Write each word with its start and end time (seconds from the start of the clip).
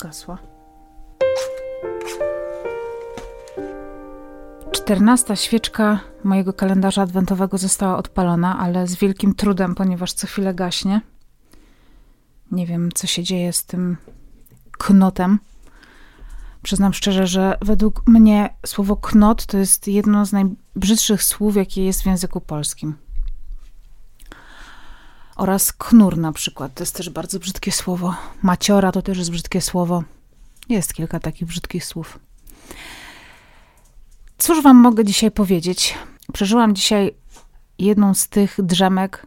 Zgasła. 0.00 0.38
Czternasta 4.72 5.36
świeczka 5.36 6.00
mojego 6.24 6.52
kalendarza 6.52 7.02
adwentowego 7.02 7.58
została 7.58 7.96
odpalona, 7.96 8.58
ale 8.58 8.86
z 8.86 8.96
wielkim 8.96 9.34
trudem, 9.34 9.74
ponieważ 9.74 10.12
co 10.12 10.26
chwilę 10.26 10.54
gaśnie. 10.54 11.00
Nie 12.50 12.66
wiem, 12.66 12.92
co 12.94 13.06
się 13.06 13.22
dzieje 13.22 13.52
z 13.52 13.64
tym 13.64 13.96
knotem. 14.78 15.38
Przyznam 16.62 16.92
szczerze, 16.92 17.26
że 17.26 17.58
według 17.62 18.02
mnie 18.06 18.54
słowo 18.66 18.96
knot 18.96 19.46
to 19.46 19.58
jest 19.58 19.88
jedno 19.88 20.26
z 20.26 20.32
najbrzydszych 20.32 21.22
słów, 21.22 21.56
jakie 21.56 21.84
jest 21.84 22.02
w 22.02 22.06
języku 22.06 22.40
polskim. 22.40 23.05
Oraz 25.36 25.72
knur 25.72 26.18
na 26.18 26.32
przykład, 26.32 26.74
to 26.74 26.82
jest 26.82 26.96
też 26.96 27.10
bardzo 27.10 27.38
brzydkie 27.38 27.72
słowo. 27.72 28.14
Maciora 28.42 28.92
to 28.92 29.02
też 29.02 29.18
jest 29.18 29.30
brzydkie 29.30 29.60
słowo. 29.60 30.02
Jest 30.68 30.94
kilka 30.94 31.20
takich 31.20 31.48
brzydkich 31.48 31.84
słów. 31.84 32.18
Cóż 34.38 34.62
wam 34.62 34.76
mogę 34.76 35.04
dzisiaj 35.04 35.30
powiedzieć? 35.30 35.94
Przeżyłam 36.32 36.74
dzisiaj 36.74 37.14
jedną 37.78 38.14
z 38.14 38.28
tych 38.28 38.56
drzemek, 38.62 39.26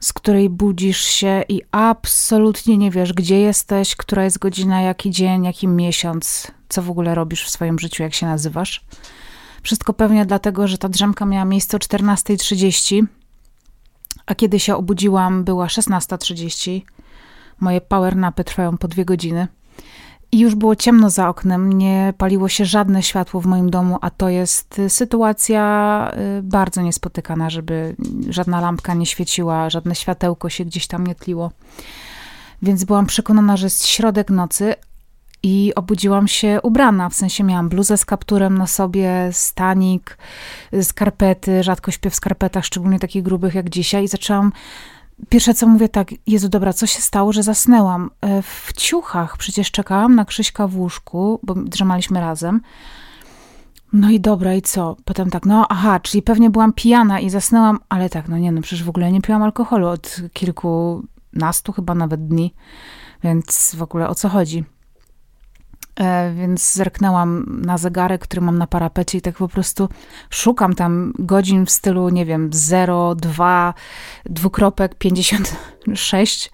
z 0.00 0.12
której 0.12 0.50
budzisz 0.50 1.00
się 1.00 1.44
i 1.48 1.62
absolutnie 1.70 2.76
nie 2.76 2.90
wiesz, 2.90 3.12
gdzie 3.12 3.40
jesteś, 3.40 3.96
która 3.96 4.24
jest 4.24 4.38
godzina, 4.38 4.80
jaki 4.80 5.10
dzień, 5.10 5.44
jaki 5.44 5.68
miesiąc, 5.68 6.50
co 6.68 6.82
w 6.82 6.90
ogóle 6.90 7.14
robisz 7.14 7.44
w 7.44 7.50
swoim 7.50 7.78
życiu, 7.78 8.02
jak 8.02 8.14
się 8.14 8.26
nazywasz. 8.26 8.84
Wszystko 9.62 9.92
pewnie 9.92 10.26
dlatego, 10.26 10.68
że 10.68 10.78
ta 10.78 10.88
drzemka 10.88 11.26
miała 11.26 11.44
miejsce 11.44 11.76
o 11.76 11.80
14.30, 11.80 13.06
a 14.26 14.34
kiedy 14.34 14.60
się 14.60 14.76
obudziłam, 14.76 15.44
była 15.44 15.66
16.30. 15.66 16.82
Moje 17.60 17.80
power 17.80 18.16
napy 18.16 18.44
trwają 18.44 18.78
po 18.78 18.88
dwie 18.88 19.04
godziny. 19.04 19.48
I 20.32 20.38
już 20.38 20.54
było 20.54 20.76
ciemno 20.76 21.10
za 21.10 21.28
oknem, 21.28 21.72
nie 21.72 22.14
paliło 22.18 22.48
się 22.48 22.64
żadne 22.64 23.02
światło 23.02 23.40
w 23.40 23.46
moim 23.46 23.70
domu, 23.70 23.98
a 24.00 24.10
to 24.10 24.28
jest 24.28 24.80
sytuacja 24.88 26.12
y, 26.38 26.42
bardzo 26.42 26.82
niespotykana, 26.82 27.50
żeby 27.50 27.96
żadna 28.28 28.60
lampka 28.60 28.94
nie 28.94 29.06
świeciła, 29.06 29.70
żadne 29.70 29.94
światełko 29.94 30.48
się 30.48 30.64
gdzieś 30.64 30.86
tam 30.86 31.06
nie 31.06 31.14
tliło. 31.14 31.50
Więc 32.62 32.84
byłam 32.84 33.06
przekonana, 33.06 33.56
że 33.56 33.66
jest 33.66 33.86
środek 33.86 34.30
nocy 34.30 34.74
i 35.46 35.74
obudziłam 35.74 36.28
się 36.28 36.58
ubrana, 36.62 37.08
w 37.08 37.14
sensie 37.14 37.44
miałam 37.44 37.68
bluzę 37.68 37.96
z 37.96 38.04
kapturem 38.04 38.58
na 38.58 38.66
sobie, 38.66 39.28
stanik, 39.32 40.18
skarpety, 40.82 41.62
rzadko 41.62 41.90
śpię 41.90 42.10
w 42.10 42.14
skarpetach, 42.14 42.64
szczególnie 42.64 42.98
takich 42.98 43.22
grubych 43.22 43.54
jak 43.54 43.70
dzisiaj 43.70 44.04
i 44.04 44.08
zaczęłam 44.08 44.52
Pierwsze 45.28 45.54
co 45.54 45.66
mówię, 45.66 45.88
tak, 45.88 46.08
Jezu, 46.26 46.48
dobra, 46.48 46.72
co 46.72 46.86
się 46.86 47.00
stało, 47.00 47.32
że 47.32 47.42
zasnęłam? 47.42 48.10
E, 48.20 48.42
w 48.42 48.72
ciuchach 48.76 49.36
przecież 49.36 49.70
czekałam 49.70 50.14
na 50.14 50.24
Krzyśka 50.24 50.68
w 50.68 50.76
łóżku, 50.76 51.40
bo 51.42 51.54
drzemaliśmy 51.54 52.20
razem. 52.20 52.60
No 53.92 54.10
i 54.10 54.20
dobra, 54.20 54.54
i 54.54 54.62
co? 54.62 54.96
Potem 55.04 55.30
tak, 55.30 55.46
no 55.46 55.66
aha, 55.68 56.00
czyli 56.00 56.22
pewnie 56.22 56.50
byłam 56.50 56.72
pijana 56.72 57.20
i 57.20 57.30
zasnęłam, 57.30 57.78
ale 57.88 58.10
tak, 58.10 58.28
no 58.28 58.38
nie, 58.38 58.52
no 58.52 58.62
przecież 58.62 58.84
w 58.84 58.88
ogóle 58.88 59.12
nie 59.12 59.20
piłam 59.20 59.42
alkoholu 59.42 59.86
od 59.86 60.16
kilkunastu 60.32 61.72
chyba 61.72 61.94
nawet 61.94 62.28
dni, 62.28 62.54
więc 63.24 63.74
w 63.78 63.82
ogóle 63.82 64.08
o 64.08 64.14
co 64.14 64.28
chodzi? 64.28 64.64
E, 66.00 66.32
więc 66.34 66.72
zerknęłam 66.72 67.60
na 67.62 67.78
zegarek, 67.78 68.22
który 68.22 68.42
mam 68.42 68.58
na 68.58 68.66
parapecie 68.66 69.18
i 69.18 69.20
tak 69.20 69.36
po 69.36 69.48
prostu 69.48 69.88
szukam 70.30 70.74
tam 70.74 71.12
godzin 71.18 71.66
w 71.66 71.70
stylu, 71.70 72.08
nie 72.08 72.26
wiem, 72.26 72.50
0, 72.52 73.14
2, 73.14 73.74
dwukropek, 74.24 74.94
56. 74.94 76.50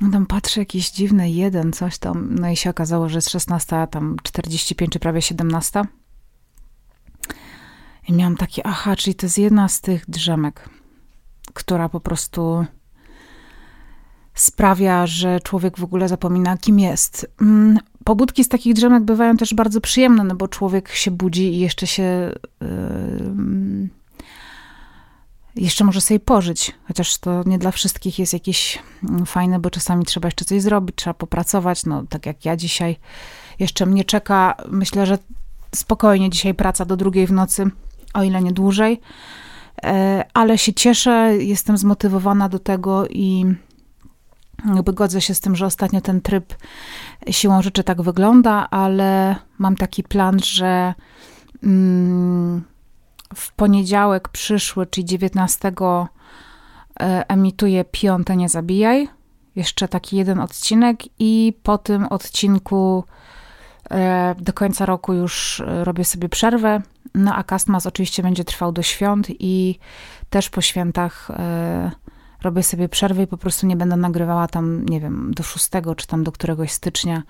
No 0.00 0.10
tam 0.10 0.26
patrzę, 0.26 0.60
jakieś 0.60 0.90
dziwne 0.90 1.30
jeden, 1.30 1.72
coś 1.72 1.98
tam. 1.98 2.34
No 2.34 2.50
i 2.50 2.56
się 2.56 2.70
okazało, 2.70 3.08
że 3.08 3.18
jest 3.18 3.30
16, 3.30 3.86
tam 3.90 4.16
45 4.22 4.92
czy 4.92 4.98
prawie 4.98 5.22
17. 5.22 5.82
I 8.08 8.12
miałam 8.12 8.36
takie, 8.36 8.66
aha, 8.66 8.96
czyli 8.96 9.14
to 9.14 9.26
jest 9.26 9.38
jedna 9.38 9.68
z 9.68 9.80
tych 9.80 10.10
drzemek, 10.10 10.68
która 11.54 11.88
po 11.88 12.00
prostu 12.00 12.66
sprawia, 14.34 15.06
że 15.06 15.40
człowiek 15.40 15.78
w 15.78 15.84
ogóle 15.84 16.08
zapomina, 16.08 16.56
kim 16.56 16.78
jest. 16.78 17.26
Mm, 17.40 17.78
pobudki 18.04 18.44
z 18.44 18.48
takich 18.48 18.74
drzemek 18.74 19.02
bywają 19.02 19.36
też 19.36 19.54
bardzo 19.54 19.80
przyjemne, 19.80 20.24
no 20.24 20.34
bo 20.34 20.48
człowiek 20.48 20.92
się 20.92 21.10
budzi 21.10 21.54
i 21.54 21.58
jeszcze 21.58 21.86
się. 21.86 22.32
Yy, 22.60 23.88
jeszcze 25.56 25.84
może 25.84 26.00
sobie 26.00 26.20
pożyć, 26.20 26.74
chociaż 26.88 27.18
to 27.18 27.42
nie 27.46 27.58
dla 27.58 27.70
wszystkich 27.70 28.18
jest 28.18 28.32
jakieś 28.32 28.78
mm, 29.08 29.26
fajne, 29.26 29.58
bo 29.58 29.70
czasami 29.70 30.04
trzeba 30.04 30.26
jeszcze 30.26 30.44
coś 30.44 30.62
zrobić, 30.62 30.96
trzeba 30.96 31.14
popracować. 31.14 31.86
No, 31.86 32.04
tak 32.08 32.26
jak 32.26 32.44
ja 32.44 32.56
dzisiaj, 32.56 32.96
jeszcze 33.58 33.86
mnie 33.86 34.04
czeka, 34.04 34.54
myślę, 34.68 35.06
że 35.06 35.18
spokojnie 35.74 36.30
dzisiaj 36.30 36.54
praca 36.54 36.84
do 36.84 36.96
drugiej 36.96 37.26
w 37.26 37.32
nocy, 37.32 37.70
o 38.14 38.22
ile 38.22 38.42
nie 38.42 38.52
dłużej, 38.52 39.00
e, 39.82 40.24
ale 40.34 40.58
się 40.58 40.74
cieszę, 40.74 41.36
jestem 41.38 41.78
zmotywowana 41.78 42.48
do 42.48 42.58
tego 42.58 43.06
i 43.08 43.44
jakby 44.74 44.92
godzę 44.92 45.20
się 45.20 45.34
z 45.34 45.40
tym, 45.40 45.56
że 45.56 45.66
ostatnio 45.66 46.00
ten 46.00 46.20
tryb 46.20 46.54
siłą 47.30 47.62
rzeczy 47.62 47.84
tak 47.84 48.02
wygląda, 48.02 48.70
ale 48.70 49.36
mam 49.58 49.76
taki 49.76 50.02
plan, 50.02 50.38
że 50.44 50.94
mm, 51.62 52.64
w 53.34 53.52
poniedziałek 53.52 54.28
przyszły, 54.28 54.86
czyli 54.86 55.04
19 55.04 55.72
e, 55.80 56.08
emituję 57.28 57.84
Piąte 57.84 58.36
Nie 58.36 58.48
Zabijaj. 58.48 59.08
Jeszcze 59.56 59.88
taki 59.88 60.16
jeden 60.16 60.40
odcinek 60.40 61.00
i 61.18 61.58
po 61.62 61.78
tym 61.78 62.06
odcinku 62.06 63.04
e, 63.90 64.34
do 64.38 64.52
końca 64.52 64.86
roku 64.86 65.12
już 65.12 65.60
e, 65.60 65.84
robię 65.84 66.04
sobie 66.04 66.28
przerwę. 66.28 66.82
No 67.14 67.34
a 67.34 67.44
Castmas 67.44 67.86
oczywiście 67.86 68.22
będzie 68.22 68.44
trwał 68.44 68.72
do 68.72 68.82
świąt 68.82 69.26
i 69.30 69.78
też 70.30 70.50
po 70.50 70.60
świętach 70.60 71.28
robię 72.42 72.62
sobie 72.62 72.88
przerwę 72.88 73.22
i 73.22 73.26
po 73.26 73.36
prostu 73.36 73.66
nie 73.66 73.76
będę 73.76 73.96
nagrywała 73.96 74.48
tam, 74.48 74.84
nie 74.84 75.00
wiem, 75.00 75.34
do 75.34 75.42
6 75.42 75.68
czy 75.96 76.06
tam 76.06 76.24
do 76.24 76.32
któregoś 76.32 76.72
stycznia. 76.72 77.22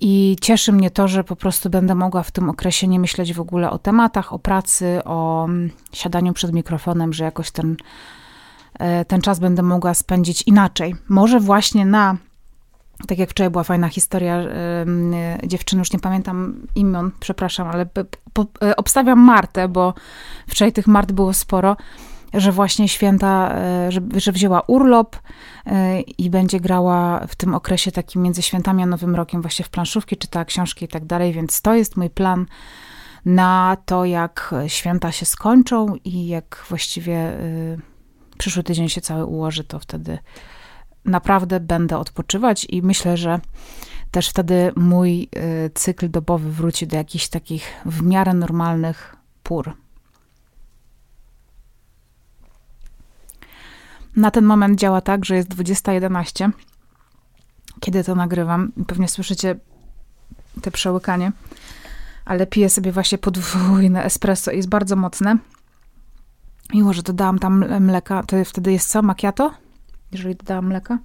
I 0.00 0.36
cieszy 0.40 0.72
mnie 0.72 0.90
to, 0.90 1.08
że 1.08 1.24
po 1.24 1.36
prostu 1.36 1.70
będę 1.70 1.94
mogła 1.94 2.22
w 2.22 2.30
tym 2.30 2.50
okresie 2.50 2.88
nie 2.88 3.00
myśleć 3.00 3.34
w 3.34 3.40
ogóle 3.40 3.70
o 3.70 3.78
tematach, 3.78 4.32
o 4.32 4.38
pracy, 4.38 5.00
o 5.04 5.44
mm, 5.44 5.70
siadaniu 5.92 6.32
przed 6.32 6.52
mikrofonem, 6.52 7.12
że 7.12 7.24
jakoś 7.24 7.50
ten, 7.50 7.76
e, 8.78 9.04
ten 9.04 9.20
czas 9.20 9.38
będę 9.38 9.62
mogła 9.62 9.94
spędzić 9.94 10.42
inaczej. 10.42 10.94
Może 11.08 11.40
właśnie 11.40 11.86
na 11.86 12.16
tak 13.08 13.18
jak 13.18 13.30
wczoraj 13.30 13.50
była 13.50 13.64
fajna 13.64 13.88
historia 13.88 14.40
yy, 14.40 15.48
dziewczyny, 15.48 15.80
już 15.80 15.92
nie 15.92 15.98
pamiętam 15.98 16.66
imion, 16.74 17.10
przepraszam, 17.20 17.68
ale 17.68 17.86
e, 18.62 18.76
obstawiam 18.76 19.20
Martę, 19.20 19.68
bo 19.68 19.94
wczoraj 20.48 20.72
tych 20.72 20.86
Mart 20.86 21.12
było 21.12 21.32
sporo 21.32 21.76
że 22.34 22.52
właśnie 22.52 22.88
święta, 22.88 23.54
e, 23.54 23.92
że, 23.92 24.00
że 24.16 24.32
wzięła 24.32 24.60
urlop 24.60 25.16
e, 25.66 26.00
i 26.00 26.30
będzie 26.30 26.60
grała 26.60 27.26
w 27.26 27.36
tym 27.36 27.54
okresie 27.54 27.92
takim 27.92 28.22
między 28.22 28.42
świętami 28.42 28.82
a 28.82 28.86
Nowym 28.86 29.14
Rokiem 29.14 29.42
właśnie 29.42 29.64
w 29.64 29.68
planszówki, 29.68 30.16
czytała 30.16 30.44
książki 30.44 30.84
i 30.84 30.88
tak 30.88 31.04
dalej, 31.04 31.32
więc 31.32 31.60
to 31.62 31.74
jest 31.74 31.96
mój 31.96 32.10
plan 32.10 32.46
na 33.24 33.76
to, 33.86 34.04
jak 34.04 34.54
święta 34.66 35.12
się 35.12 35.26
skończą 35.26 35.94
i 36.04 36.26
jak 36.26 36.64
właściwie 36.68 37.16
e, 37.16 37.38
przyszły 38.38 38.62
tydzień 38.62 38.88
się 38.88 39.00
cały 39.00 39.24
ułoży, 39.24 39.64
to 39.64 39.78
wtedy 39.78 40.18
naprawdę 41.04 41.60
będę 41.60 41.98
odpoczywać 41.98 42.66
i 42.70 42.82
myślę, 42.82 43.16
że 43.16 43.40
też 44.10 44.28
wtedy 44.28 44.72
mój 44.76 45.28
cykl 45.74 46.10
dobowy 46.10 46.52
wróci 46.52 46.86
do 46.86 46.96
jakichś 46.96 47.28
takich 47.28 47.64
w 47.84 48.02
miarę 48.02 48.34
normalnych 48.34 49.16
pór. 49.42 49.85
Na 54.16 54.30
ten 54.30 54.44
moment 54.44 54.78
działa 54.78 55.00
tak, 55.00 55.24
że 55.24 55.36
jest 55.36 55.48
20.11, 55.48 56.50
kiedy 57.80 58.04
to 58.04 58.14
nagrywam. 58.14 58.72
Pewnie 58.86 59.08
słyszycie 59.08 59.56
te 60.62 60.70
przełykanie, 60.70 61.32
ale 62.24 62.46
piję 62.46 62.70
sobie 62.70 62.92
właśnie 62.92 63.18
podwójne 63.18 64.04
espresso 64.04 64.50
i 64.50 64.56
jest 64.56 64.68
bardzo 64.68 64.96
mocne. 64.96 65.36
Mimo, 66.74 66.92
że 66.92 67.02
dodałam 67.02 67.38
tam 67.38 67.80
mleka, 67.80 68.22
to 68.22 68.44
wtedy 68.44 68.72
jest 68.72 68.90
co? 68.90 69.02
Macchiato? 69.02 69.54
Jeżeli 70.12 70.36
dodałam 70.36 70.66
mleka? 70.66 70.98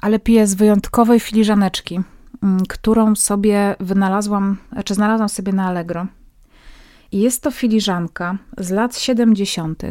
Ale 0.00 0.18
piję 0.18 0.46
z 0.46 0.54
wyjątkowej 0.54 1.20
filiżaneczki, 1.20 2.00
mm, 2.42 2.66
którą 2.68 3.16
sobie 3.16 3.76
wynalazłam, 3.80 4.56
znaczy 4.72 4.94
znalazłam 4.94 5.28
sobie 5.28 5.52
na 5.52 5.66
Allegro. 5.66 6.06
I 7.12 7.20
jest 7.20 7.42
to 7.42 7.50
filiżanka 7.50 8.38
z 8.58 8.70
lat 8.70 8.98
70. 8.98 9.82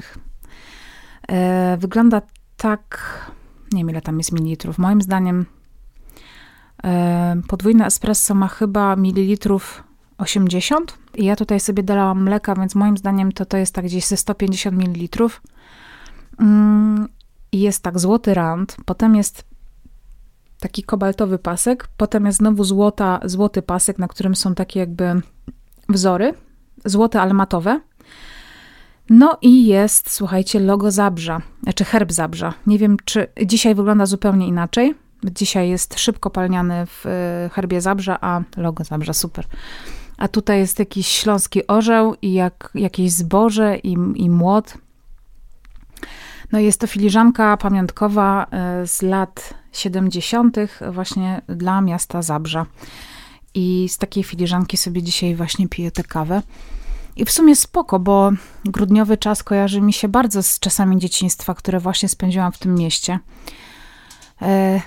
E, 1.33 1.77
wygląda 1.79 2.21
tak, 2.57 3.09
nie 3.71 3.79
wiem 3.79 3.89
ile 3.89 4.01
tam 4.01 4.17
jest 4.17 4.31
mililitrów. 4.31 4.77
Moim 4.77 5.01
zdaniem 5.01 5.45
e, 6.83 7.41
podwójne 7.47 7.85
espresso 7.85 8.35
ma 8.35 8.47
chyba 8.47 8.95
mililitrów 8.95 9.83
80 10.17 10.97
i 11.15 11.25
ja 11.25 11.35
tutaj 11.35 11.59
sobie 11.59 11.83
dałam 11.83 12.23
mleka, 12.23 12.55
więc 12.55 12.75
moim 12.75 12.97
zdaniem 12.97 13.31
to 13.31 13.45
to 13.45 13.57
jest 13.57 13.75
tak 13.75 13.85
gdzieś 13.85 14.05
ze 14.05 14.17
150 14.17 14.77
mililitrów. 14.77 15.41
Mm, 16.39 17.07
I 17.51 17.59
jest 17.59 17.83
tak 17.83 17.99
złoty 17.99 18.33
rand, 18.33 18.77
potem 18.85 19.15
jest 19.15 19.45
taki 20.59 20.83
kobaltowy 20.83 21.39
pasek, 21.39 21.87
potem 21.97 22.25
jest 22.25 22.37
znowu 22.37 22.63
złota, 22.63 23.19
złoty 23.25 23.61
pasek, 23.61 23.99
na 23.99 24.07
którym 24.07 24.35
są 24.35 24.55
takie 24.55 24.79
jakby 24.79 25.21
wzory, 25.89 26.33
złote, 26.85 27.21
ale 27.21 27.33
matowe. 27.33 27.81
No 29.09 29.37
i 29.41 29.65
jest, 29.65 30.11
słuchajcie, 30.11 30.59
logo 30.59 30.91
Zabrza, 30.91 31.41
znaczy 31.63 31.85
herb 31.85 32.11
Zabrza. 32.11 32.53
Nie 32.67 32.77
wiem, 32.77 32.97
czy 33.05 33.27
dzisiaj 33.45 33.75
wygląda 33.75 34.05
zupełnie 34.05 34.47
inaczej. 34.47 34.95
Dzisiaj 35.23 35.69
jest 35.69 35.99
szybko 35.99 36.29
palniany 36.29 36.85
w 36.85 37.05
y, 37.05 37.49
herbie 37.49 37.81
Zabrza, 37.81 38.17
a 38.21 38.41
logo 38.57 38.83
Zabrza, 38.83 39.13
super. 39.13 39.45
A 40.17 40.27
tutaj 40.27 40.59
jest 40.59 40.79
jakiś 40.79 41.07
śląski 41.07 41.67
orzeł 41.67 42.15
i 42.21 42.33
jak, 42.33 42.69
jakieś 42.75 43.11
zboże 43.11 43.77
i, 43.77 43.91
i 44.15 44.29
młot. 44.29 44.77
No 46.51 46.59
jest 46.59 46.79
to 46.79 46.87
filiżanka 46.87 47.57
pamiątkowa 47.57 48.47
y, 48.83 48.87
z 48.87 49.01
lat 49.01 49.53
70. 49.71 50.57
właśnie 50.91 51.41
dla 51.47 51.81
miasta 51.81 52.21
Zabrza. 52.21 52.65
I 53.53 53.89
z 53.89 53.97
takiej 53.97 54.23
filiżanki 54.23 54.77
sobie 54.77 55.03
dzisiaj 55.03 55.35
właśnie 55.35 55.67
piję 55.67 55.91
tę 55.91 56.03
kawę. 56.03 56.41
I 57.15 57.25
w 57.25 57.31
sumie 57.31 57.55
spoko, 57.55 57.99
bo 57.99 58.31
grudniowy 58.65 59.17
czas 59.17 59.43
kojarzy 59.43 59.81
mi 59.81 59.93
się 59.93 60.07
bardzo 60.07 60.43
z 60.43 60.59
czasami 60.59 60.97
dzieciństwa, 60.97 61.53
które 61.53 61.79
właśnie 61.79 62.09
spędziłam 62.09 62.51
w 62.51 62.57
tym 62.57 62.75
mieście. 62.75 63.19
E, 64.41 64.81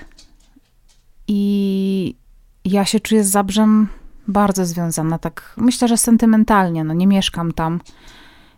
I 1.29 2.17
ja 2.65 2.85
się 2.85 3.01
czuję 3.01 3.25
z 3.25 3.31
Zabrzem 3.31 3.89
bardzo 4.29 4.67
związana, 4.67 5.19
tak 5.19 5.55
myślę, 5.57 5.89
że 5.89 5.97
sentymentalnie. 5.97 6.85
No 6.85 6.95
nie 6.95 7.07
mieszkam 7.07 7.53
tam 7.53 7.81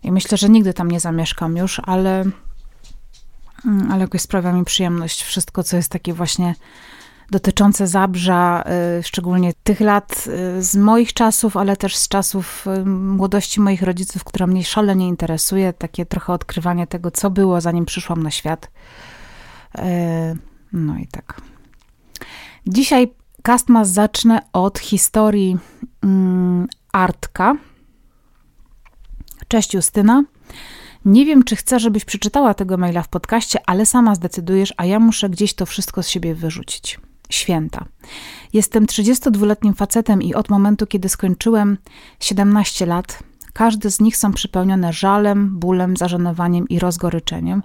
i 0.02 0.12
myślę, 0.12 0.38
że 0.38 0.48
nigdy 0.48 0.74
tam 0.74 0.90
nie 0.90 1.00
zamieszkam 1.00 1.56
już, 1.56 1.80
ale, 1.84 2.24
mm, 3.64 3.92
ale 3.92 4.00
jakoś 4.00 4.20
sprawia 4.20 4.52
mi 4.52 4.64
przyjemność 4.64 5.22
wszystko, 5.22 5.62
co 5.62 5.76
jest 5.76 5.92
takie 5.92 6.12
właśnie 6.14 6.54
dotyczące 7.30 7.86
Zabrza, 7.86 8.64
y, 8.98 9.02
szczególnie 9.02 9.52
tych 9.62 9.80
lat 9.80 10.24
y, 10.58 10.62
z 10.62 10.76
moich 10.76 11.12
czasów, 11.12 11.56
ale 11.56 11.76
też 11.76 11.96
z 11.96 12.08
czasów 12.08 12.66
y, 12.66 12.84
młodości 12.84 13.60
moich 13.60 13.82
rodziców, 13.82 14.24
która 14.24 14.46
mnie 14.46 14.64
szalenie 14.64 15.08
interesuje, 15.08 15.72
takie 15.72 16.06
trochę 16.06 16.32
odkrywanie 16.32 16.86
tego, 16.86 17.10
co 17.10 17.30
było, 17.30 17.60
zanim 17.60 17.84
przyszłam 17.84 18.22
na 18.22 18.30
świat. 18.30 18.70
No 20.72 20.98
i 20.98 21.06
tak. 21.06 21.40
Dzisiaj 22.66 23.12
Castmas 23.46 23.88
zacznę 23.88 24.40
od 24.52 24.78
historii 24.78 25.58
mm, 26.02 26.66
Artka. 26.92 27.56
Cześć 29.48 29.74
Justyna. 29.74 30.24
Nie 31.04 31.26
wiem, 31.26 31.44
czy 31.44 31.56
chcę, 31.56 31.80
żebyś 31.80 32.04
przeczytała 32.04 32.54
tego 32.54 32.76
maila 32.76 33.02
w 33.02 33.08
podcaście, 33.08 33.58
ale 33.66 33.86
sama 33.86 34.14
zdecydujesz, 34.14 34.74
a 34.76 34.84
ja 34.84 35.00
muszę 35.00 35.30
gdzieś 35.30 35.54
to 35.54 35.66
wszystko 35.66 36.02
z 36.02 36.08
siebie 36.08 36.34
wyrzucić 36.34 36.98
święta. 37.30 37.84
Jestem 38.52 38.86
32-letnim 38.86 39.74
facetem 39.74 40.22
i 40.22 40.34
od 40.34 40.48
momentu, 40.48 40.86
kiedy 40.86 41.08
skończyłem 41.08 41.78
17 42.20 42.86
lat, 42.86 43.22
każdy 43.52 43.90
z 43.90 44.00
nich 44.00 44.16
są 44.16 44.32
przypełnione 44.32 44.92
żalem, 44.92 45.58
bólem, 45.58 45.96
zażenowaniem 45.96 46.68
i 46.68 46.78
rozgoryczeniem, 46.78 47.62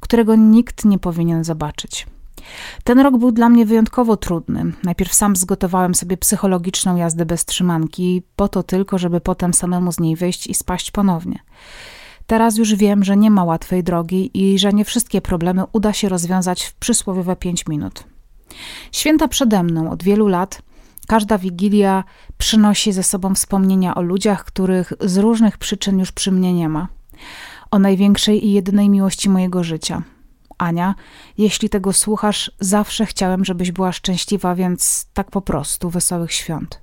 którego 0.00 0.36
nikt 0.36 0.84
nie 0.84 0.98
powinien 0.98 1.44
zobaczyć. 1.44 2.06
Ten 2.84 3.00
rok 3.00 3.16
był 3.18 3.32
dla 3.32 3.48
mnie 3.48 3.66
wyjątkowo 3.66 4.16
trudny. 4.16 4.72
Najpierw 4.84 5.14
sam 5.14 5.36
zgotowałem 5.36 5.94
sobie 5.94 6.16
psychologiczną 6.16 6.96
jazdę 6.96 7.26
bez 7.26 7.44
trzymanki, 7.44 8.22
po 8.36 8.48
to 8.48 8.62
tylko, 8.62 8.98
żeby 8.98 9.20
potem 9.20 9.54
samemu 9.54 9.92
z 9.92 10.00
niej 10.00 10.16
wyjść 10.16 10.46
i 10.46 10.54
spaść 10.54 10.90
ponownie. 10.90 11.38
Teraz 12.26 12.56
już 12.56 12.74
wiem, 12.74 13.04
że 13.04 13.16
nie 13.16 13.30
ma 13.30 13.44
łatwej 13.44 13.84
drogi 13.84 14.30
i 14.34 14.58
że 14.58 14.72
nie 14.72 14.84
wszystkie 14.84 15.20
problemy 15.20 15.64
uda 15.72 15.92
się 15.92 16.08
rozwiązać 16.08 16.64
w 16.64 16.74
przysłowiowe 16.74 17.36
5 17.36 17.66
minut. 17.66 18.04
Święta 18.92 19.28
przede 19.28 19.62
mną 19.62 19.90
od 19.90 20.02
wielu 20.02 20.26
lat. 20.26 20.62
Każda 21.06 21.38
wigilia 21.38 22.04
przynosi 22.38 22.92
ze 22.92 23.02
sobą 23.02 23.34
wspomnienia 23.34 23.94
o 23.94 24.02
ludziach, 24.02 24.44
których 24.44 24.92
z 25.00 25.16
różnych 25.16 25.58
przyczyn 25.58 25.98
już 25.98 26.12
przy 26.12 26.32
mnie 26.32 26.54
nie 26.54 26.68
ma. 26.68 26.88
O 27.70 27.78
największej 27.78 28.46
i 28.46 28.52
jedynej 28.52 28.88
miłości 28.88 29.30
mojego 29.30 29.64
życia. 29.64 30.02
Ania, 30.58 30.94
jeśli 31.38 31.68
tego 31.68 31.92
słuchasz, 31.92 32.52
zawsze 32.60 33.06
chciałem, 33.06 33.44
żebyś 33.44 33.72
była 33.72 33.92
szczęśliwa, 33.92 34.54
więc 34.54 35.06
tak 35.14 35.30
po 35.30 35.40
prostu 35.40 35.90
wesołych 35.90 36.32
świąt. 36.32 36.80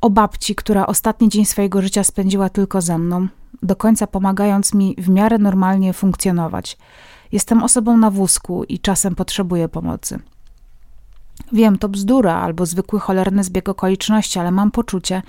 O 0.00 0.10
babci, 0.10 0.54
która 0.54 0.86
ostatni 0.86 1.28
dzień 1.28 1.44
swojego 1.44 1.82
życia 1.82 2.04
spędziła 2.04 2.48
tylko 2.48 2.80
ze 2.80 2.98
mną, 2.98 3.28
do 3.62 3.76
końca 3.76 4.06
pomagając 4.06 4.74
mi 4.74 4.94
w 4.98 5.08
miarę 5.08 5.38
normalnie 5.38 5.92
funkcjonować. 5.92 6.78
Jestem 7.32 7.62
osobą 7.62 7.96
na 7.96 8.10
wózku 8.10 8.64
i 8.64 8.78
czasem 8.78 9.14
potrzebuję 9.14 9.68
pomocy. 9.68 10.18
Wiem, 11.52 11.78
to 11.78 11.88
bzdura 11.88 12.34
albo 12.34 12.66
zwykły 12.66 13.00
cholerny 13.00 13.44
zbieg 13.44 13.68
okoliczności, 13.68 14.38
ale 14.38 14.50
mam 14.50 14.70
poczucie, 14.70 15.22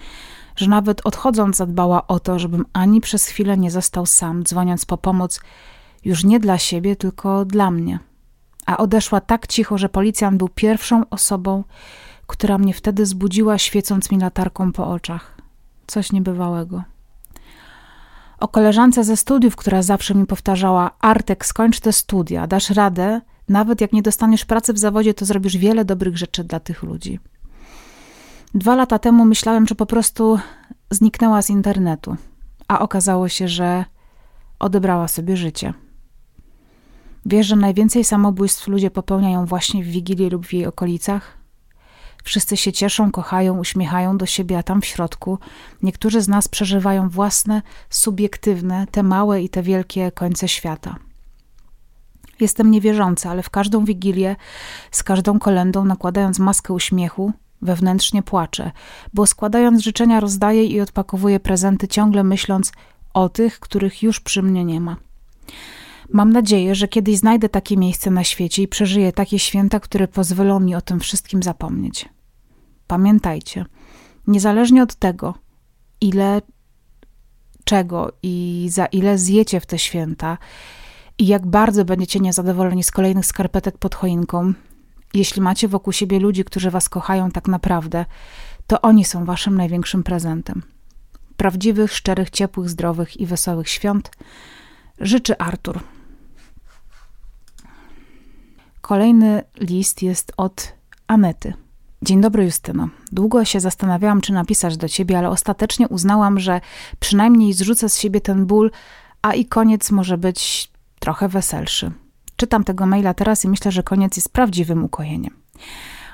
że 0.55 0.67
nawet 0.67 1.01
odchodząc 1.05 1.57
zadbała 1.57 2.07
o 2.07 2.19
to, 2.19 2.39
żebym 2.39 2.65
ani 2.73 3.01
przez 3.01 3.25
chwilę 3.25 3.57
nie 3.57 3.71
został 3.71 4.05
sam, 4.05 4.43
dzwoniąc 4.43 4.85
po 4.85 4.97
pomoc 4.97 5.41
już 6.05 6.23
nie 6.23 6.39
dla 6.39 6.57
siebie, 6.57 6.95
tylko 6.95 7.45
dla 7.45 7.71
mnie. 7.71 7.99
A 8.65 8.77
odeszła 8.77 9.21
tak 9.21 9.47
cicho, 9.47 9.77
że 9.77 9.89
policjant 9.89 10.37
był 10.37 10.49
pierwszą 10.49 11.03
osobą, 11.09 11.63
która 12.27 12.57
mnie 12.57 12.73
wtedy 12.73 13.05
zbudziła, 13.05 13.57
świecąc 13.57 14.11
mi 14.11 14.19
latarką 14.19 14.71
po 14.71 14.87
oczach. 14.87 15.37
Coś 15.87 16.11
niebywałego. 16.11 16.83
O 18.39 18.47
koleżance 18.47 19.03
ze 19.03 19.17
studiów, 19.17 19.55
która 19.55 19.81
zawsze 19.81 20.15
mi 20.15 20.25
powtarzała: 20.25 20.91
Artek, 20.99 21.45
skończ 21.45 21.79
te 21.79 21.93
studia, 21.93 22.47
dasz 22.47 22.69
radę, 22.69 23.21
nawet 23.49 23.81
jak 23.81 23.93
nie 23.93 24.01
dostaniesz 24.01 24.45
pracy 24.45 24.73
w 24.73 24.77
zawodzie, 24.77 25.13
to 25.13 25.25
zrobisz 25.25 25.57
wiele 25.57 25.85
dobrych 25.85 26.17
rzeczy 26.17 26.43
dla 26.43 26.59
tych 26.59 26.83
ludzi. 26.83 27.19
Dwa 28.53 28.75
lata 28.75 28.99
temu 28.99 29.25
myślałem, 29.25 29.67
że 29.67 29.75
po 29.75 29.85
prostu 29.85 30.39
zniknęła 30.91 31.41
z 31.41 31.49
internetu, 31.49 32.15
a 32.67 32.79
okazało 32.79 33.29
się, 33.29 33.47
że 33.47 33.85
odebrała 34.59 35.07
sobie 35.07 35.37
życie. 35.37 35.73
Wiesz, 37.25 37.47
że 37.47 37.55
najwięcej 37.55 38.03
samobójstw 38.03 38.67
ludzie 38.67 38.91
popełniają 38.91 39.45
właśnie 39.45 39.83
w 39.83 39.87
Wigilii 39.87 40.29
lub 40.29 40.45
w 40.45 40.53
jej 40.53 40.65
okolicach? 40.65 41.38
Wszyscy 42.29 42.57
się 42.57 42.71
cieszą, 42.71 43.11
kochają, 43.11 43.57
uśmiechają 43.57 44.17
do 44.17 44.25
siebie, 44.25 44.57
a 44.57 44.63
tam 44.63 44.81
w 44.81 44.85
środku 44.85 45.39
niektórzy 45.83 46.21
z 46.21 46.27
nas 46.27 46.47
przeżywają 46.47 47.09
własne, 47.09 47.61
subiektywne, 47.89 48.87
te 48.91 49.03
małe 49.03 49.41
i 49.41 49.49
te 49.49 49.63
wielkie 49.63 50.11
końce 50.11 50.47
świata. 50.47 50.95
Jestem 52.39 52.71
niewierząca, 52.71 53.29
ale 53.29 53.43
w 53.43 53.49
każdą 53.49 53.85
wigilię, 53.85 54.35
z 54.91 55.03
każdą 55.03 55.39
kolendą, 55.39 55.85
nakładając 55.85 56.39
maskę 56.39 56.73
uśmiechu, 56.73 57.33
wewnętrznie 57.61 58.23
płaczę, 58.23 58.71
bo 59.13 59.25
składając 59.25 59.83
życzenia 59.83 60.19
rozdaję 60.19 60.65
i 60.65 60.81
odpakowuję 60.81 61.39
prezenty, 61.39 61.87
ciągle 61.87 62.23
myśląc 62.23 62.71
o 63.13 63.29
tych, 63.29 63.59
których 63.59 64.03
już 64.03 64.19
przy 64.19 64.43
mnie 64.43 64.65
nie 64.65 64.81
ma. 64.81 64.95
Mam 66.13 66.33
nadzieję, 66.33 66.75
że 66.75 66.87
kiedyś 66.87 67.17
znajdę 67.17 67.49
takie 67.49 67.77
miejsce 67.77 68.11
na 68.11 68.23
świecie 68.23 68.61
i 68.63 68.67
przeżyję 68.67 69.11
takie 69.11 69.39
święta, 69.39 69.79
które 69.79 70.07
pozwolą 70.07 70.59
mi 70.59 70.75
o 70.75 70.81
tym 70.81 70.99
wszystkim 70.99 71.43
zapomnieć. 71.43 72.09
Pamiętajcie, 72.89 73.65
niezależnie 74.27 74.83
od 74.83 74.95
tego, 74.95 75.33
ile 76.01 76.41
czego 77.63 78.11
i 78.23 78.67
za 78.71 78.85
ile 78.85 79.17
zjecie 79.17 79.59
w 79.59 79.65
te 79.65 79.79
święta 79.79 80.37
i 81.17 81.27
jak 81.27 81.47
bardzo 81.47 81.85
będziecie 81.85 82.19
niezadowoleni 82.19 82.83
z 82.83 82.91
kolejnych 82.91 83.25
skarpetek 83.25 83.77
pod 83.77 83.95
choinką, 83.95 84.53
jeśli 85.13 85.41
macie 85.41 85.67
wokół 85.67 85.93
siebie 85.93 86.19
ludzi, 86.19 86.43
którzy 86.43 86.71
was 86.71 86.89
kochają 86.89 87.31
tak 87.31 87.47
naprawdę, 87.47 88.05
to 88.67 88.81
oni 88.81 89.05
są 89.05 89.25
waszym 89.25 89.57
największym 89.57 90.03
prezentem. 90.03 90.63
Prawdziwych, 91.37 91.93
szczerych, 91.93 92.29
ciepłych, 92.29 92.69
zdrowych 92.69 93.19
i 93.19 93.25
wesołych 93.25 93.69
świąt 93.69 94.11
życzy 94.99 95.37
Artur. 95.37 95.79
Kolejny 98.81 99.43
list 99.59 100.01
jest 100.01 100.33
od 100.37 100.73
Anety. 101.07 101.53
Dzień 102.01 102.21
dobry, 102.21 102.45
Justyno. 102.45 102.89
Długo 103.11 103.45
się 103.45 103.59
zastanawiałam, 103.59 104.21
czy 104.21 104.33
napisać 104.33 104.77
do 104.77 104.89
ciebie, 104.89 105.17
ale 105.17 105.29
ostatecznie 105.29 105.87
uznałam, 105.87 106.39
że 106.39 106.61
przynajmniej 106.99 107.53
zrzucę 107.53 107.89
z 107.89 107.99
siebie 107.99 108.21
ten 108.21 108.45
ból, 108.45 108.71
a 109.21 109.33
i 109.33 109.45
koniec 109.45 109.91
może 109.91 110.17
być 110.17 110.71
trochę 110.99 111.27
weselszy. 111.27 111.91
Czytam 112.35 112.63
tego 112.63 112.85
maila 112.85 113.13
teraz 113.13 113.45
i 113.45 113.49
myślę, 113.49 113.71
że 113.71 113.83
koniec 113.83 114.15
jest 114.15 114.33
prawdziwym 114.33 114.83
ukojeniem. 114.83 115.33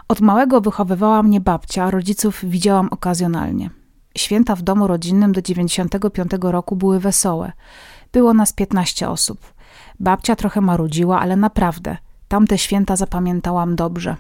Od 0.08 0.22
małego 0.22 0.62
wychowywała 0.62 1.24
mnie 1.24 1.42
babcia, 1.42 1.92
rodziców 1.92 2.40
widziałam 2.44 2.88
okazjonalnie. 2.92 3.70
Święta 4.18 4.56
w 4.56 4.62
domu 4.62 4.88
rodzinnym 4.88 5.32
do 5.32 5.42
95 5.42 6.32
roku 6.42 6.76
były 6.76 7.00
wesołe. 7.00 7.52
Było 8.12 8.34
nas 8.34 8.54
15 8.54 9.10
osób. 9.10 9.40
Babcia 10.00 10.36
trochę 10.36 10.62
marudziła, 10.62 11.20
ale 11.20 11.36
naprawdę, 11.36 11.98
tamte 12.28 12.58
święta 12.58 12.96
zapamiętałam 12.96 13.76
dobrze. 13.76 14.16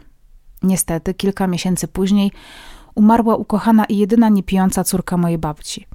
Niestety, 0.65 1.13
kilka 1.13 1.48
miesięcy 1.48 1.88
później 1.88 2.31
umarła 2.95 3.36
ukochana 3.36 3.86
i 3.86 3.98
jedyna 3.98 4.29
niepijąca 4.29 4.84
córka 4.84 5.17
mojej 5.17 5.38
babci. 5.38 5.88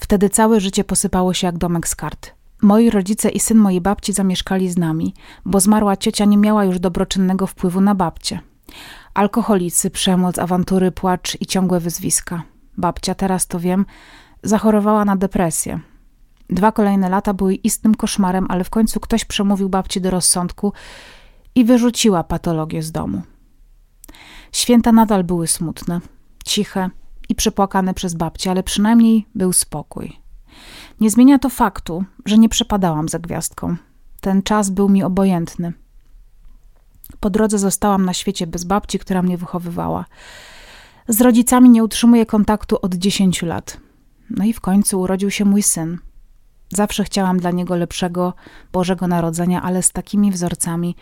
Wtedy 0.00 0.28
całe 0.28 0.60
życie 0.60 0.84
posypało 0.84 1.34
się 1.34 1.46
jak 1.46 1.58
domek 1.58 1.88
z 1.88 1.96
kart. 1.96 2.34
Moi 2.62 2.90
rodzice 2.90 3.28
i 3.28 3.40
syn 3.40 3.58
mojej 3.58 3.80
babci 3.80 4.12
zamieszkali 4.12 4.70
z 4.70 4.78
nami, 4.78 5.14
bo 5.44 5.60
zmarła 5.60 5.96
ciocia 5.96 6.24
nie 6.24 6.38
miała 6.38 6.64
już 6.64 6.78
dobroczynnego 6.78 7.46
wpływu 7.46 7.80
na 7.80 7.94
babcię. 7.94 8.40
Alkoholicy, 9.14 9.90
przemoc, 9.90 10.38
awantury, 10.38 10.90
płacz 10.92 11.36
i 11.40 11.46
ciągłe 11.46 11.80
wyzwiska. 11.80 12.42
Babcia, 12.76 13.14
teraz 13.14 13.46
to 13.46 13.60
wiem, 13.60 13.86
zachorowała 14.42 15.04
na 15.04 15.16
depresję. 15.16 15.80
Dwa 16.50 16.72
kolejne 16.72 17.08
lata 17.08 17.34
były 17.34 17.54
istnym 17.54 17.94
koszmarem, 17.94 18.46
ale 18.48 18.64
w 18.64 18.70
końcu 18.70 19.00
ktoś 19.00 19.24
przemówił 19.24 19.68
babci 19.68 20.00
do 20.00 20.10
rozsądku 20.10 20.72
i 21.60 21.64
wyrzuciła 21.64 22.24
patologię 22.24 22.82
z 22.82 22.92
domu. 22.92 23.22
Święta 24.52 24.92
nadal 24.92 25.24
były 25.24 25.46
smutne, 25.46 26.00
ciche 26.44 26.90
i 27.28 27.34
przepłakane 27.34 27.94
przez 27.94 28.14
babcię, 28.14 28.50
ale 28.50 28.62
przynajmniej 28.62 29.26
był 29.34 29.52
spokój. 29.52 30.20
Nie 31.00 31.10
zmienia 31.10 31.38
to 31.38 31.50
faktu, 31.50 32.04
że 32.24 32.38
nie 32.38 32.48
przepadałam 32.48 33.08
za 33.08 33.18
gwiazdką. 33.18 33.76
Ten 34.20 34.42
czas 34.42 34.70
był 34.70 34.88
mi 34.88 35.02
obojętny. 35.02 35.72
Po 37.20 37.30
drodze 37.30 37.58
zostałam 37.58 38.04
na 38.04 38.12
świecie 38.12 38.46
bez 38.46 38.64
babci, 38.64 38.98
która 38.98 39.22
mnie 39.22 39.38
wychowywała. 39.38 40.04
Z 41.08 41.20
rodzicami 41.20 41.70
nie 41.70 41.84
utrzymuję 41.84 42.26
kontaktu 42.26 42.78
od 42.82 42.94
dziesięciu 42.94 43.46
lat. 43.46 43.80
No 44.30 44.44
i 44.44 44.52
w 44.52 44.60
końcu 44.60 45.00
urodził 45.00 45.30
się 45.30 45.44
mój 45.44 45.62
syn. 45.62 45.98
Zawsze 46.68 47.04
chciałam 47.04 47.38
dla 47.38 47.50
niego 47.50 47.76
lepszego 47.76 48.34
Bożego 48.72 49.06
Narodzenia, 49.06 49.62
ale 49.62 49.82
z 49.82 49.92
takimi 49.92 50.30
wzorcami 50.30 50.96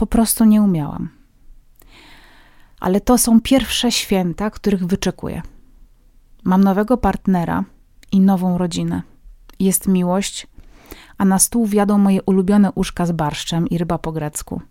po 0.00 0.06
prostu 0.06 0.44
nie 0.44 0.62
umiałam. 0.62 1.08
Ale 2.80 3.00
to 3.00 3.18
są 3.18 3.40
pierwsze 3.40 3.92
święta, 3.92 4.50
których 4.50 4.86
wyczekuję. 4.86 5.42
Mam 6.44 6.64
nowego 6.64 6.96
partnera 6.96 7.64
i 8.12 8.20
nową 8.20 8.58
rodzinę. 8.58 9.02
Jest 9.58 9.88
miłość, 9.88 10.46
a 11.18 11.24
na 11.24 11.38
stół 11.38 11.66
wjadą 11.66 11.98
moje 11.98 12.22
ulubione 12.22 12.72
uszka 12.72 13.06
z 13.06 13.12
barszczem 13.12 13.68
i 13.68 13.78
ryba 13.78 13.98
po 13.98 14.12
grecku. 14.12 14.62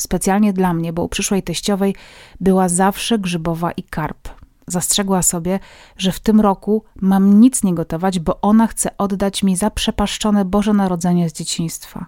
Specjalnie 0.00 0.52
dla 0.52 0.74
mnie, 0.74 0.92
bo 0.92 1.02
u 1.02 1.08
przyszłej 1.08 1.42
teściowej 1.42 1.94
była 2.40 2.68
zawsze 2.68 3.18
grzybowa 3.18 3.72
i 3.72 3.82
karp. 3.82 4.28
Zastrzegła 4.66 5.22
sobie, 5.22 5.60
że 5.96 6.12
w 6.12 6.20
tym 6.20 6.40
roku 6.40 6.84
mam 6.96 7.40
nic 7.40 7.62
nie 7.62 7.74
gotować, 7.74 8.18
bo 8.18 8.40
ona 8.40 8.66
chce 8.66 8.96
oddać 8.96 9.42
mi 9.42 9.56
zaprzepaszczone 9.56 10.44
Boże 10.44 10.72
Narodzenie 10.72 11.30
z 11.30 11.32
dzieciństwa. 11.32 12.06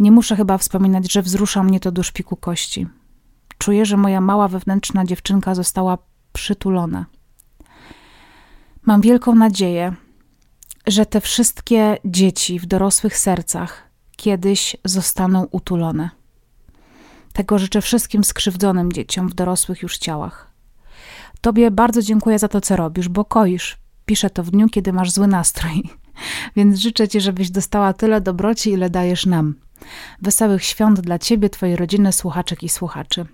Nie 0.00 0.10
muszę 0.10 0.36
chyba 0.36 0.58
wspominać, 0.58 1.12
że 1.12 1.22
wzrusza 1.22 1.62
mnie 1.62 1.80
to 1.80 1.92
do 1.92 2.02
szpiku 2.02 2.36
kości. 2.36 2.86
Czuję, 3.58 3.86
że 3.86 3.96
moja 3.96 4.20
mała 4.20 4.48
wewnętrzna 4.48 5.04
dziewczynka 5.04 5.54
została 5.54 5.98
przytulona. 6.32 7.06
Mam 8.82 9.00
wielką 9.00 9.34
nadzieję, 9.34 9.94
że 10.86 11.06
te 11.06 11.20
wszystkie 11.20 11.96
dzieci 12.04 12.58
w 12.58 12.66
dorosłych 12.66 13.18
sercach 13.18 13.90
kiedyś 14.16 14.76
zostaną 14.84 15.44
utulone. 15.44 16.10
Tego 17.32 17.58
życzę 17.58 17.80
wszystkim 17.80 18.24
skrzywdzonym 18.24 18.92
dzieciom 18.92 19.28
w 19.28 19.34
dorosłych 19.34 19.82
już 19.82 19.98
ciałach. 19.98 20.50
Tobie 21.40 21.70
bardzo 21.70 22.02
dziękuję 22.02 22.38
za 22.38 22.48
to, 22.48 22.60
co 22.60 22.76
robisz, 22.76 23.08
bo 23.08 23.24
koisz. 23.24 23.78
Piszę 24.06 24.30
to 24.30 24.42
w 24.42 24.50
dniu, 24.50 24.68
kiedy 24.68 24.92
masz 24.92 25.10
zły 25.10 25.26
nastrój. 25.26 25.82
Więc 26.56 26.78
życzę 26.78 27.08
Ci, 27.08 27.20
żebyś 27.20 27.50
dostała 27.50 27.92
tyle 27.92 28.20
dobroci, 28.20 28.70
ile 28.70 28.90
dajesz 28.90 29.26
nam. 29.26 29.54
Wesołych 30.22 30.64
świąt 30.64 31.00
dla 31.00 31.18
Ciebie, 31.18 31.50
Twojej 31.50 31.76
rodziny, 31.76 32.12
słuchaczek 32.12 32.62
i 32.62 32.68
słuchaczy. 32.68 33.26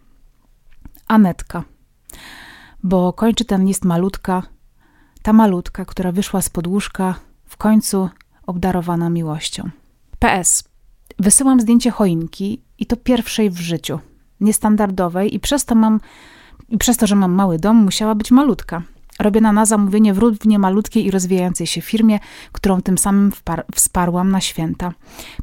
Anetka. 1.09 1.65
Bo 2.83 3.13
kończy 3.13 3.45
ten 3.45 3.65
list 3.65 3.85
malutka, 3.85 4.43
ta 5.23 5.33
malutka, 5.33 5.85
która 5.85 6.13
wyszła 6.13 6.43
z 6.43 6.51
podłóżka, 6.51 7.15
w 7.45 7.57
końcu 7.57 8.09
obdarowana 8.47 9.11
miłością. 9.11 9.71
PS. 10.19 10.65
Wysyłam 11.19 11.61
zdjęcie 11.61 11.91
choinki 11.91 12.63
i 12.79 12.87
to 12.87 12.97
pierwszej 12.97 13.51
w 13.51 13.59
życiu. 13.59 13.99
Niestandardowej 14.41 15.35
i 15.35 15.41
przez 15.41 15.65
to 15.65 15.75
mam, 15.75 16.01
i 16.69 16.79
przez 16.79 16.97
to, 16.97 17.07
że 17.07 17.17
mam 17.17 17.33
mały 17.33 17.59
dom, 17.59 17.77
musiała 17.77 18.15
być 18.15 18.31
malutka. 18.31 18.83
Robiona 19.21 19.53
na 19.53 19.67
zamówienie 19.67 20.15
w 20.15 20.19
równie 20.19 20.59
malutkiej 20.59 21.07
i 21.07 21.11
rozwijającej 21.11 21.67
się 21.67 21.81
firmie, 21.81 22.19
którą 22.53 22.83
tym 22.83 22.99
samym 22.99 23.33
wsparłam 23.75 24.31
na 24.31 24.41
święta. 24.41 24.93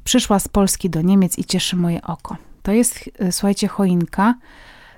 Przyszła 0.03 0.39
z 0.39 0.47
Polski 0.47 0.89
do 0.89 1.01
Niemiec 1.01 1.37
i 1.37 1.45
cieszy 1.45 1.75
moje 1.75 2.01
oko. 2.01 2.37
To 2.63 2.71
jest, 2.71 3.09
e, 3.19 3.31
słuchajcie, 3.31 3.67
choinka 3.67 4.35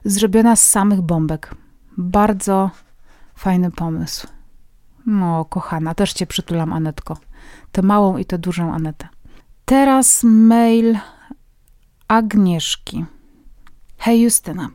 zrobiona 0.06 0.56
z 0.56 0.70
samych 0.70 1.02
bombek. 1.02 1.56
Bardzo 1.98 2.72
fajny 3.36 3.72
pomysł. 3.72 4.28
No, 5.06 5.46
kochana, 5.46 5.96
też 5.96 6.14
cię 6.14 6.28
przytulam, 6.28 6.74
Anetko. 6.74 7.18
Tę 7.72 7.82
małą 7.82 8.18
i 8.18 8.26
tę 8.26 8.38
dużą 8.38 8.74
Anetę. 8.74 9.08
Teraz 9.66 10.24
mail 10.24 10.98
Agnieszki. 12.08 13.06
Hej 13.98 14.22
Justyna, 14.22 14.70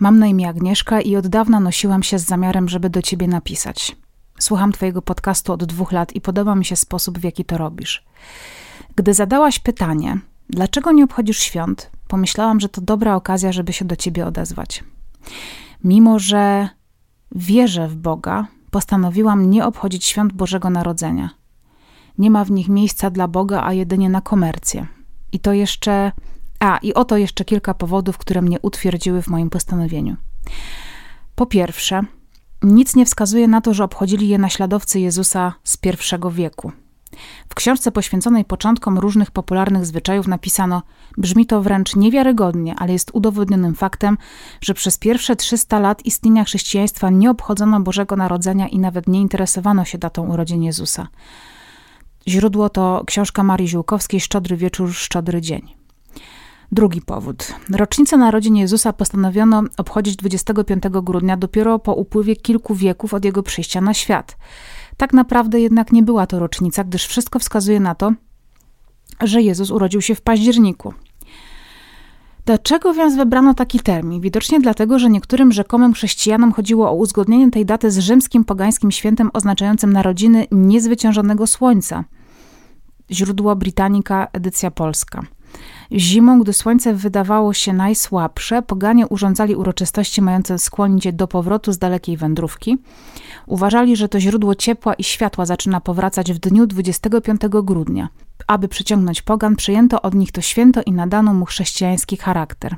mam 0.00 0.18
na 0.18 0.26
imię 0.26 0.48
Agnieszka 0.48 1.00
i 1.00 1.16
od 1.16 1.26
dawna 1.26 1.60
nosiłam 1.60 2.02
się 2.02 2.18
z 2.18 2.24
zamiarem, 2.24 2.68
żeby 2.68 2.90
do 2.90 3.02
ciebie 3.02 3.28
napisać. 3.28 3.96
Słucham 4.38 4.72
twojego 4.72 5.02
podcastu 5.02 5.52
od 5.52 5.64
dwóch 5.64 5.92
lat 5.92 6.16
i 6.16 6.20
podoba 6.20 6.54
mi 6.54 6.64
się 6.64 6.76
sposób, 6.76 7.18
w 7.18 7.24
jaki 7.24 7.44
to 7.44 7.58
robisz. 7.58 8.04
Gdy 8.96 9.14
zadałaś 9.14 9.58
pytanie, 9.58 10.18
dlaczego 10.50 10.92
nie 10.92 11.04
obchodzisz 11.04 11.38
świąt, 11.38 11.90
pomyślałam, 12.08 12.60
że 12.60 12.68
to 12.68 12.80
dobra 12.80 13.14
okazja, 13.14 13.52
żeby 13.52 13.72
się 13.72 13.84
do 13.84 13.96
ciebie 13.96 14.26
odezwać. 14.26 14.84
Mimo, 15.84 16.18
że 16.18 16.68
wierzę 17.32 17.88
w 17.88 17.96
Boga, 17.96 18.46
postanowiłam 18.70 19.50
nie 19.50 19.66
obchodzić 19.66 20.04
świąt 20.04 20.32
Bożego 20.32 20.70
Narodzenia. 20.70 21.30
Nie 22.18 22.30
ma 22.30 22.44
w 22.44 22.50
nich 22.50 22.68
miejsca 22.68 23.10
dla 23.10 23.28
Boga, 23.28 23.62
a 23.64 23.72
jedynie 23.72 24.08
na 24.08 24.20
komercję. 24.20 24.86
I 25.32 25.40
to 25.40 25.52
jeszcze. 25.52 26.12
A, 26.60 26.78
i 26.82 26.94
oto 26.94 27.16
jeszcze 27.16 27.44
kilka 27.44 27.74
powodów, 27.74 28.18
które 28.18 28.42
mnie 28.42 28.60
utwierdziły 28.60 29.22
w 29.22 29.28
moim 29.28 29.50
postanowieniu. 29.50 30.16
Po 31.34 31.46
pierwsze, 31.46 32.02
nic 32.62 32.96
nie 32.96 33.06
wskazuje 33.06 33.48
na 33.48 33.60
to, 33.60 33.74
że 33.74 33.84
obchodzili 33.84 34.28
je 34.28 34.38
naśladowcy 34.38 35.00
Jezusa 35.00 35.54
z 35.64 35.76
pierwszego 35.76 36.30
wieku. 36.30 36.72
W 37.48 37.54
książce 37.54 37.92
poświęconej 37.92 38.44
początkom 38.44 38.98
różnych 38.98 39.30
popularnych 39.30 39.86
zwyczajów 39.86 40.26
napisano: 40.26 40.82
Brzmi 41.18 41.46
to 41.46 41.62
wręcz 41.62 41.96
niewiarygodnie, 41.96 42.74
ale 42.78 42.92
jest 42.92 43.10
udowodnionym 43.12 43.74
faktem, 43.74 44.18
że 44.60 44.74
przez 44.74 44.98
pierwsze 44.98 45.36
300 45.36 45.78
lat 45.78 46.06
istnienia 46.06 46.44
chrześcijaństwa 46.44 47.10
nie 47.10 47.30
obchodzono 47.30 47.80
Bożego 47.80 48.16
Narodzenia 48.16 48.68
i 48.68 48.78
nawet 48.78 49.06
nie 49.06 49.20
interesowano 49.20 49.84
się 49.84 49.98
datą 49.98 50.28
urodzin 50.28 50.62
Jezusa. 50.62 51.08
Źródło 52.28 52.68
to 52.68 53.02
książka 53.06 53.42
Marii 53.42 53.68
Ziółkowskiej 53.68 54.20
Szczodry 54.20 54.56
wieczór, 54.56 54.94
szczodry 54.94 55.40
dzień. 55.40 55.79
Drugi 56.72 57.02
powód. 57.02 57.54
Rocznicę 57.70 58.16
narodzin 58.16 58.56
Jezusa 58.56 58.92
postanowiono 58.92 59.62
obchodzić 59.76 60.16
25 60.16 60.82
grudnia 61.02 61.36
dopiero 61.36 61.78
po 61.78 61.94
upływie 61.94 62.36
kilku 62.36 62.74
wieków 62.74 63.14
od 63.14 63.24
jego 63.24 63.42
przyjścia 63.42 63.80
na 63.80 63.94
świat. 63.94 64.36
Tak 64.96 65.12
naprawdę 65.12 65.60
jednak 65.60 65.92
nie 65.92 66.02
była 66.02 66.26
to 66.26 66.38
rocznica, 66.38 66.84
gdyż 66.84 67.06
wszystko 67.06 67.38
wskazuje 67.38 67.80
na 67.80 67.94
to, 67.94 68.12
że 69.20 69.42
Jezus 69.42 69.70
urodził 69.70 70.00
się 70.00 70.14
w 70.14 70.20
październiku. 70.20 70.94
Dlaczego 72.46 72.94
więc 72.94 73.16
wybrano 73.16 73.54
taki 73.54 73.80
termin? 73.80 74.20
Widocznie 74.20 74.60
dlatego, 74.60 74.98
że 74.98 75.10
niektórym 75.10 75.52
rzekomym 75.52 75.92
chrześcijanom 75.92 76.52
chodziło 76.52 76.90
o 76.90 76.94
uzgodnienie 76.94 77.50
tej 77.50 77.66
daty 77.66 77.90
z 77.90 77.98
rzymskim 77.98 78.44
pogańskim 78.44 78.90
świętem 78.90 79.30
oznaczającym 79.32 79.92
narodziny 79.92 80.46
niezwyciężonego 80.50 81.46
słońca. 81.46 82.04
Źródło 83.10 83.56
Britannica, 83.56 84.28
edycja 84.32 84.70
polska. 84.70 85.22
Zimą, 85.92 86.40
gdy 86.40 86.52
słońce 86.52 86.94
wydawało 86.94 87.54
się 87.54 87.72
najsłabsze, 87.72 88.62
poganie 88.62 89.06
urządzali 89.06 89.56
uroczystości 89.56 90.22
mające 90.22 90.58
skłonić 90.58 91.04
je 91.04 91.12
do 91.12 91.28
powrotu 91.28 91.72
z 91.72 91.78
dalekiej 91.78 92.16
wędrówki. 92.16 92.78
Uważali, 93.46 93.96
że 93.96 94.08
to 94.08 94.20
źródło 94.20 94.54
ciepła 94.54 94.94
i 94.94 95.04
światła 95.04 95.46
zaczyna 95.46 95.80
powracać 95.80 96.32
w 96.32 96.38
dniu 96.38 96.66
25 96.66 97.40
grudnia. 97.62 98.08
Aby 98.46 98.68
przyciągnąć 98.68 99.22
pogan, 99.22 99.56
przyjęto 99.56 100.02
od 100.02 100.14
nich 100.14 100.32
to 100.32 100.40
święto 100.40 100.80
i 100.86 100.92
nadano 100.92 101.34
mu 101.34 101.44
chrześcijański 101.44 102.16
charakter. 102.16 102.76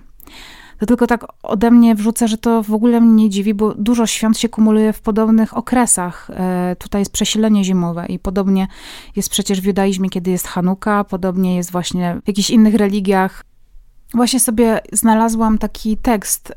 To 0.82 0.86
tylko 0.86 1.06
tak 1.06 1.26
ode 1.42 1.70
mnie 1.70 1.94
wrzucę, 1.94 2.28
że 2.28 2.38
to 2.38 2.62
w 2.62 2.72
ogóle 2.74 3.00
mnie 3.00 3.24
nie 3.24 3.30
dziwi, 3.30 3.54
bo 3.54 3.74
dużo 3.74 4.06
świąt 4.06 4.38
się 4.38 4.48
kumuluje 4.48 4.92
w 4.92 5.00
podobnych 5.00 5.56
okresach. 5.56 6.30
E, 6.30 6.76
tutaj 6.78 7.00
jest 7.00 7.12
przesilenie 7.12 7.64
zimowe 7.64 8.06
i 8.06 8.18
podobnie 8.18 8.68
jest 9.16 9.30
przecież 9.30 9.60
w 9.60 9.64
judaizmie, 9.64 10.10
kiedy 10.10 10.30
jest 10.30 10.46
Hanuka, 10.46 11.04
podobnie 11.04 11.56
jest 11.56 11.72
właśnie 11.72 12.20
w 12.24 12.28
jakichś 12.28 12.50
innych 12.50 12.74
religiach. 12.74 13.44
Właśnie 14.14 14.40
sobie 14.40 14.80
znalazłam 14.92 15.58
taki 15.58 15.96
tekst. 15.96 16.52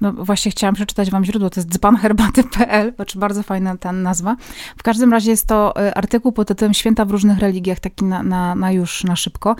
No 0.00 0.12
właśnie 0.12 0.50
chciałam 0.50 0.74
przeczytać 0.74 1.10
wam 1.10 1.24
źródło, 1.24 1.50
to 1.50 1.60
jest 1.60 1.72
dzbanherbaty.pl, 1.72 2.92
znaczy 2.96 3.18
bardzo 3.18 3.42
fajna 3.42 3.76
ta 3.76 3.92
nazwa. 3.92 4.36
W 4.76 4.82
każdym 4.82 5.12
razie 5.12 5.30
jest 5.30 5.46
to 5.46 5.76
e, 5.76 5.94
artykuł 5.94 6.32
pod 6.32 6.48
tytułem 6.48 6.74
Święta 6.74 7.04
w 7.04 7.10
różnych 7.10 7.38
religiach, 7.38 7.80
taki 7.80 8.04
na, 8.04 8.22
na, 8.22 8.54
na 8.54 8.72
już, 8.72 9.04
na 9.04 9.16
szybko. 9.16 9.56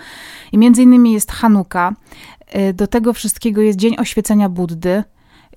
I 0.51 0.57
między 0.57 0.81
innymi 0.81 1.13
jest 1.13 1.31
Hanuka, 1.31 1.93
e, 2.47 2.73
do 2.73 2.87
tego 2.87 3.13
wszystkiego 3.13 3.61
jest 3.61 3.79
Dzień 3.79 3.95
Oświecenia 3.99 4.49
Buddy, 4.49 5.03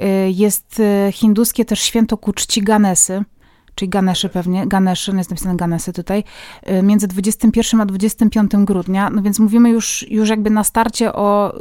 e, 0.01 0.31
jest 0.31 0.83
hinduskie 1.13 1.65
też 1.65 1.81
święto 1.81 2.17
ku 2.17 2.33
czci 2.33 2.63
Ganesy, 2.63 3.25
czyli 3.75 3.89
Ganeszy 3.89 4.29
pewnie, 4.29 4.67
Ganeszy, 4.67 5.13
no 5.13 5.19
jest 5.19 5.31
napisane 5.31 5.57
Ganesy 5.57 5.93
tutaj, 5.93 6.25
między 6.83 7.09
21 7.09 7.81
a 7.81 7.87
25 7.87 8.51
grudnia, 8.65 9.11
no 9.11 9.23
więc 9.23 9.39
mówimy 9.39 9.71
już, 9.71 10.07
już 10.11 10.29
jakby 10.29 10.51
na 10.51 10.65
starcie 10.65 11.13
o 11.13 11.55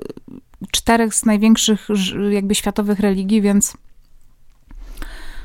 czterech 0.72 1.16
z 1.16 1.26
największych 1.26 1.88
jakby 2.32 2.56
światowych 2.56 3.00
religii, 3.00 3.42
więc 3.42 3.78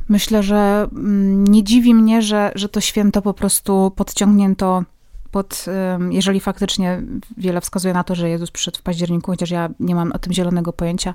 myślę, 0.09 0.43
że 0.43 0.89
mm, 0.93 1.45
nie 1.45 1.65
dziwi 1.65 1.95
mnie, 1.95 2.23
że, 2.23 2.53
że 2.55 2.69
to 2.69 2.81
święto 2.81 3.23
po 3.23 3.35
prostu 3.35 3.93
podciągnięto 3.97 4.85
pod, 5.31 5.67
jeżeli 6.11 6.41
faktycznie 6.41 7.03
wiele 7.37 7.61
wskazuje 7.61 7.95
na 7.95 8.05
to, 8.05 8.15
że 8.15 8.29
Jezus 8.29 8.51
przyszedł 8.51 8.79
w 8.79 8.83
październiku, 8.83 9.31
chociaż 9.31 9.51
ja 9.51 9.69
nie 9.81 9.95
mam 9.95 10.13
o 10.13 10.19
tym 10.19 10.33
zielonego 10.33 10.73
pojęcia, 10.73 11.15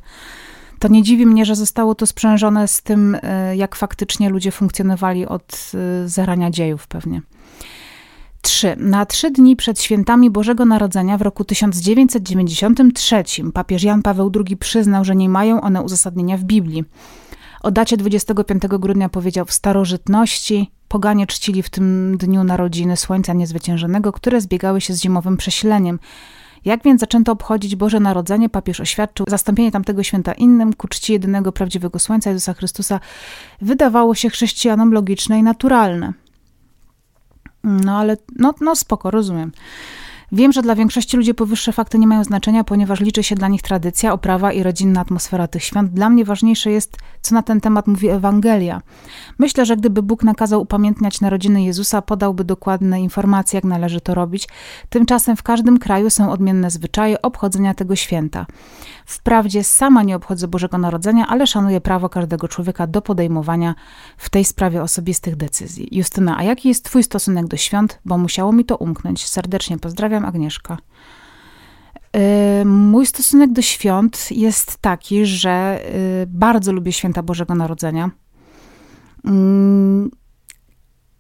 to 0.80 0.88
nie 0.88 1.04
dziwi 1.04 1.26
mnie, 1.26 1.46
że 1.46 1.56
zostało 1.56 1.96
to 1.96 2.08
sprzężone 2.08 2.68
z 2.68 2.82
tym, 2.82 3.18
e, 3.22 3.56
jak 3.56 3.76
faktycznie 3.76 4.30
ludzie 4.30 4.52
funkcjonowali 4.52 5.26
od 5.26 5.72
e, 5.74 6.08
zarania 6.08 6.52
dziejów 6.52 6.88
pewnie. 6.88 7.22
3. 8.44 8.76
Na 8.78 9.06
trzy 9.06 9.32
dni 9.32 9.56
przed 9.56 9.82
świętami 9.82 10.30
Bożego 10.30 10.66
Narodzenia 10.66 11.18
w 11.18 11.22
roku 11.22 11.44
1993 11.44 13.24
papież 13.54 13.84
Jan 13.84 14.02
Paweł 14.02 14.32
II 14.36 14.58
przyznał, 14.58 15.06
że 15.06 15.16
nie 15.16 15.30
mają 15.30 15.62
one 15.62 15.82
uzasadnienia 15.82 16.38
w 16.38 16.44
Biblii. 16.44 16.84
O 17.62 17.72
dacie 17.72 17.98
25 17.98 18.64
grudnia 18.68 19.10
powiedział 19.10 19.46
w 19.46 19.54
starożytności 19.54 20.72
poganie 20.88 21.28
czcili 21.28 21.64
w 21.64 21.70
tym 21.70 22.18
dniu 22.18 22.44
narodziny 22.44 22.98
Słońca 22.98 23.34
Niezwyciężonego, 23.34 24.12
które 24.12 24.42
zbiegały 24.42 24.82
się 24.82 24.94
z 24.94 25.02
zimowym 25.02 25.38
prześleniem. 25.38 26.00
Jak 26.66 26.84
więc 26.84 27.00
zaczęto 27.00 27.32
obchodzić 27.32 27.76
Boże 27.76 28.00
Narodzenie, 28.00 28.50
papież 28.50 28.80
oświadczył, 28.80 29.26
zastąpienie 29.30 29.72
tamtego 29.72 30.04
święta 30.04 30.34
innym 30.34 30.74
ku 30.74 30.88
czci 30.88 31.14
jedynego 31.14 31.52
prawdziwego 31.52 32.00
Słońca 32.00 32.30
Jezusa 32.30 32.54
Chrystusa 32.54 33.00
wydawało 33.62 34.16
się 34.16 34.30
chrześcijanom 34.30 34.94
logiczne 34.94 35.40
i 35.40 35.44
naturalne. 35.44 36.23
No 37.64 37.98
ale, 37.98 38.18
no, 38.36 38.54
no 38.62 38.76
spoko, 38.76 39.12
rozumiem. 39.12 39.52
Wiem, 40.34 40.52
że 40.52 40.62
dla 40.62 40.76
większości 40.76 41.18
ludzi 41.18 41.34
powyższe 41.34 41.72
fakty 41.72 42.00
nie 42.00 42.08
mają 42.08 42.24
znaczenia, 42.24 42.64
ponieważ 42.64 43.00
liczy 43.00 43.24
się 43.24 43.36
dla 43.36 43.48
nich 43.48 43.62
tradycja, 43.62 44.14
oprawa 44.14 44.52
i 44.52 44.64
rodzinna 44.64 45.02
atmosfera 45.02 45.48
tych 45.48 45.64
świąt. 45.64 45.92
Dla 45.92 46.10
mnie 46.10 46.26
ważniejsze 46.26 46.72
jest, 46.72 46.98
co 47.22 47.36
na 47.36 47.42
ten 47.42 47.62
temat 47.62 47.88
mówi 47.88 48.10
Ewangelia. 48.10 48.82
Myślę, 49.40 49.66
że 49.66 49.78
gdyby 49.78 50.04
Bóg 50.04 50.24
nakazał 50.24 50.62
upamiętniać 50.62 51.22
narodziny 51.22 51.64
Jezusa, 51.64 52.02
podałby 52.02 52.44
dokładne 52.44 53.02
informacje, 53.02 53.58
jak 53.58 53.64
należy 53.64 54.02
to 54.02 54.16
robić. 54.16 54.48
Tymczasem 54.90 55.36
w 55.36 55.44
każdym 55.44 55.80
kraju 55.80 56.10
są 56.10 56.32
odmienne 56.32 56.72
zwyczaje 56.72 57.22
obchodzenia 57.22 57.74
tego 57.74 57.96
święta. 57.96 58.46
Wprawdzie 59.06 59.64
sama 59.64 60.04
nie 60.04 60.16
obchodzę 60.16 60.48
Bożego 60.48 60.78
Narodzenia, 60.78 61.28
ale 61.28 61.48
szanuję 61.48 61.82
prawo 61.82 62.10
każdego 62.10 62.48
człowieka 62.48 62.88
do 62.88 63.02
podejmowania 63.02 63.76
w 64.18 64.30
tej 64.30 64.46
sprawie 64.46 64.82
osobistych 64.82 65.36
decyzji. 65.36 65.88
Justyna, 65.92 66.38
a 66.38 66.44
jaki 66.44 66.68
jest 66.68 66.86
Twój 66.86 67.04
stosunek 67.04 67.48
do 67.48 67.58
świąt? 67.58 68.00
Bo 68.06 68.18
musiało 68.18 68.52
mi 68.52 68.66
to 68.66 68.78
umknąć. 68.78 69.28
Serdecznie 69.28 69.78
pozdrawiam, 69.78 70.26
Agnieszka. 70.26 70.78
Yy, 72.14 72.66
mój 72.66 73.06
stosunek 73.06 73.52
do 73.52 73.62
świąt 73.62 74.32
jest 74.32 74.78
taki, 74.78 75.26
że 75.26 75.80
yy, 76.20 76.28
bardzo 76.28 76.74
lubię 76.74 76.92
święta 76.92 77.24
Bożego 77.24 77.56
Narodzenia. 77.56 78.10
Yy, 79.24 79.32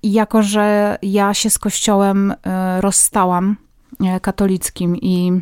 jako, 0.04 0.44
że 0.44 0.98
ja 1.02 1.34
się 1.34 1.50
z 1.50 1.60
kościołem 1.60 2.34
rozstałam 2.80 3.58
katolickim 4.22 4.98
i 4.98 5.42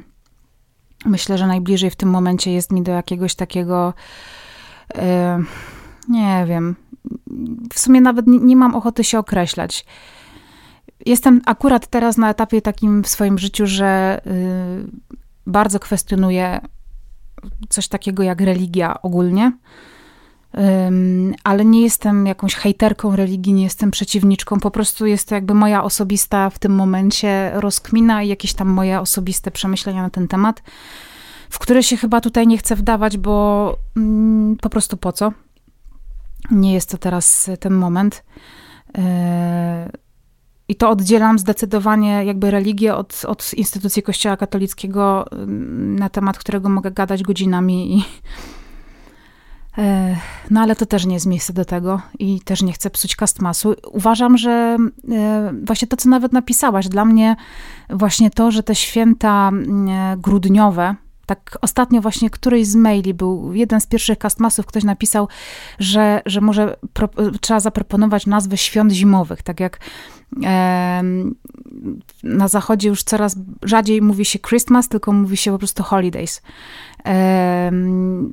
myślę, 1.05 1.37
że 1.37 1.47
najbliżej 1.47 1.89
w 1.89 1.95
tym 1.95 2.09
momencie 2.09 2.51
jest 2.51 2.71
mi 2.71 2.83
do 2.83 2.91
jakiegoś 2.91 3.35
takiego, 3.35 3.93
nie 6.09 6.45
wiem, 6.47 6.75
w 7.73 7.79
sumie 7.79 8.01
nawet 8.01 8.27
nie, 8.27 8.39
nie 8.39 8.55
mam 8.55 8.75
ochoty 8.75 9.03
się 9.03 9.19
określać. 9.19 9.85
Jestem 11.05 11.41
akurat 11.45 11.87
teraz 11.87 12.17
na 12.17 12.29
etapie 12.29 12.61
takim 12.61 13.03
w 13.03 13.07
swoim 13.07 13.37
życiu, 13.39 13.67
że 13.67 14.21
bardzo 15.47 15.79
kwestionuję 15.79 16.59
coś 17.69 17.87
takiego 17.87 18.23
jak 18.23 18.41
religia 18.41 19.01
ogólnie. 19.01 19.51
Ale 21.43 21.65
nie 21.65 21.81
jestem 21.81 22.25
jakąś 22.25 22.55
hejterką 22.55 23.15
religii, 23.15 23.53
nie 23.53 23.63
jestem 23.63 23.91
przeciwniczką, 23.91 24.59
po 24.59 24.71
prostu 24.71 25.05
jest 25.05 25.29
to 25.29 25.35
jakby 25.35 25.53
moja 25.53 25.83
osobista 25.83 26.49
w 26.49 26.59
tym 26.59 26.75
momencie 26.75 27.51
rozkmina 27.53 28.23
i 28.23 28.27
jakieś 28.27 28.53
tam 28.53 28.67
moje 28.67 28.99
osobiste 28.99 29.51
przemyślenia 29.51 30.01
na 30.01 30.09
ten 30.09 30.27
temat, 30.27 30.63
w 31.49 31.59
które 31.59 31.83
się 31.83 31.97
chyba 31.97 32.21
tutaj 32.21 32.47
nie 32.47 32.57
chcę 32.57 32.75
wdawać, 32.75 33.17
bo 33.17 33.77
mm, 33.97 34.57
po 34.61 34.69
prostu 34.69 34.97
po 34.97 35.11
co? 35.11 35.31
Nie 36.51 36.73
jest 36.73 36.89
to 36.89 36.97
teraz 36.97 37.49
ten 37.59 37.73
moment. 37.73 38.23
E, 38.97 39.91
i 40.67 40.75
to 40.75 40.89
oddzielam 40.89 41.39
zdecydowanie 41.39 42.25
jakby 42.25 42.51
religię 42.51 42.95
od, 42.95 43.25
od 43.27 43.53
instytucji 43.53 44.03
Kościoła 44.03 44.37
katolickiego, 44.37 45.31
mm, 45.31 45.99
na 45.99 46.09
temat 46.09 46.37
którego 46.37 46.69
mogę 46.69 46.91
gadać 46.91 47.23
godzinami. 47.23 47.97
I, 47.97 48.03
no 50.49 50.61
ale 50.61 50.75
to 50.75 50.85
też 50.85 51.05
nie 51.05 51.13
jest 51.13 51.25
miejsce 51.25 51.53
do 51.53 51.65
tego 51.65 52.01
i 52.19 52.41
też 52.41 52.61
nie 52.61 52.73
chcę 52.73 52.89
psuć 52.89 53.15
kastmasu. 53.15 53.75
Uważam, 53.91 54.37
że 54.37 54.77
e, 55.11 55.53
właśnie 55.63 55.87
to, 55.87 55.97
co 55.97 56.09
nawet 56.09 56.33
napisałaś, 56.33 56.87
dla 56.87 57.05
mnie 57.05 57.35
właśnie 57.89 58.31
to, 58.31 58.51
że 58.51 58.63
te 58.63 58.75
święta 58.75 59.47
mm, 59.47 60.21
grudniowe, 60.21 60.95
tak 61.25 61.57
ostatnio 61.61 62.01
właśnie 62.01 62.29
któryś 62.29 62.67
z 62.67 62.75
maili 62.75 63.13
był 63.13 63.53
jeden 63.53 63.81
z 63.81 63.87
pierwszych 63.87 64.17
castmasów, 64.17 64.65
ktoś 64.65 64.83
napisał, 64.83 65.27
że, 65.79 66.21
że 66.25 66.41
może 66.41 66.75
pro, 66.93 67.09
trzeba 67.41 67.59
zaproponować 67.59 68.27
nazwę 68.27 68.57
świąt 68.57 68.91
zimowych, 68.91 69.41
tak 69.41 69.59
jak 69.59 69.79
e, 70.43 71.03
na 72.23 72.47
zachodzie 72.47 72.89
już 72.89 73.03
coraz 73.03 73.35
rzadziej 73.63 74.01
mówi 74.01 74.25
się 74.25 74.39
Christmas, 74.39 74.89
tylko 74.89 75.11
mówi 75.11 75.37
się 75.37 75.51
po 75.51 75.57
prostu 75.57 75.83
holidays. 75.83 76.41
E, 77.05 77.71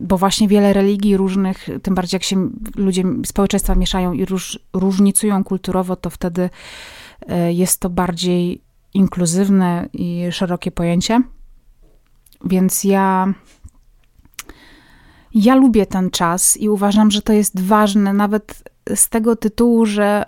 bo 0.01 0.19
właśnie 0.19 0.49
wiele 0.49 0.73
religii 0.73 1.17
różnych, 1.17 1.69
tym 1.83 1.95
bardziej 1.95 2.17
jak 2.17 2.23
się 2.23 2.51
ludzie, 2.77 3.05
społeczeństwa 3.27 3.75
mieszają 3.75 4.13
i 4.13 4.25
róż, 4.25 4.59
różnicują 4.73 5.45
kulturowo, 5.45 5.97
to 5.97 6.11
wtedy 6.11 6.51
e, 7.29 7.53
jest 7.53 7.81
to 7.81 7.91
bardziej 7.91 8.63
inkluzywne 8.95 9.89
i 9.93 10.27
szerokie 10.31 10.71
pojęcie. 10.71 11.23
Więc 12.45 12.85
ja. 12.85 13.35
Ja 15.35 15.55
lubię 15.55 15.87
ten 15.87 16.11
czas 16.11 16.57
i 16.57 16.69
uważam, 16.69 17.11
że 17.11 17.23
to 17.23 17.33
jest 17.33 17.61
ważne, 17.61 18.13
nawet 18.13 18.63
z 18.95 19.09
tego 19.09 19.37
tytułu, 19.37 19.87
że 19.87 20.25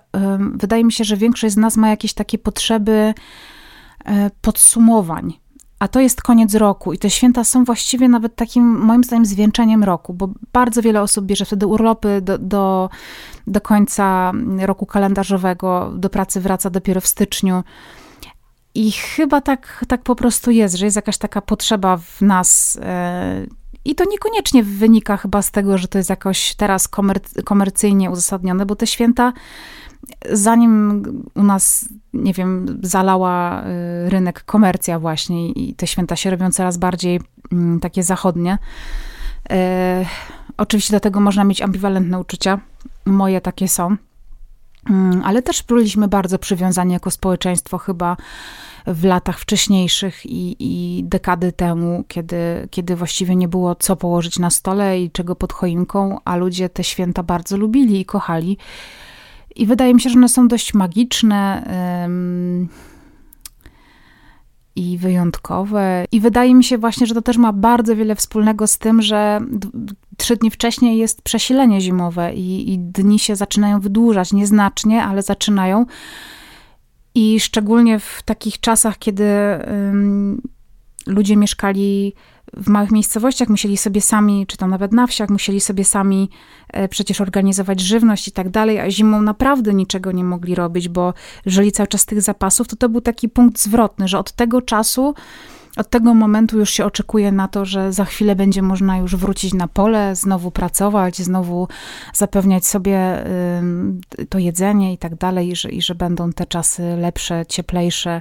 wydaje 0.54 0.84
mi 0.84 0.92
się, 0.92 1.04
że 1.04 1.16
większość 1.16 1.54
z 1.54 1.56
nas 1.56 1.76
ma 1.76 1.88
jakieś 1.88 2.14
takie 2.14 2.38
potrzeby 2.38 3.14
um, 4.06 4.30
podsumowań. 4.40 5.40
A 5.80 5.88
to 5.88 6.00
jest 6.00 6.22
koniec 6.22 6.54
roku 6.54 6.92
i 6.92 6.98
te 6.98 7.10
święta 7.10 7.44
są 7.44 7.64
właściwie 7.64 8.08
nawet 8.08 8.36
takim, 8.36 8.64
moim 8.64 9.04
zdaniem, 9.04 9.26
zwieńczeniem 9.26 9.84
roku, 9.84 10.14
bo 10.14 10.28
bardzo 10.52 10.82
wiele 10.82 11.02
osób 11.02 11.24
bierze 11.24 11.44
wtedy 11.44 11.66
urlopy 11.66 12.20
do, 12.20 12.38
do, 12.38 12.90
do 13.46 13.60
końca 13.60 14.32
roku 14.58 14.86
kalendarzowego, 14.86 15.92
do 15.96 16.10
pracy 16.10 16.40
wraca 16.40 16.70
dopiero 16.70 17.00
w 17.00 17.06
styczniu. 17.06 17.64
I 18.74 18.92
chyba 18.92 19.40
tak, 19.40 19.84
tak 19.88 20.02
po 20.02 20.16
prostu 20.16 20.50
jest, 20.50 20.74
że 20.74 20.84
jest 20.84 20.96
jakaś 20.96 21.18
taka 21.18 21.40
potrzeba 21.40 21.96
w 21.96 22.20
nas. 22.20 22.78
E, 22.82 23.46
I 23.84 23.94
to 23.94 24.04
niekoniecznie 24.10 24.62
wynika 24.62 25.16
chyba 25.16 25.42
z 25.42 25.50
tego, 25.50 25.78
że 25.78 25.88
to 25.88 25.98
jest 25.98 26.10
jakoś 26.10 26.54
teraz 26.54 26.90
komer- 26.90 27.42
komercyjnie 27.44 28.10
uzasadnione, 28.10 28.66
bo 28.66 28.76
te 28.76 28.86
święta, 28.86 29.32
zanim 30.32 31.02
u 31.34 31.42
nas, 31.42 31.88
nie 32.12 32.32
wiem, 32.32 32.78
zalała 32.82 33.62
e, 33.62 34.10
rynek 34.10 34.44
komercja 34.44 34.98
właśnie 34.98 35.48
i 35.48 35.74
te 35.74 35.86
święta 35.86 36.16
się 36.16 36.30
robią 36.30 36.50
coraz 36.50 36.76
bardziej 36.76 37.20
mm, 37.52 37.80
takie 37.80 38.02
zachodnie. 38.02 38.58
E, 39.50 40.04
oczywiście 40.56 40.92
do 40.92 41.00
tego 41.00 41.20
można 41.20 41.44
mieć 41.44 41.62
ambiwalentne 41.62 42.18
uczucia. 42.18 42.60
Moje 43.06 43.40
takie 43.40 43.68
są. 43.68 43.96
Mm, 44.90 45.22
ale 45.24 45.42
też 45.42 45.62
byliśmy 45.62 46.08
bardzo 46.08 46.38
przywiązani 46.38 46.92
jako 46.92 47.10
społeczeństwo 47.10 47.78
chyba 47.78 48.16
w 48.86 49.04
latach 49.04 49.38
wcześniejszych 49.38 50.26
i, 50.26 50.56
i, 50.58 51.04
dekady 51.04 51.52
temu, 51.52 52.04
kiedy, 52.08 52.68
kiedy 52.70 52.96
właściwie 52.96 53.36
nie 53.36 53.48
było 53.48 53.74
co 53.74 53.96
położyć 53.96 54.38
na 54.38 54.50
stole 54.50 55.00
i 55.00 55.10
czego 55.10 55.36
pod 55.36 55.52
choinką, 55.52 56.18
a 56.24 56.36
ludzie 56.36 56.68
te 56.68 56.84
święta 56.84 57.22
bardzo 57.22 57.56
lubili 57.56 58.00
i 58.00 58.04
kochali. 58.04 58.58
I 59.56 59.66
wydaje 59.66 59.94
mi 59.94 60.00
się, 60.00 60.10
że 60.10 60.16
one 60.16 60.28
są 60.28 60.48
dość 60.48 60.74
magiczne. 60.74 61.64
I 64.76 64.98
wyjątkowe. 64.98 66.04
I 66.12 66.20
wydaje 66.20 66.54
mi 66.54 66.64
się 66.64 66.78
właśnie, 66.78 67.06
że 67.06 67.14
to 67.14 67.22
też 67.22 67.36
ma 67.36 67.52
bardzo 67.52 67.96
wiele 67.96 68.14
wspólnego 68.14 68.66
z 68.66 68.78
tym, 68.78 69.02
że 69.02 69.40
trzy 70.16 70.36
dni 70.36 70.50
wcześniej 70.50 70.98
jest 70.98 71.22
przesilenie 71.22 71.80
zimowe 71.80 72.34
i, 72.34 72.72
i 72.72 72.78
dni 72.78 73.18
się 73.18 73.36
zaczynają 73.36 73.80
wydłużać, 73.80 74.32
nieznacznie, 74.32 75.04
ale 75.04 75.22
zaczynają. 75.22 75.86
I 77.14 77.40
szczególnie 77.40 77.98
w 77.98 78.22
takich 78.24 78.60
czasach, 78.60 78.98
kiedy 78.98 79.24
ludzie 81.06 81.36
mieszkali 81.36 82.14
w 82.56 82.68
małych 82.68 82.90
miejscowościach 82.90 83.48
musieli 83.48 83.76
sobie 83.76 84.00
sami, 84.00 84.46
czy 84.46 84.56
tam 84.56 84.70
nawet 84.70 84.92
na 84.92 85.06
wsiach, 85.06 85.28
musieli 85.28 85.60
sobie 85.60 85.84
sami 85.84 86.30
e, 86.68 86.88
przecież 86.88 87.20
organizować 87.20 87.80
żywność 87.80 88.28
i 88.28 88.32
tak 88.32 88.48
dalej, 88.48 88.80
a 88.80 88.90
zimą 88.90 89.22
naprawdę 89.22 89.74
niczego 89.74 90.12
nie 90.12 90.24
mogli 90.24 90.54
robić, 90.54 90.88
bo 90.88 91.14
żyli 91.46 91.72
cały 91.72 91.86
czas 91.86 92.06
tych 92.06 92.22
zapasów, 92.22 92.68
to 92.68 92.76
to 92.76 92.88
był 92.88 93.00
taki 93.00 93.28
punkt 93.28 93.60
zwrotny, 93.60 94.08
że 94.08 94.18
od 94.18 94.32
tego 94.32 94.62
czasu 94.62 95.14
od 95.76 95.90
tego 95.90 96.14
momentu 96.14 96.58
już 96.58 96.70
się 96.70 96.84
oczekuje 96.84 97.32
na 97.32 97.48
to, 97.48 97.64
że 97.64 97.92
za 97.92 98.04
chwilę 98.04 98.36
będzie 98.36 98.62
można 98.62 98.98
już 98.98 99.16
wrócić 99.16 99.54
na 99.54 99.68
pole, 99.68 100.16
znowu 100.16 100.50
pracować, 100.50 101.18
znowu 101.18 101.68
zapewniać 102.14 102.66
sobie 102.66 103.24
to 104.28 104.38
jedzenie 104.38 104.92
i 104.92 104.98
tak 104.98 105.14
dalej, 105.14 105.48
i 105.48 105.56
że, 105.56 105.70
i 105.70 105.82
że 105.82 105.94
będą 105.94 106.32
te 106.32 106.46
czasy 106.46 106.82
lepsze, 106.82 107.46
cieplejsze. 107.48 108.20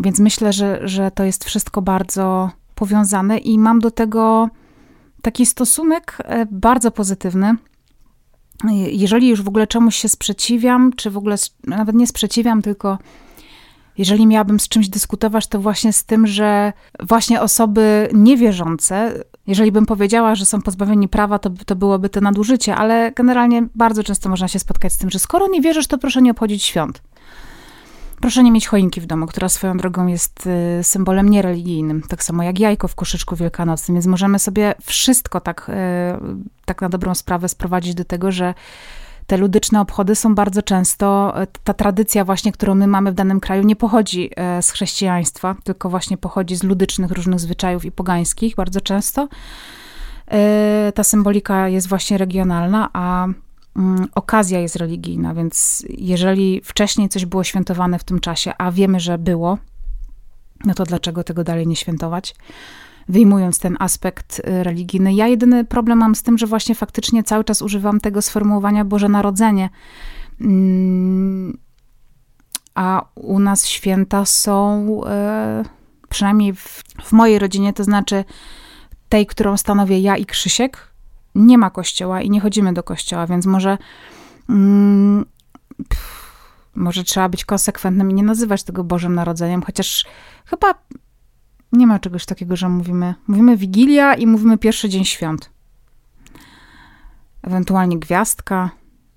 Więc 0.00 0.18
myślę, 0.18 0.52
że, 0.52 0.88
że 0.88 1.10
to 1.10 1.24
jest 1.24 1.44
wszystko 1.44 1.82
bardzo 1.82 2.50
powiązane 2.74 3.38
i 3.38 3.58
mam 3.58 3.78
do 3.80 3.90
tego 3.90 4.48
taki 5.22 5.46
stosunek 5.46 6.18
e, 6.24 6.46
bardzo 6.50 6.90
pozytywny. 6.90 7.54
Jeżeli 8.90 9.28
już 9.28 9.42
w 9.42 9.48
ogóle 9.48 9.66
czemuś 9.66 9.96
się 9.96 10.08
sprzeciwiam, 10.08 10.92
czy 10.96 11.10
w 11.10 11.16
ogóle 11.16 11.36
nawet 11.64 11.96
nie 11.96 12.06
sprzeciwiam, 12.06 12.62
tylko 12.62 12.98
jeżeli 13.98 14.26
miałabym 14.26 14.60
z 14.60 14.68
czymś 14.68 14.88
dyskutować, 14.88 15.46
to 15.46 15.60
właśnie 15.60 15.92
z 15.92 16.04
tym, 16.04 16.26
że 16.26 16.72
właśnie 17.00 17.40
osoby 17.40 18.08
niewierzące, 18.14 19.24
jeżeli 19.46 19.72
bym 19.72 19.86
powiedziała, 19.86 20.34
że 20.34 20.46
są 20.46 20.62
pozbawieni 20.62 21.08
prawa, 21.08 21.38
to, 21.38 21.50
to 21.66 21.76
byłoby 21.76 22.08
to 22.08 22.20
nadużycie, 22.20 22.76
ale 22.76 23.12
generalnie 23.12 23.68
bardzo 23.74 24.02
często 24.02 24.28
można 24.28 24.48
się 24.48 24.58
spotkać 24.58 24.92
z 24.92 24.98
tym, 24.98 25.10
że 25.10 25.18
skoro 25.18 25.48
nie 25.48 25.60
wierzysz, 25.60 25.86
to 25.86 25.98
proszę 25.98 26.22
nie 26.22 26.30
obchodzić 26.30 26.62
świąt. 26.62 27.02
Proszę 28.20 28.42
nie 28.42 28.52
mieć 28.52 28.66
choinki 28.66 29.00
w 29.00 29.06
domu, 29.06 29.26
która 29.26 29.48
swoją 29.48 29.76
drogą 29.76 30.06
jest 30.06 30.46
y, 30.80 30.84
symbolem 30.84 31.28
niereligijnym, 31.28 32.02
tak 32.02 32.24
samo 32.24 32.42
jak 32.42 32.58
jajko 32.58 32.88
w 32.88 32.94
koszyczku 32.94 33.36
wielkanocnym, 33.36 33.94
więc 33.94 34.06
możemy 34.06 34.38
sobie 34.38 34.74
wszystko 34.82 35.40
tak, 35.40 35.68
y, 35.68 35.72
tak 36.64 36.82
na 36.82 36.88
dobrą 36.88 37.14
sprawę 37.14 37.48
sprowadzić 37.48 37.94
do 37.94 38.04
tego, 38.04 38.32
że 38.32 38.54
te 39.26 39.36
ludyczne 39.36 39.80
obchody 39.80 40.14
są 40.14 40.34
bardzo 40.34 40.62
często, 40.62 41.32
e, 41.42 41.46
ta 41.64 41.74
tradycja 41.74 42.24
właśnie, 42.24 42.52
którą 42.52 42.74
my 42.74 42.86
mamy 42.86 43.12
w 43.12 43.14
danym 43.14 43.40
kraju, 43.40 43.62
nie 43.62 43.76
pochodzi 43.76 44.30
z 44.60 44.70
chrześcijaństwa, 44.70 45.56
tylko 45.64 45.90
właśnie 45.90 46.16
pochodzi 46.16 46.56
z 46.56 46.62
ludycznych 46.62 47.10
różnych 47.10 47.40
zwyczajów 47.40 47.84
i 47.84 47.92
pogańskich 47.92 48.54
bardzo 48.54 48.80
często. 48.80 49.28
Ta 50.94 51.04
symbolika 51.04 51.68
jest 51.68 51.88
właśnie 51.88 52.18
regionalna, 52.18 52.90
a 52.92 53.26
okazja 54.14 54.60
jest 54.60 54.76
religijna, 54.76 55.34
więc 55.34 55.86
jeżeli 55.98 56.60
wcześniej 56.64 57.08
coś 57.08 57.26
było 57.26 57.44
świętowane 57.44 57.98
w 57.98 58.04
tym 58.04 58.20
czasie, 58.20 58.52
a 58.58 58.72
wiemy, 58.72 59.00
że 59.00 59.18
było, 59.18 59.58
no 60.64 60.74
to 60.74 60.84
dlaczego 60.84 61.24
tego 61.24 61.44
dalej 61.44 61.66
nie 61.66 61.76
świętować? 61.76 62.34
wyjmując 63.08 63.58
ten 63.58 63.76
aspekt 63.80 64.38
y, 64.38 64.64
religijny. 64.64 65.14
Ja 65.14 65.26
jedyny 65.26 65.64
problem 65.64 65.98
mam 65.98 66.14
z 66.14 66.22
tym, 66.22 66.38
że 66.38 66.46
właśnie 66.46 66.74
faktycznie 66.74 67.24
cały 67.24 67.44
czas 67.44 67.62
używam 67.62 68.00
tego 68.00 68.22
sformułowania 68.22 68.84
Boże 68.84 69.08
Narodzenie. 69.08 69.70
Mm, 70.40 71.58
a 72.74 73.04
u 73.14 73.38
nas 73.38 73.66
święta 73.66 74.24
są, 74.24 74.86
e, 75.06 75.62
przynajmniej 76.08 76.54
w, 76.54 76.82
w 77.02 77.12
mojej 77.12 77.38
rodzinie, 77.38 77.72
to 77.72 77.84
znaczy 77.84 78.24
tej, 79.08 79.26
którą 79.26 79.56
stanowię 79.56 80.00
ja 80.00 80.16
i 80.16 80.26
Krzysiek, 80.26 80.95
nie 81.36 81.58
ma 81.58 81.70
kościoła 81.70 82.22
i 82.22 82.30
nie 82.30 82.40
chodzimy 82.40 82.72
do 82.72 82.82
kościoła, 82.82 83.26
więc 83.26 83.46
może. 83.46 83.78
Mm, 84.48 85.24
może 86.74 87.04
trzeba 87.04 87.28
być 87.28 87.44
konsekwentnym 87.44 88.10
i 88.10 88.14
nie 88.14 88.22
nazywać 88.22 88.62
tego 88.62 88.84
Bożym 88.84 89.14
Narodzeniem, 89.14 89.62
chociaż 89.62 90.04
chyba 90.44 90.74
nie 91.72 91.86
ma 91.86 91.98
czegoś 91.98 92.26
takiego, 92.26 92.56
że 92.56 92.68
mówimy, 92.68 93.14
mówimy 93.26 93.56
Wigilia 93.56 94.14
i 94.14 94.26
mówimy 94.26 94.58
pierwszy 94.58 94.88
dzień 94.88 95.04
świąt. 95.04 95.50
Ewentualnie 97.42 97.98
gwiazdka, 97.98 98.70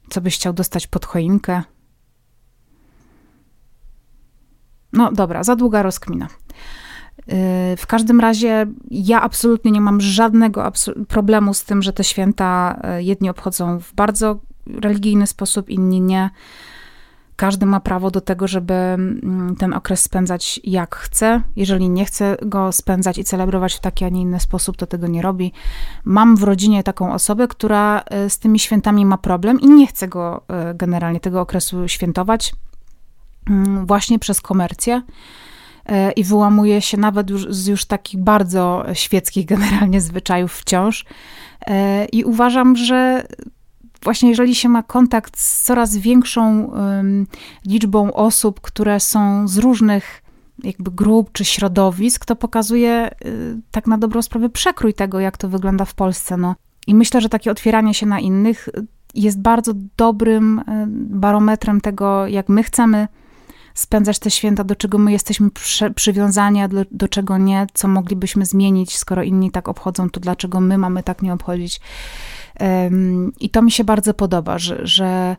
co 0.09 0.21
byś 0.21 0.35
chciał 0.35 0.53
dostać 0.53 0.87
pod 0.87 1.05
choinkę. 1.05 1.63
No 4.93 5.11
dobra, 5.11 5.43
za 5.43 5.55
długa 5.55 5.83
rozkmina. 5.83 6.27
Yy, 7.27 7.33
w 7.77 7.87
każdym 7.87 8.19
razie 8.19 8.65
ja 8.91 9.21
absolutnie 9.21 9.71
nie 9.71 9.81
mam 9.81 10.01
żadnego 10.01 10.71
problemu 11.07 11.53
z 11.53 11.63
tym, 11.63 11.81
że 11.81 11.93
te 11.93 12.03
święta 12.03 12.79
yy, 12.83 13.03
jedni 13.03 13.29
obchodzą 13.29 13.79
w 13.79 13.93
bardzo 13.93 14.39
religijny 14.67 15.27
sposób, 15.27 15.69
inni 15.69 16.01
nie. 16.01 16.29
Każdy 17.35 17.65
ma 17.65 17.79
prawo 17.79 18.11
do 18.11 18.21
tego, 18.21 18.47
żeby 18.47 18.73
mm, 18.73 19.55
ten 19.55 19.73
okres 19.73 20.01
spędzać 20.01 20.59
jak 20.63 20.95
chce. 20.95 21.41
Jeżeli 21.55 21.89
nie 21.89 22.05
chce 22.05 22.37
go 22.41 22.71
spędzać 22.71 23.17
i 23.17 23.23
celebrować 23.23 23.73
w 23.73 23.79
taki, 23.79 24.05
a 24.05 24.09
nie 24.09 24.21
inny 24.21 24.39
sposób, 24.39 24.77
to 24.77 24.87
tego 24.87 25.07
nie 25.07 25.21
robi. 25.21 25.53
Mam 26.03 26.35
w 26.35 26.43
rodzinie 26.43 26.83
taką 26.83 27.13
osobę, 27.13 27.47
która 27.47 28.03
e, 28.05 28.29
z 28.29 28.39
tymi 28.39 28.59
świętami 28.59 29.05
ma 29.05 29.17
problem 29.17 29.59
i 29.59 29.69
nie 29.69 29.87
chce 29.87 30.07
go 30.07 30.41
generalnie 30.75 31.19
tego 31.19 31.41
okresu 31.41 31.87
świętować 31.87 32.55
mm, 33.49 33.85
właśnie 33.85 34.19
przez 34.19 34.41
komercję 34.41 35.01
i 36.15 36.23
wyłamuje 36.23 36.81
się 36.81 36.97
nawet 36.97 37.29
już 37.29 37.47
z 37.49 37.67
już 37.67 37.85
takich 37.85 38.19
bardzo 38.23 38.85
świeckich 38.93 39.45
generalnie 39.45 40.01
zwyczajów 40.01 40.53
wciąż. 40.53 41.05
I 42.11 42.23
uważam, 42.23 42.75
że 42.75 43.27
właśnie 44.03 44.29
jeżeli 44.29 44.55
się 44.55 44.69
ma 44.69 44.83
kontakt 44.83 45.39
z 45.39 45.61
coraz 45.61 45.97
większą 45.97 46.71
liczbą 47.65 48.13
osób, 48.13 48.61
które 48.61 48.99
są 48.99 49.47
z 49.47 49.57
różnych 49.57 50.21
jakby 50.63 50.91
grup 50.91 51.29
czy 51.31 51.45
środowisk, 51.45 52.25
to 52.25 52.35
pokazuje 52.35 53.09
y, 53.25 53.61
tak 53.71 53.87
na 53.87 53.97
dobrą 53.97 54.21
sprawę 54.21 54.49
przekrój 54.49 54.93
tego, 54.93 55.19
jak 55.19 55.37
to 55.37 55.49
wygląda 55.49 55.85
w 55.85 55.93
Polsce. 55.93 56.37
No. 56.37 56.55
I 56.87 56.95
myślę, 56.95 57.21
że 57.21 57.29
takie 57.29 57.51
otwieranie 57.51 57.93
się 57.93 58.05
na 58.05 58.19
innych 58.19 58.69
jest 59.15 59.41
bardzo 59.41 59.71
dobrym 59.97 60.61
barometrem 61.09 61.81
tego, 61.81 62.27
jak 62.27 62.49
my 62.49 62.63
chcemy 62.63 63.07
spędzać 63.79 64.19
te 64.19 64.31
święta, 64.31 64.63
do 64.63 64.75
czego 64.75 64.97
my 64.97 65.11
jesteśmy 65.11 65.51
przy, 65.51 65.91
przywiązani, 65.91 66.61
a 66.61 66.67
do, 66.67 66.85
do 66.91 67.07
czego 67.07 67.37
nie, 67.37 67.67
co 67.73 67.87
moglibyśmy 67.87 68.45
zmienić, 68.45 68.97
skoro 68.97 69.23
inni 69.23 69.51
tak 69.51 69.67
obchodzą, 69.67 70.09
to 70.09 70.19
dlaczego 70.19 70.59
my 70.59 70.77
mamy 70.77 71.03
tak 71.03 71.21
nie 71.21 71.33
obchodzić. 71.33 71.81
I 73.39 73.49
to 73.49 73.61
mi 73.61 73.71
się 73.71 73.83
bardzo 73.83 74.13
podoba, 74.13 74.57
że, 74.57 74.87
że, 74.87 75.35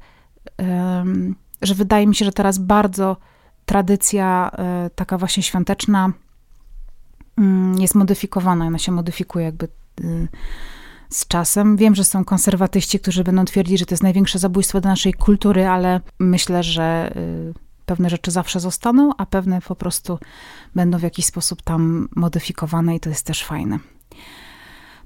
że 1.63 1.75
wydaje 1.75 2.07
mi 2.07 2.15
się, 2.15 2.25
że 2.25 2.33
teraz 2.33 2.59
bardzo 2.59 3.17
tradycja 3.67 4.51
e, 4.59 4.91
taka 4.95 5.19
właśnie 5.19 5.43
świąteczna 5.43 6.13
mm, 7.39 7.81
jest 7.81 7.95
modyfikowana, 7.95 8.67
ona 8.67 8.79
się 8.79 8.93
modyfikuje 8.93 9.45
jakby 9.45 9.69
y, 10.01 10.29
z 11.09 11.27
czasem. 11.27 11.77
Wiem, 11.77 11.95
że 11.95 12.05
są 12.05 12.25
konserwatyści, 12.25 13.01
którzy 13.01 13.25
będą 13.25 13.45
twierdzić, 13.45 13.79
że 13.79 13.87
to 13.87 13.93
jest 13.95 14.03
największe 14.03 14.39
zabójstwo 14.39 14.81
dla 14.81 14.91
naszej 14.91 15.15
kultury, 15.15 15.67
ale 15.67 16.01
myślę, 16.19 16.63
że 16.63 17.13
y, 17.17 17.70
pewne 17.91 18.11
rzeczy 18.11 18.31
zawsze 18.31 18.61
zostaną, 18.61 19.11
a 19.19 19.27
pewne 19.27 19.61
po 19.61 19.75
prostu 19.75 20.19
będą 20.75 20.99
w 20.99 21.03
jakiś 21.03 21.27
sposób 21.27 21.63
tam 21.63 22.09
modyfikowane 22.17 22.97
i 22.97 23.01
to 23.01 23.09
jest 23.09 23.27
też 23.27 23.45
fajne. 23.45 23.79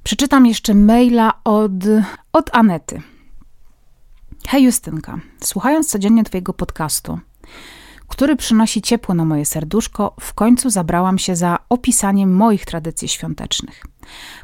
Przeczytam 0.02 0.46
jeszcze 0.46 0.74
maila 0.74 1.40
od, 1.44 1.72
od 2.32 2.54
Anety. 2.54 3.02
Hej 4.48 4.62
Justynka, 4.62 5.18
słuchając 5.40 5.90
codziennie 5.90 6.24
Twojego 6.24 6.52
podcastu, 6.52 7.18
który 8.08 8.36
przynosi 8.36 8.82
ciepło 8.82 9.14
na 9.14 9.24
moje 9.24 9.44
serduszko, 9.44 10.14
w 10.20 10.34
końcu 10.34 10.70
zabrałam 10.70 11.18
się 11.18 11.36
za 11.36 11.58
opisaniem 11.68 12.36
moich 12.36 12.64
tradycji 12.64 13.08
świątecznych. 13.08 13.82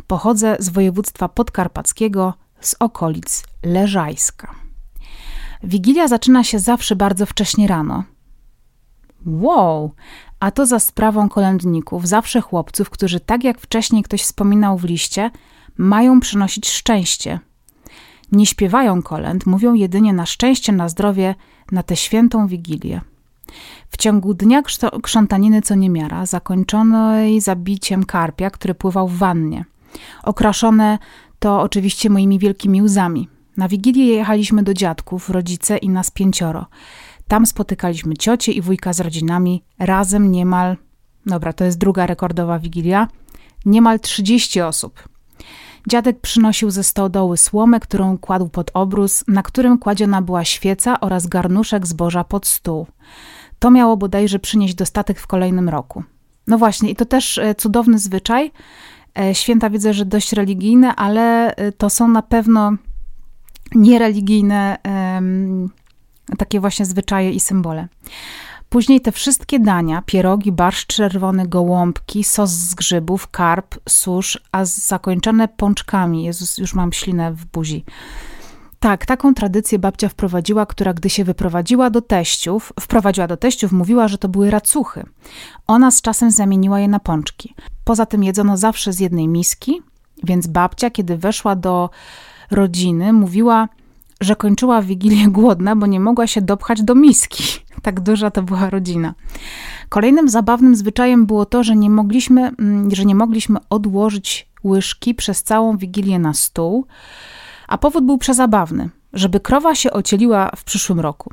Pochodzę 0.07 0.57
z 0.59 0.68
województwa 0.68 1.29
podkarpackiego, 1.29 2.35
z 2.61 2.76
okolic 2.79 3.44
Leżajska. 3.62 4.55
Wigilia 5.62 6.09
zaczyna 6.09 6.44
się 6.44 6.59
zawsze 6.59 6.96
bardzo 6.96 7.26
wcześnie 7.26 7.66
rano. 7.66 8.05
Wow, 9.26 9.94
a 10.40 10.50
to 10.50 10.66
za 10.66 10.78
sprawą 10.78 11.28
kolędników, 11.28 12.09
zawsze 12.09 12.40
chłopców, 12.40 12.90
którzy, 12.90 13.20
tak 13.20 13.44
jak 13.44 13.61
wcześniej 13.61 14.02
ktoś 14.02 14.22
wspominał 14.22 14.78
w 14.78 14.85
liście, 14.85 15.30
mają 15.76 16.20
przynosić 16.20 16.68
szczęście. 16.68 17.40
Nie 18.33 18.46
śpiewają 18.46 19.02
kolęd, 19.02 19.46
mówią 19.46 19.74
jedynie 19.74 20.12
na 20.12 20.26
szczęście, 20.26 20.72
na 20.72 20.88
zdrowie, 20.88 21.35
na 21.72 21.83
tę 21.83 21.96
świętą 21.96 22.46
wigilię. 22.46 23.00
W 23.90 23.96
ciągu 23.96 24.35
dnia 24.35 24.62
krzątaniny 25.02 25.62
co 25.62 25.74
niemiara, 25.74 26.26
zakończonej 26.26 27.40
zabiciem 27.40 28.04
karpia, 28.04 28.50
który 28.50 28.74
pływał 28.74 29.09
w 29.09 29.18
wannie. 29.18 29.64
Okraszone 30.22 30.98
to 31.38 31.61
oczywiście 31.61 32.11
moimi 32.11 32.38
wielkimi 32.38 32.83
łzami. 32.83 33.28
Na 33.56 33.68
Wigilię 33.68 34.04
jechaliśmy 34.04 34.62
do 34.62 34.74
dziadków, 34.74 35.30
rodzice 35.30 35.78
i 35.78 35.88
nas 35.88 36.11
pięcioro. 36.11 36.66
Tam 37.31 37.47
spotykaliśmy 37.47 38.16
ciocie 38.16 38.53
i 38.53 38.61
wujka 38.61 38.93
z 38.93 39.01
rodzinami, 39.01 39.62
razem 39.79 40.33
niemal, 40.33 40.77
dobra, 41.27 41.53
to 41.53 41.64
jest 41.64 41.79
druga 41.79 42.07
rekordowa 42.07 42.59
Wigilia, 42.59 43.09
niemal 43.64 44.01
30 44.01 44.61
osób. 44.61 45.09
Dziadek 45.88 46.21
przynosił 46.21 46.71
ze 46.71 46.85
stodoły 46.85 47.37
słomę, 47.37 47.81
którą 47.81 48.19
kładł 48.19 48.49
pod 48.49 48.71
obrus, 48.75 49.25
na 49.29 49.43
którym 49.43 49.79
kładziona 49.79 50.23
była 50.23 50.45
świeca 50.45 51.01
oraz 51.01 51.27
garnuszek 51.27 51.87
zboża 51.87 52.25
pod 52.25 52.47
stół. 52.47 52.87
To 53.59 53.71
miało 53.71 53.97
bodajże 53.97 54.38
przynieść 54.38 54.75
dostatek 54.75 55.21
w 55.21 55.27
kolejnym 55.27 55.69
roku. 55.69 56.03
No 56.47 56.59
właśnie, 56.59 56.90
i 56.90 56.97
to 56.97 57.05
też 57.05 57.38
e, 57.38 57.55
cudowny 57.55 57.99
zwyczaj. 57.99 58.53
E, 59.19 59.35
święta 59.35 59.71
widzę, 59.71 59.95
że 59.95 60.05
dość 60.05 60.33
religijne, 60.33 60.97
ale 60.97 61.55
e, 61.55 61.73
to 61.73 61.90
są 61.90 62.09
na 62.09 62.23
pewno 62.23 62.73
niereligijne 63.75 64.79
takie 66.38 66.61
właśnie 66.61 66.87
zwyczaje 66.87 67.31
i 67.31 67.40
symbole. 67.40 67.88
Później 68.69 69.01
te 69.01 69.12
wszystkie 69.12 69.61
dania, 69.61 70.03
pierogi, 70.07 70.53
barszcz 70.53 70.87
czerwony, 70.87 71.49
gołąbki, 71.49 72.25
sos 72.25 72.51
z 72.51 72.75
grzybów, 72.75 73.29
karp, 73.29 73.77
susz, 73.88 74.38
a 74.53 74.64
zakończone 74.64 75.49
pączkami. 75.49 76.25
Jezus, 76.25 76.59
już 76.59 76.75
mam 76.75 76.93
ślinę 76.93 77.33
w 77.33 77.45
buzi. 77.45 77.85
Tak, 78.81 79.07
taką 79.07 79.35
tradycję 79.35 79.79
babcia 79.79 80.09
wprowadziła, 80.09 80.66
która 80.66 80.95
gdy 80.95 81.11
się 81.11 81.25
wyprowadziła 81.25 81.90
do 81.90 82.03
teściów, 82.03 82.73
wprowadziła 82.81 83.27
do 83.27 83.37
teściów, 83.37 83.73
mówiła, 83.73 84.09
że 84.09 84.19
to 84.19 84.29
były 84.29 84.51
racuchy. 84.51 85.05
Ona 85.66 85.90
z 85.90 86.03
czasem 86.03 86.31
zamieniła 86.31 86.81
je 86.81 86.88
na 86.88 87.01
pączki. 87.01 87.55
Poza 87.85 88.07
tym 88.07 88.25
jedzono 88.25 88.57
zawsze 88.57 88.93
z 88.93 89.01
jednej 89.01 89.29
miski, 89.29 89.83
więc 90.25 90.47
babcia, 90.47 90.90
kiedy 90.90 91.16
weszła 91.16 91.57
do 91.57 91.90
rodziny, 92.51 93.12
mówiła, 93.12 93.69
że 94.20 94.37
kończyła 94.37 94.83
Wigilię 94.83 95.28
głodna, 95.28 95.76
bo 95.76 95.87
nie 95.87 96.00
mogła 96.00 96.26
się 96.26 96.42
dopchać 96.42 96.83
do 96.83 96.94
miski. 96.94 97.44
Tak 97.83 98.00
duża 98.00 98.30
to 98.30 98.42
była 98.42 98.70
rodzina. 98.70 99.14
Kolejnym 99.88 100.28
zabawnym 100.28 100.76
zwyczajem 100.76 101.26
było 101.26 101.46
to, 101.46 101.64
że 101.64 101.76
nie 101.76 101.90
mogliśmy, 101.90 102.50
mm, 102.59 102.94
że 102.94 103.04
nie 103.04 103.14
mogliśmy 103.14 103.59
odłożyć 103.70 104.48
łyżki 104.64 105.14
przez 105.14 105.42
całą 105.42 105.76
Wigilię 105.76 106.18
na 106.18 106.35
stół, 106.35 106.87
a 107.68 107.78
powód 107.78 108.04
był 108.04 108.18
przezabawny, 108.18 108.88
żeby 109.12 109.40
krowa 109.40 109.74
się 109.74 109.90
ocieliła 109.92 110.50
w 110.56 110.64
przyszłym 110.64 111.00
roku. 111.00 111.33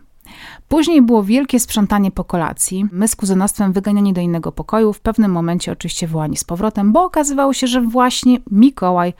Później 0.67 1.02
było 1.02 1.23
wielkie 1.23 1.60
sprzątanie 1.60 2.12
po 2.12 2.23
kolacji. 2.23 2.86
My 2.91 3.08
z 3.08 3.15
kuzynostwem 3.15 3.73
wyganiani 3.73 4.13
do 4.13 4.21
innego 4.21 4.52
pokoju, 4.52 4.93
w 4.93 5.00
pewnym 5.00 5.32
momencie 5.32 5.71
oczywiście 5.71 6.08
wołani 6.08 6.38
z 6.38 6.43
powrotem, 6.43 6.91
bo 6.91 7.04
okazywało 7.04 7.54
się, 7.54 7.67
że 7.67 7.82
właśnie 7.82 8.38
Mikołaj 8.52 9.13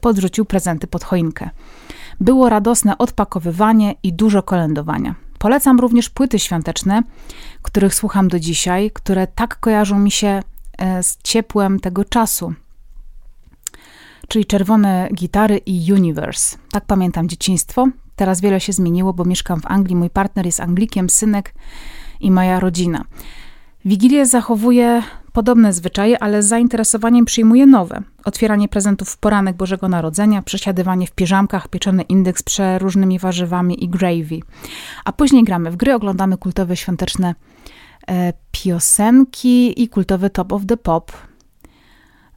podrzucił 0.00 0.44
prezenty 0.44 0.86
pod 0.86 1.04
choinkę. 1.04 1.50
Było 2.20 2.48
radosne 2.48 2.98
odpakowywanie 2.98 3.94
i 4.02 4.12
dużo 4.12 4.42
kolędowania. 4.42 5.14
Polecam 5.38 5.80
również 5.80 6.10
płyty 6.10 6.38
świąteczne, 6.38 7.02
których 7.62 7.94
słucham 7.94 8.28
do 8.28 8.40
dzisiaj, 8.40 8.90
które 8.94 9.26
tak 9.26 9.60
kojarzą 9.60 9.98
mi 9.98 10.10
się 10.10 10.42
e, 10.78 11.02
z 11.02 11.18
ciepłem 11.22 11.80
tego 11.80 12.04
czasu. 12.04 12.54
Czyli 14.28 14.44
czerwone 14.44 15.08
gitary 15.14 15.58
i 15.66 15.92
Universe. 15.92 16.56
Tak 16.70 16.84
pamiętam 16.84 17.28
dzieciństwo. 17.28 17.88
Teraz 18.16 18.40
wiele 18.40 18.60
się 18.60 18.72
zmieniło, 18.72 19.12
bo 19.12 19.24
mieszkam 19.24 19.60
w 19.60 19.66
Anglii. 19.66 19.96
Mój 19.96 20.10
partner 20.10 20.46
jest 20.46 20.60
Anglikiem, 20.60 21.10
synek 21.10 21.54
i 22.20 22.30
moja 22.30 22.60
rodzina. 22.60 23.04
Wigilię 23.84 24.26
zachowuje 24.26 25.02
podobne 25.34 25.72
zwyczaje, 25.72 26.22
ale 26.22 26.42
z 26.42 26.48
zainteresowaniem 26.48 27.24
przyjmuje 27.24 27.66
nowe. 27.66 28.02
Otwieranie 28.24 28.68
prezentów 28.68 29.08
w 29.08 29.16
poranek 29.16 29.56
Bożego 29.56 29.88
Narodzenia, 29.88 30.42
przesiadywanie 30.42 31.06
w 31.06 31.12
piżamkach, 31.12 31.68
pieczony 31.68 32.02
indeks 32.02 32.42
przeróżnymi 32.42 33.18
warzywami 33.18 33.84
i 33.84 33.88
gravy. 33.88 34.40
A 35.04 35.12
później 35.12 35.44
gramy 35.44 35.70
w 35.70 35.76
gry, 35.76 35.94
oglądamy 35.94 36.38
kultowe 36.38 36.76
świąteczne 36.76 37.34
e, 38.08 38.32
piosenki 38.52 39.82
i 39.82 39.88
kultowy 39.88 40.30
Top 40.30 40.52
of 40.52 40.66
the 40.66 40.76
Pop. 40.76 41.12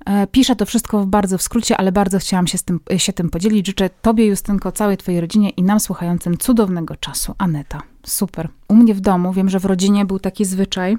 E, 0.06 0.28
piszę 0.28 0.56
to 0.56 0.66
wszystko 0.66 1.06
bardzo 1.06 1.38
w 1.38 1.42
skrócie, 1.42 1.78
ale 1.78 1.92
bardzo 1.92 2.20
chciałam 2.20 2.48
się, 2.48 2.58
z 2.58 2.64
tym, 2.64 2.80
się 2.98 3.14
tym 3.14 3.30
podzielić. 3.30 3.68
Życzę 3.68 3.90
Tobie, 4.02 4.26
Justynko, 4.26 4.72
całej 4.72 4.98
Twojej 4.98 5.22
rodzinie 5.22 5.50
i 5.50 5.64
nam 5.64 5.80
słuchającym 5.80 6.38
cudownego 6.38 6.96
czasu. 6.96 7.36
Aneta. 7.38 7.82
Super. 8.06 8.50
U 8.68 8.76
mnie 8.76 8.94
w 8.94 9.00
domu, 9.00 9.34
wiem, 9.34 9.50
że 9.50 9.60
w 9.60 9.66
rodzinie 9.66 10.06
był 10.06 10.20
taki 10.20 10.46
zwyczaj, 10.46 10.98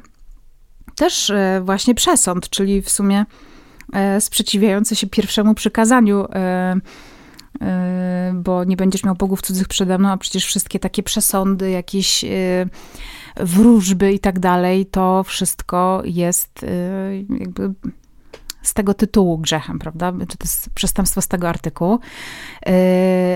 też 0.99 1.31
e, 1.31 1.61
właśnie 1.65 1.95
przesąd, 1.95 2.51
czyli 2.51 2.83
w 2.83 2.91
sumie 2.91 3.25
e, 3.93 4.21
sprzeciwiający 4.21 4.97
się 4.97 5.07
pierwszemu 5.07 5.55
przykazaniu, 5.55 6.27
e, 6.35 6.81
bo 8.35 8.65
nie 8.65 8.77
będziesz 8.77 9.05
miał 9.05 9.15
bogów 9.15 9.43
cudzych 9.43 9.69
przede 9.69 9.99
mną, 9.99 10.09
a 10.09 10.17
przecież 10.17 10.47
wszystkie 10.47 10.79
takie 10.79 11.03
przesądy, 11.03 11.71
jakieś 11.71 12.25
wróżby 13.37 14.13
i 14.13 14.19
tak 14.19 14.39
dalej, 14.39 14.87
to 14.87 15.25
wszystko 15.25 16.03
jest 16.05 16.67
jakby 17.39 17.75
z 18.63 18.75
tego 18.75 18.95
tytułu 18.95 19.39
grzechem, 19.39 19.79
prawda? 19.79 20.13
To 20.13 20.37
jest 20.41 20.71
przestępstwo 20.71 21.21
z 21.21 21.29
tego 21.29 21.49
artykułu. 21.49 21.99
Yy, 22.67 22.73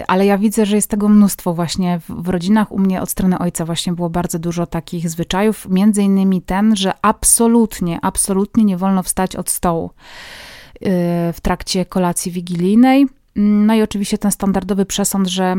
ale 0.07 0.27
ja 0.27 0.39
widzę, 0.39 0.67
że 0.67 0.77
jest 0.77 0.91
tego 0.91 1.09
mnóstwo 1.09 1.55
właśnie 1.55 2.01
w, 2.01 2.23
w 2.23 2.29
rodzinach. 2.29 2.73
U 2.73 2.79
mnie 2.79 3.03
od 3.03 3.11
strony 3.11 3.39
ojca 3.39 3.65
właśnie 3.65 3.93
było 3.93 4.11
bardzo 4.11 4.39
dużo 4.39 4.67
takich 4.67 5.11
zwyczajów. 5.11 5.67
Między 5.71 6.03
innymi 6.03 6.43
ten, 6.43 6.77
że 6.77 6.93
absolutnie, 7.03 7.99
absolutnie 8.03 8.65
nie 8.65 8.77
wolno 8.77 9.03
wstać 9.03 9.37
od 9.37 9.51
stołu 9.51 9.91
yy, 10.81 10.89
w 11.33 11.39
trakcie 11.43 11.85
kolacji 11.85 12.33
wigilijnej. 12.33 13.07
No 13.37 13.75
i 13.75 13.83
oczywiście 13.83 14.19
ten 14.19 14.31
standardowy 14.31 14.87
przesąd, 14.87 15.29
że 15.29 15.57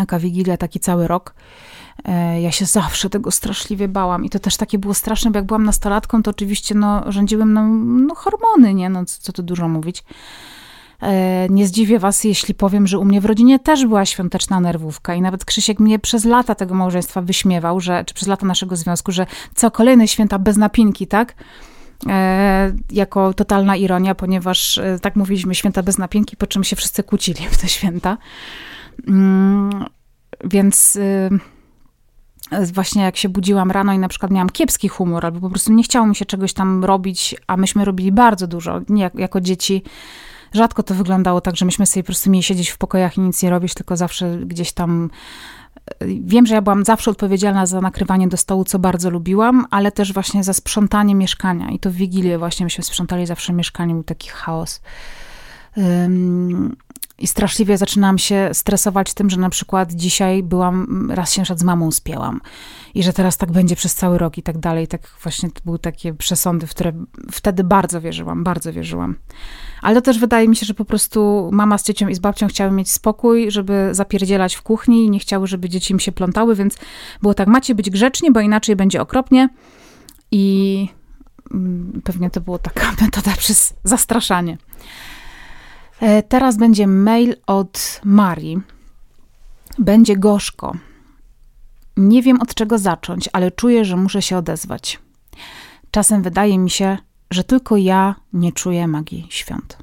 jaka 0.00 0.18
wigilia, 0.18 0.56
taki 0.56 0.80
cały 0.80 1.08
rok. 1.08 1.34
E, 2.04 2.40
ja 2.40 2.52
się 2.52 2.64
zawsze 2.64 3.10
tego 3.10 3.30
straszliwie 3.30 3.88
bałam 3.88 4.24
i 4.24 4.30
to 4.30 4.38
też 4.38 4.56
takie 4.56 4.78
było 4.78 4.94
straszne, 4.94 5.30
bo 5.30 5.38
jak 5.38 5.46
byłam 5.46 5.64
nastolatką, 5.64 6.22
to 6.22 6.30
oczywiście 6.30 6.74
no, 6.74 7.12
rządziły 7.12 7.44
mną 7.44 7.68
no, 7.78 8.14
hormony, 8.14 8.74
nie? 8.74 8.90
No, 8.90 9.04
co 9.04 9.32
tu 9.32 9.42
dużo 9.42 9.68
mówić. 9.68 10.04
E, 11.02 11.48
nie 11.48 11.66
zdziwię 11.66 11.98
was, 11.98 12.24
jeśli 12.24 12.54
powiem, 12.54 12.86
że 12.86 12.98
u 12.98 13.04
mnie 13.04 13.20
w 13.20 13.24
rodzinie 13.24 13.58
też 13.58 13.86
była 13.86 14.04
świąteczna 14.04 14.60
nerwówka 14.60 15.14
i 15.14 15.20
nawet 15.20 15.44
Krzysiek 15.44 15.80
mnie 15.80 15.98
przez 15.98 16.24
lata 16.24 16.54
tego 16.54 16.74
małżeństwa 16.74 17.22
wyśmiewał, 17.22 17.80
że, 17.80 18.04
czy 18.04 18.14
przez 18.14 18.28
lata 18.28 18.46
naszego 18.46 18.76
związku, 18.76 19.12
że 19.12 19.26
co 19.54 19.70
kolejne 19.70 20.08
święta 20.08 20.38
bez 20.38 20.56
napinki, 20.56 21.06
tak? 21.06 21.34
E, 22.08 22.72
jako 22.90 23.34
totalna 23.34 23.76
ironia, 23.76 24.14
ponieważ 24.14 24.78
e, 24.78 24.98
tak 25.02 25.16
mówiliśmy 25.16 25.54
święta 25.54 25.82
bez 25.82 25.98
napinki, 25.98 26.36
po 26.36 26.46
czym 26.46 26.64
się 26.64 26.76
wszyscy 26.76 27.02
kłócili 27.02 27.48
w 27.50 27.58
te 27.58 27.68
święta. 27.68 28.16
Mm, 29.08 29.84
więc... 30.44 30.96
Y, 30.96 31.30
właśnie 32.72 33.02
jak 33.02 33.16
się 33.16 33.28
budziłam 33.28 33.70
rano 33.70 33.92
i 33.92 33.98
na 33.98 34.08
przykład 34.08 34.32
miałam 34.32 34.50
kiepski 34.50 34.88
humor, 34.88 35.26
albo 35.26 35.40
po 35.40 35.50
prostu 35.50 35.72
nie 35.72 35.82
chciało 35.82 36.06
mi 36.06 36.16
się 36.16 36.24
czegoś 36.24 36.52
tam 36.52 36.84
robić, 36.84 37.36
a 37.46 37.56
myśmy 37.56 37.84
robili 37.84 38.12
bardzo 38.12 38.46
dużo. 38.46 38.80
Nie, 38.88 39.10
jako 39.14 39.40
dzieci 39.40 39.82
rzadko 40.52 40.82
to 40.82 40.94
wyglądało 40.94 41.40
tak, 41.40 41.56
że 41.56 41.64
myśmy 41.64 41.86
sobie 41.86 42.02
po 42.02 42.06
prostu 42.06 42.30
mieli 42.30 42.42
siedzieć 42.42 42.70
w 42.70 42.78
pokojach 42.78 43.18
i 43.18 43.20
nic 43.20 43.42
nie 43.42 43.50
robić, 43.50 43.74
tylko 43.74 43.96
zawsze 43.96 44.38
gdzieś 44.38 44.72
tam. 44.72 45.10
E, 46.00 46.06
wiem, 46.06 46.46
że 46.46 46.54
ja 46.54 46.62
byłam 46.62 46.84
zawsze 46.84 47.10
odpowiedzialna 47.10 47.66
za 47.66 47.80
nakrywanie 47.80 48.28
do 48.28 48.36
stołu, 48.36 48.64
co 48.64 48.78
bardzo 48.78 49.10
lubiłam, 49.10 49.66
ale 49.70 49.92
też 49.92 50.12
właśnie 50.12 50.44
za 50.44 50.52
sprzątanie 50.52 51.14
mieszkania. 51.14 51.70
I 51.70 51.78
to 51.78 51.90
w 51.90 51.94
Wigilię 51.94 52.38
właśnie 52.38 52.64
myśmy 52.66 52.84
sprzątali 52.84 53.26
zawsze 53.26 53.52
mieszkanie, 53.52 53.94
był 53.94 54.04
taki 54.04 54.28
chaos. 54.28 54.82
I 57.18 57.26
straszliwie 57.26 57.78
zaczynałam 57.78 58.18
się 58.18 58.50
stresować 58.52 59.14
tym, 59.14 59.30
że 59.30 59.36
na 59.36 59.50
przykład 59.50 59.92
dzisiaj 59.92 60.42
byłam, 60.42 61.10
raz 61.10 61.32
się 61.32 61.42
z 61.56 61.62
mamą 61.62 61.90
spięłam 61.90 62.40
i 62.94 63.02
że 63.02 63.12
teraz 63.12 63.36
tak 63.36 63.52
będzie 63.52 63.76
przez 63.76 63.94
cały 63.94 64.18
rok 64.18 64.38
i 64.38 64.42
tak 64.42 64.58
dalej. 64.58 64.88
Tak 64.88 65.10
właśnie 65.22 65.50
to 65.50 65.60
były 65.64 65.78
takie 65.78 66.14
przesądy, 66.14 66.66
w 66.66 66.70
które 66.70 66.92
wtedy 67.32 67.64
bardzo 67.64 68.00
wierzyłam, 68.00 68.44
bardzo 68.44 68.72
wierzyłam. 68.72 69.14
Ale 69.82 69.94
to 69.94 70.00
też 70.02 70.18
wydaje 70.18 70.48
mi 70.48 70.56
się, 70.56 70.66
że 70.66 70.74
po 70.74 70.84
prostu 70.84 71.48
mama 71.52 71.78
z 71.78 71.82
ciecią 71.82 72.08
i 72.08 72.14
z 72.14 72.18
babcią 72.18 72.46
chciały 72.46 72.70
mieć 72.70 72.90
spokój, 72.90 73.50
żeby 73.50 73.88
zapierdzielać 73.92 74.54
w 74.54 74.62
kuchni 74.62 75.04
i 75.04 75.10
nie 75.10 75.18
chciały, 75.18 75.46
żeby 75.46 75.68
dzieci 75.68 75.92
im 75.92 76.00
się 76.00 76.12
plątały, 76.12 76.54
więc 76.54 76.76
było 77.22 77.34
tak, 77.34 77.48
macie 77.48 77.74
być 77.74 77.90
grzeczni, 77.90 78.32
bo 78.32 78.40
inaczej 78.40 78.76
będzie 78.76 79.02
okropnie 79.02 79.48
i 80.30 80.88
mm, 81.54 82.00
pewnie 82.04 82.30
to 82.30 82.40
było 82.40 82.58
taka 82.58 82.92
metoda 83.02 83.36
przez 83.36 83.74
zastraszanie. 83.84 84.58
E, 86.00 86.22
teraz 86.22 86.56
będzie 86.56 86.86
mail 86.86 87.36
od 87.46 88.00
Marii. 88.04 88.60
Będzie 89.78 90.16
gorzko. 90.16 90.76
Nie 91.96 92.22
wiem 92.22 92.40
od 92.40 92.54
czego 92.54 92.78
zacząć, 92.78 93.28
ale 93.32 93.50
czuję, 93.50 93.84
że 93.84 93.96
muszę 93.96 94.22
się 94.22 94.36
odezwać. 94.36 94.98
Czasem 95.90 96.22
wydaje 96.22 96.58
mi 96.58 96.70
się, 96.70 96.98
że 97.30 97.44
tylko 97.44 97.76
ja 97.76 98.14
nie 98.32 98.52
czuję 98.52 98.88
magii 98.88 99.26
świąt. 99.30 99.78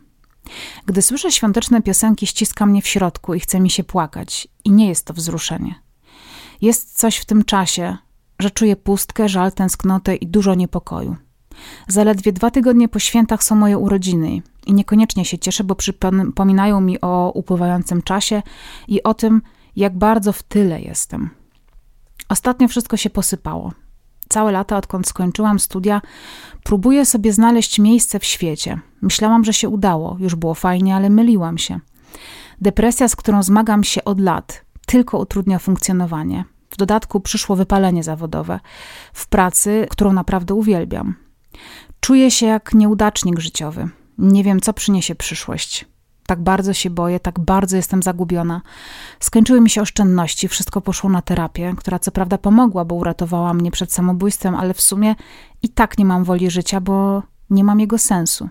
Gdy 0.85 1.01
słyszę 1.01 1.31
świąteczne 1.31 1.81
piosenki, 1.81 2.27
ściska 2.27 2.65
mnie 2.65 2.81
w 2.81 2.87
środku 2.87 3.33
i 3.33 3.39
chce 3.39 3.59
mi 3.59 3.69
się 3.69 3.83
płakać, 3.83 4.47
i 4.63 4.71
nie 4.71 4.89
jest 4.89 5.05
to 5.05 5.13
wzruszenie. 5.13 5.75
Jest 6.61 6.97
coś 6.99 7.17
w 7.17 7.25
tym 7.25 7.45
czasie, 7.45 7.97
że 8.39 8.51
czuję 8.51 8.75
pustkę, 8.75 9.29
żal, 9.29 9.51
tęsknotę 9.51 10.15
i 10.15 10.27
dużo 10.27 10.55
niepokoju. 10.55 11.15
Zaledwie 11.87 12.33
dwa 12.33 12.51
tygodnie 12.51 12.87
po 12.87 12.99
świętach 12.99 13.43
są 13.43 13.55
moje 13.55 13.77
urodziny 13.77 14.41
i 14.65 14.73
niekoniecznie 14.73 15.25
się 15.25 15.37
cieszę, 15.37 15.63
bo 15.63 15.75
przypominają 15.75 16.81
mi 16.81 17.01
o 17.01 17.31
upływającym 17.35 18.01
czasie 18.01 18.43
i 18.87 19.03
o 19.03 19.13
tym, 19.13 19.41
jak 19.75 19.97
bardzo 19.97 20.33
w 20.33 20.43
tyle 20.43 20.81
jestem. 20.81 21.29
Ostatnio 22.29 22.67
wszystko 22.67 22.97
się 22.97 23.09
posypało. 23.09 23.71
Całe 24.29 24.51
lata, 24.51 24.77
odkąd 24.77 25.07
skończyłam 25.07 25.59
studia, 25.59 26.01
próbuję 26.63 27.05
sobie 27.05 27.33
znaleźć 27.33 27.79
miejsce 27.79 28.19
w 28.19 28.25
świecie. 28.25 28.79
Myślałam, 29.01 29.43
że 29.43 29.53
się 29.53 29.69
udało, 29.69 30.17
już 30.19 30.35
było 30.35 30.53
fajnie, 30.53 30.95
ale 30.95 31.09
myliłam 31.09 31.57
się. 31.57 31.79
Depresja, 32.61 33.07
z 33.07 33.15
którą 33.15 33.43
zmagam 33.43 33.83
się 33.83 34.03
od 34.03 34.19
lat, 34.19 34.65
tylko 34.85 35.19
utrudnia 35.19 35.59
funkcjonowanie. 35.59 36.45
W 36.69 36.77
dodatku 36.77 37.19
przyszło 37.19 37.55
wypalenie 37.55 38.03
zawodowe 38.03 38.59
w 39.13 39.27
pracy, 39.27 39.87
którą 39.89 40.13
naprawdę 40.13 40.53
uwielbiam. 40.53 41.15
Czuję 41.99 42.31
się 42.31 42.45
jak 42.45 42.73
nieudacznik 42.73 43.39
życiowy. 43.39 43.89
Nie 44.17 44.43
wiem, 44.43 44.61
co 44.61 44.73
przyniesie 44.73 45.15
przyszłość. 45.15 45.85
Tak 46.27 46.43
bardzo 46.43 46.73
się 46.73 46.89
boję, 46.89 47.19
tak 47.19 47.39
bardzo 47.39 47.77
jestem 47.77 48.03
zagubiona. 48.03 48.61
Skończyły 49.19 49.61
mi 49.61 49.69
się 49.69 49.81
oszczędności, 49.81 50.47
wszystko 50.47 50.81
poszło 50.81 51.09
na 51.09 51.21
terapię, 51.21 51.73
która 51.77 51.99
co 51.99 52.11
prawda 52.11 52.37
pomogła, 52.37 52.85
bo 52.85 52.95
uratowała 52.95 53.53
mnie 53.53 53.71
przed 53.71 53.93
samobójstwem, 53.93 54.55
ale 54.55 54.73
w 54.73 54.81
sumie 54.81 55.15
i 55.63 55.69
tak 55.69 55.97
nie 55.97 56.05
mam 56.05 56.23
woli 56.23 56.51
życia, 56.51 56.81
bo 56.81 57.23
nie 57.49 57.63
mam 57.63 57.79
jego 57.79 57.97
sensu. 57.97 58.49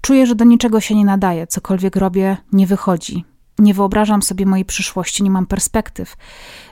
Czuję, 0.00 0.26
że 0.26 0.34
do 0.34 0.44
niczego 0.44 0.80
się 0.80 0.94
nie 0.94 1.04
nadaje, 1.04 1.46
cokolwiek 1.46 1.96
robię, 1.96 2.36
nie 2.52 2.66
wychodzi. 2.66 3.24
Nie 3.58 3.74
wyobrażam 3.74 4.22
sobie 4.22 4.46
mojej 4.46 4.64
przyszłości, 4.64 5.22
nie 5.22 5.30
mam 5.30 5.46
perspektyw. 5.46 6.16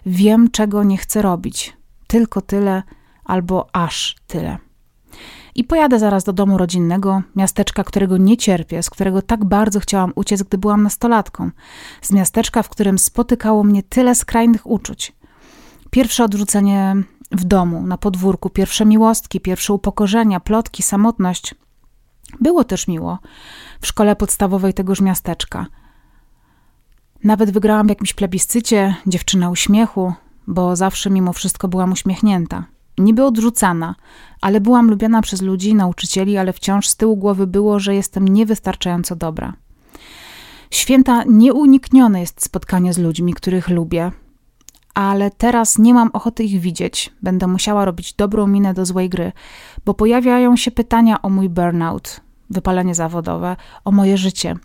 Wiem, 0.06 0.50
czego 0.50 0.84
nie 0.84 0.98
chcę 0.98 1.22
robić. 1.22 1.76
Tylko 2.06 2.40
tyle 2.40 2.82
albo 3.24 3.66
aż 3.72 4.16
tyle. 4.26 4.58
I 5.58 5.64
pojadę 5.64 5.98
zaraz 5.98 6.24
do 6.24 6.32
domu 6.32 6.58
rodzinnego, 6.58 7.22
miasteczka, 7.36 7.84
którego 7.84 8.16
nie 8.16 8.36
cierpię, 8.36 8.82
z 8.82 8.90
którego 8.90 9.22
tak 9.22 9.44
bardzo 9.44 9.80
chciałam 9.80 10.12
uciec, 10.14 10.42
gdy 10.42 10.58
byłam 10.58 10.82
nastolatką. 10.82 11.50
Z 12.02 12.12
miasteczka, 12.12 12.62
w 12.62 12.68
którym 12.68 12.98
spotykało 12.98 13.64
mnie 13.64 13.82
tyle 13.82 14.14
skrajnych 14.14 14.66
uczuć. 14.66 15.12
Pierwsze 15.90 16.24
odrzucenie 16.24 16.96
w 17.30 17.44
domu, 17.44 17.86
na 17.86 17.98
podwórku, 17.98 18.50
pierwsze 18.50 18.86
miłostki, 18.86 19.40
pierwsze 19.40 19.72
upokorzenia, 19.72 20.40
plotki, 20.40 20.82
samotność. 20.82 21.54
Było 22.40 22.64
też 22.64 22.88
miło 22.88 23.18
w 23.80 23.86
szkole 23.86 24.16
podstawowej 24.16 24.74
tegoż 24.74 25.00
miasteczka. 25.00 25.66
Nawet 27.24 27.50
wygrałam 27.50 27.86
w 27.86 27.90
jakimś 27.90 28.14
plebiscycie, 28.14 28.94
dziewczyna 29.06 29.50
uśmiechu, 29.50 30.12
bo 30.46 30.76
zawsze 30.76 31.10
mimo 31.10 31.32
wszystko 31.32 31.68
byłam 31.68 31.92
uśmiechnięta. 31.92 32.77
Niby 32.98 33.24
odrzucana, 33.24 33.94
ale 34.40 34.61
byłam 34.61 34.90
lubiana 34.90 35.22
przez 35.22 35.42
ludzi, 35.42 35.74
nauczycieli, 35.74 36.37
ale 36.37 36.52
wciąż 36.52 36.88
z 36.88 36.96
tyłu 36.96 37.16
głowy 37.16 37.46
było, 37.46 37.80
że 37.80 37.94
jestem 37.94 38.28
niewystarczająco 38.28 39.16
dobra. 39.16 39.52
Święta 40.70 41.24
nieuniknione 41.24 42.20
jest 42.20 42.44
spotkanie 42.44 42.92
z 42.92 42.98
ludźmi, 42.98 43.34
których 43.34 43.68
lubię, 43.68 44.12
ale 44.94 45.30
teraz 45.30 45.78
nie 45.78 45.94
mam 45.94 46.11
ochoty 46.12 46.44
ich 46.44 46.61
widzieć. 46.61 47.12
Będę 47.22 47.46
musiała 47.46 47.84
robić 47.84 48.14
dobrą 48.14 48.46
minę 48.46 48.74
do 48.74 48.87
złej 48.87 49.08
gry, 49.08 49.32
bo 49.84 49.94
pojawiają 49.94 50.56
się 50.56 50.70
pytania 50.70 51.22
o 51.22 51.28
mój 51.28 51.48
burnout, 51.48 52.20
wypalenie 52.50 52.94
zawodowe, 52.94 53.56
o 53.84 53.90
moje 53.90 54.18
życie. 54.18 54.56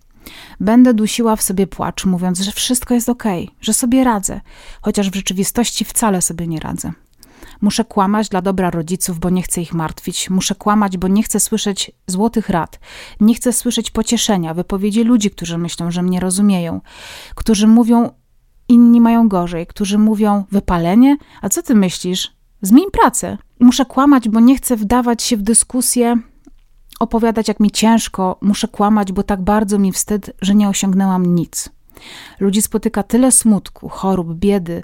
Będę 0.59 0.93
dusiła 0.93 1.35
w 1.35 1.41
sobie 1.41 1.67
płacz, 1.67 2.05
mówiąc, 2.05 2.39
że 2.39 2.51
wszystko 2.51 2.93
jest 2.93 3.09
ok, 3.09 3.23
że 3.61 3.73
sobie 3.73 4.03
radzę, 4.03 4.41
chociaż 4.81 5.09
w 5.09 5.15
rzeczywistości 5.15 5.85
wcale 5.85 6.21
sobie 6.21 6.47
nie 6.47 6.59
radzę. 6.59 6.91
Muszę 7.61 7.85
kłamać 7.85 8.29
dla 8.29 8.41
dobra 8.41 8.71
rodziców, 8.71 9.19
bo 9.19 9.29
nie 9.29 9.43
chcę 9.43 9.61
ich 9.61 9.73
martwić. 9.73 10.29
Muszę 10.29 10.55
kłamać, 10.55 10.97
bo 10.97 11.07
nie 11.07 11.23
chcę 11.23 11.39
słyszeć 11.39 11.91
złotych 12.07 12.49
rad. 12.49 12.79
Nie 13.19 13.35
chcę 13.35 13.53
słyszeć 13.53 13.91
pocieszenia, 13.91 14.53
wypowiedzi 14.53 15.03
ludzi, 15.03 15.31
którzy 15.31 15.57
myślą, 15.57 15.91
że 15.91 16.03
mnie 16.03 16.19
rozumieją, 16.19 16.81
którzy 17.35 17.67
mówią, 17.67 18.09
inni 18.67 19.01
mają 19.01 19.29
gorzej, 19.29 19.67
którzy 19.67 19.97
mówią, 19.97 20.43
wypalenie? 20.51 21.17
A 21.41 21.49
co 21.49 21.63
ty 21.63 21.75
myślisz? 21.75 22.31
Zmień 22.61 22.85
pracę. 22.91 23.37
Muszę 23.59 23.85
kłamać, 23.85 24.29
bo 24.29 24.39
nie 24.39 24.55
chcę 24.55 24.75
wdawać 24.75 25.23
się 25.23 25.37
w 25.37 25.41
dyskusję, 25.41 26.17
opowiadać, 26.99 27.47
jak 27.47 27.59
mi 27.59 27.71
ciężko. 27.71 28.37
Muszę 28.41 28.67
kłamać, 28.67 29.11
bo 29.11 29.23
tak 29.23 29.41
bardzo 29.41 29.79
mi 29.79 29.91
wstyd, 29.91 30.31
że 30.41 30.55
nie 30.55 30.69
osiągnęłam 30.69 31.35
nic. 31.35 31.69
Ludzi 32.39 32.61
spotyka 32.61 33.03
tyle 33.03 33.31
smutku, 33.31 33.89
chorób, 33.89 34.33
biedy 34.33 34.83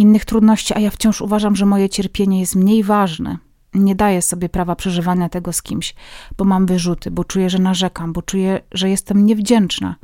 innych 0.00 0.24
trudności, 0.24 0.74
a 0.74 0.80
ja 0.80 0.90
wciąż 0.90 1.20
uważam, 1.20 1.56
że 1.56 1.66
moje 1.66 1.88
cierpienie 1.88 2.40
jest 2.40 2.56
mniej 2.56 2.82
ważne. 2.82 3.38
Nie 3.74 3.94
daję 3.94 4.22
sobie 4.22 4.48
prawa 4.48 4.76
przeżywania 4.76 5.28
tego 5.28 5.52
z 5.52 5.62
kimś, 5.62 5.94
bo 6.36 6.44
mam 6.44 6.66
wyrzuty, 6.66 7.10
bo 7.10 7.24
czuję, 7.24 7.50
że 7.50 7.58
narzekam, 7.58 8.12
bo 8.12 8.22
czuję, 8.22 8.60
że 8.72 8.90
jestem 8.90 9.26
niewdzięczna. 9.26 9.96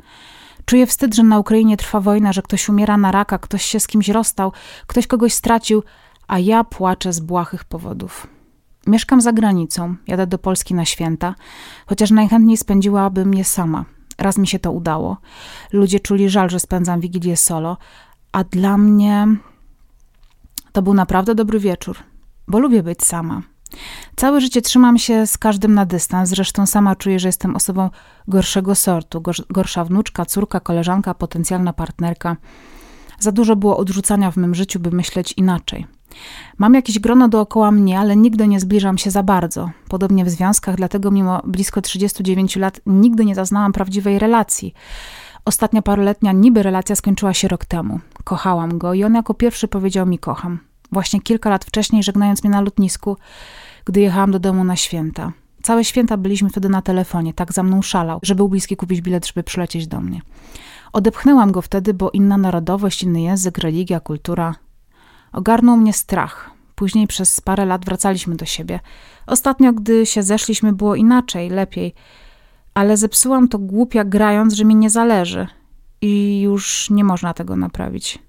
Czuję 0.65 0.87
wstyd, 0.87 1.15
że 1.15 1.23
na 1.23 1.39
Ukrainie 1.39 1.77
trwa 1.77 1.99
wojna, 1.99 2.33
że 2.33 2.41
ktoś 2.41 2.69
umiera 2.69 2.97
na 2.97 3.11
raka, 3.11 3.37
ktoś 3.39 3.65
się 3.65 3.79
z 3.79 3.87
kimś 3.87 4.09
rozstał, 4.09 4.51
ktoś 4.87 5.07
kogoś 5.07 5.33
stracił, 5.33 5.83
a 6.27 6.39
ja 6.39 6.63
płaczę 6.63 7.13
z 7.13 7.19
błahych 7.19 7.63
powodów. 7.63 8.27
Mieszkam 8.87 9.21
za 9.21 9.33
granicą, 9.33 9.95
jadę 10.07 10.27
do 10.27 10.37
Polski 10.37 10.73
na 10.73 10.85
święta, 10.85 11.35
chociaż 11.85 12.11
najchętniej 12.11 12.57
spędziłabym 12.57 13.33
je 13.33 13.43
sama. 13.43 13.85
Raz 14.17 14.37
mi 14.37 14.47
się 14.47 14.59
to 14.59 14.71
udało. 14.71 15.17
Ludzie 15.73 15.99
czuli 15.99 16.29
żal, 16.29 16.49
że 16.49 16.59
spędzam 16.59 16.99
Wigilię 16.99 17.37
solo, 17.37 17.77
a 18.31 18.43
dla 18.43 18.77
mnie 18.77 19.27
to 20.77 20.81
był 20.81 20.93
naprawdę 20.93 21.35
dobry 21.35 21.59
wieczór, 21.59 21.97
bo 22.47 22.59
lubię 22.59 22.83
być 22.83 23.03
sama. 23.03 23.41
Całe 24.15 24.41
życie 24.41 24.61
trzymam 24.61 24.97
się 24.97 25.27
z 25.27 25.37
każdym 25.37 25.73
na 25.73 25.85
dystans, 25.85 26.29
zresztą 26.29 26.65
sama 26.65 26.95
czuję, 26.95 27.19
że 27.19 27.27
jestem 27.27 27.55
osobą 27.55 27.89
gorszego 28.27 28.75
sortu, 28.75 29.23
gorsza 29.49 29.85
wnuczka, 29.85 30.25
córka, 30.25 30.59
koleżanka, 30.59 31.13
potencjalna 31.13 31.73
partnerka. 31.73 32.37
Za 33.19 33.31
dużo 33.31 33.55
było 33.55 33.77
odrzucania 33.77 34.31
w 34.31 34.37
mym 34.37 34.55
życiu, 34.55 34.79
by 34.79 34.91
myśleć 34.91 35.33
inaczej. 35.37 35.87
Mam 36.57 36.73
jakieś 36.73 36.99
grono 36.99 37.27
dookoła 37.27 37.71
mnie, 37.71 37.99
ale 37.99 38.15
nigdy 38.15 38.47
nie 38.47 38.59
zbliżam 38.59 38.97
się 38.97 39.11
za 39.11 39.23
bardzo. 39.23 39.69
Podobnie 39.89 40.25
w 40.25 40.29
związkach, 40.29 40.75
dlatego 40.75 41.11
mimo 41.11 41.41
blisko 41.45 41.81
39 41.81 42.55
lat 42.55 42.81
nigdy 42.85 43.25
nie 43.25 43.35
zaznałam 43.35 43.73
prawdziwej 43.73 44.19
relacji. 44.19 44.73
Ostatnia 45.45 45.81
paroletnia 45.81 46.31
niby 46.31 46.63
relacja 46.63 46.95
skończyła 46.95 47.33
się 47.33 47.47
rok 47.47 47.65
temu. 47.65 47.99
Kochałam 48.23 48.77
go 48.77 48.93
i 48.93 49.03
on 49.03 49.15
jako 49.15 49.33
pierwszy 49.33 49.67
powiedział 49.67 50.05
mi 50.05 50.19
kocham. 50.19 50.66
Właśnie 50.91 51.21
kilka 51.21 51.49
lat 51.49 51.65
wcześniej, 51.65 52.03
żegnając 52.03 52.43
mnie 52.43 52.51
na 52.51 52.61
lotnisku, 52.61 53.17
gdy 53.85 54.01
jechałam 54.01 54.31
do 54.31 54.39
domu 54.39 54.63
na 54.63 54.75
święta. 54.75 55.31
Całe 55.63 55.83
święta 55.83 56.17
byliśmy 56.17 56.49
wtedy 56.49 56.69
na 56.69 56.81
telefonie, 56.81 57.33
tak 57.33 57.53
za 57.53 57.63
mną 57.63 57.81
szalał, 57.81 58.19
że 58.23 58.35
był 58.35 58.49
bliski 58.49 58.75
kupić 58.75 59.01
bilet, 59.01 59.27
żeby 59.27 59.43
przylecieć 59.43 59.87
do 59.87 60.01
mnie. 60.01 60.21
Odepchnęłam 60.93 61.51
go 61.51 61.61
wtedy, 61.61 61.93
bo 61.93 62.11
inna 62.11 62.37
narodowość, 62.37 63.03
inny 63.03 63.21
język, 63.21 63.57
religia, 63.57 63.99
kultura. 63.99 64.55
Ogarnął 65.31 65.77
mnie 65.77 65.93
strach. 65.93 66.51
Później 66.75 67.07
przez 67.07 67.41
parę 67.41 67.65
lat 67.65 67.85
wracaliśmy 67.85 68.35
do 68.35 68.45
siebie. 68.45 68.79
Ostatnio, 69.27 69.73
gdy 69.73 70.05
się 70.05 70.23
zeszliśmy, 70.23 70.73
było 70.73 70.95
inaczej, 70.95 71.49
lepiej. 71.49 71.93
Ale 72.73 72.97
zepsułam 72.97 73.47
to 73.47 73.59
głupia 73.59 74.03
grając, 74.03 74.53
że 74.53 74.65
mi 74.65 74.75
nie 74.75 74.89
zależy. 74.89 75.47
I 76.01 76.41
już 76.41 76.89
nie 76.89 77.03
można 77.03 77.33
tego 77.33 77.55
naprawić. 77.55 78.19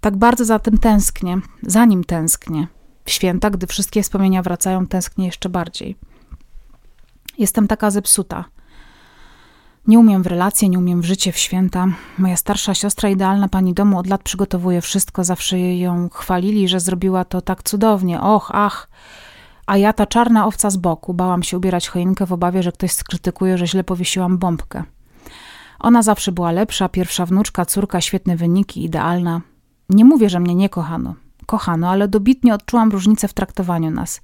Tak 0.00 0.16
bardzo 0.16 0.44
za 0.44 0.58
tym 0.58 0.78
tęsknię, 0.78 1.38
za 1.62 1.84
nim 1.84 2.04
tęsknię. 2.04 2.66
W 3.04 3.10
święta, 3.10 3.50
gdy 3.50 3.66
wszystkie 3.66 4.02
wspomnienia 4.02 4.42
wracają, 4.42 4.86
tęsknię 4.86 5.26
jeszcze 5.26 5.48
bardziej. 5.48 5.96
Jestem 7.38 7.68
taka 7.68 7.90
zepsuta. 7.90 8.44
Nie 9.86 9.98
umiem 9.98 10.22
w 10.22 10.26
relacje, 10.26 10.68
nie 10.68 10.78
umiem 10.78 11.00
w 11.00 11.04
życie, 11.04 11.32
w 11.32 11.38
święta. 11.38 11.86
Moja 12.18 12.36
starsza 12.36 12.74
siostra, 12.74 13.08
idealna 13.08 13.48
pani 13.48 13.74
domu, 13.74 13.98
od 13.98 14.06
lat 14.06 14.22
przygotowuje 14.22 14.80
wszystko. 14.80 15.24
Zawsze 15.24 15.58
ją 15.58 16.08
chwalili, 16.08 16.68
że 16.68 16.80
zrobiła 16.80 17.24
to 17.24 17.40
tak 17.40 17.62
cudownie. 17.62 18.20
Och, 18.20 18.50
ach. 18.54 18.88
A 19.66 19.76
ja, 19.76 19.92
ta 19.92 20.06
czarna 20.06 20.46
owca 20.46 20.70
z 20.70 20.76
boku, 20.76 21.14
bałam 21.14 21.42
się 21.42 21.56
ubierać 21.56 21.88
choinkę 21.88 22.26
w 22.26 22.32
obawie, 22.32 22.62
że 22.62 22.72
ktoś 22.72 22.92
skrytykuje, 22.92 23.58
że 23.58 23.66
źle 23.66 23.84
powiesiłam 23.84 24.38
bombkę. 24.38 24.84
Ona 25.80 26.02
zawsze 26.02 26.32
była 26.32 26.52
lepsza, 26.52 26.88
pierwsza 26.88 27.26
wnuczka, 27.26 27.66
córka, 27.66 28.00
świetne 28.00 28.36
wyniki, 28.36 28.84
idealna. 28.84 29.40
Nie 29.90 30.04
mówię, 30.04 30.30
że 30.30 30.40
mnie 30.40 30.54
nie 30.54 30.68
kochano. 30.68 31.14
Kochano, 31.46 31.90
ale 31.90 32.08
dobitnie 32.08 32.54
odczułam 32.54 32.90
różnicę 32.90 33.28
w 33.28 33.32
traktowaniu 33.32 33.90
nas. 33.90 34.20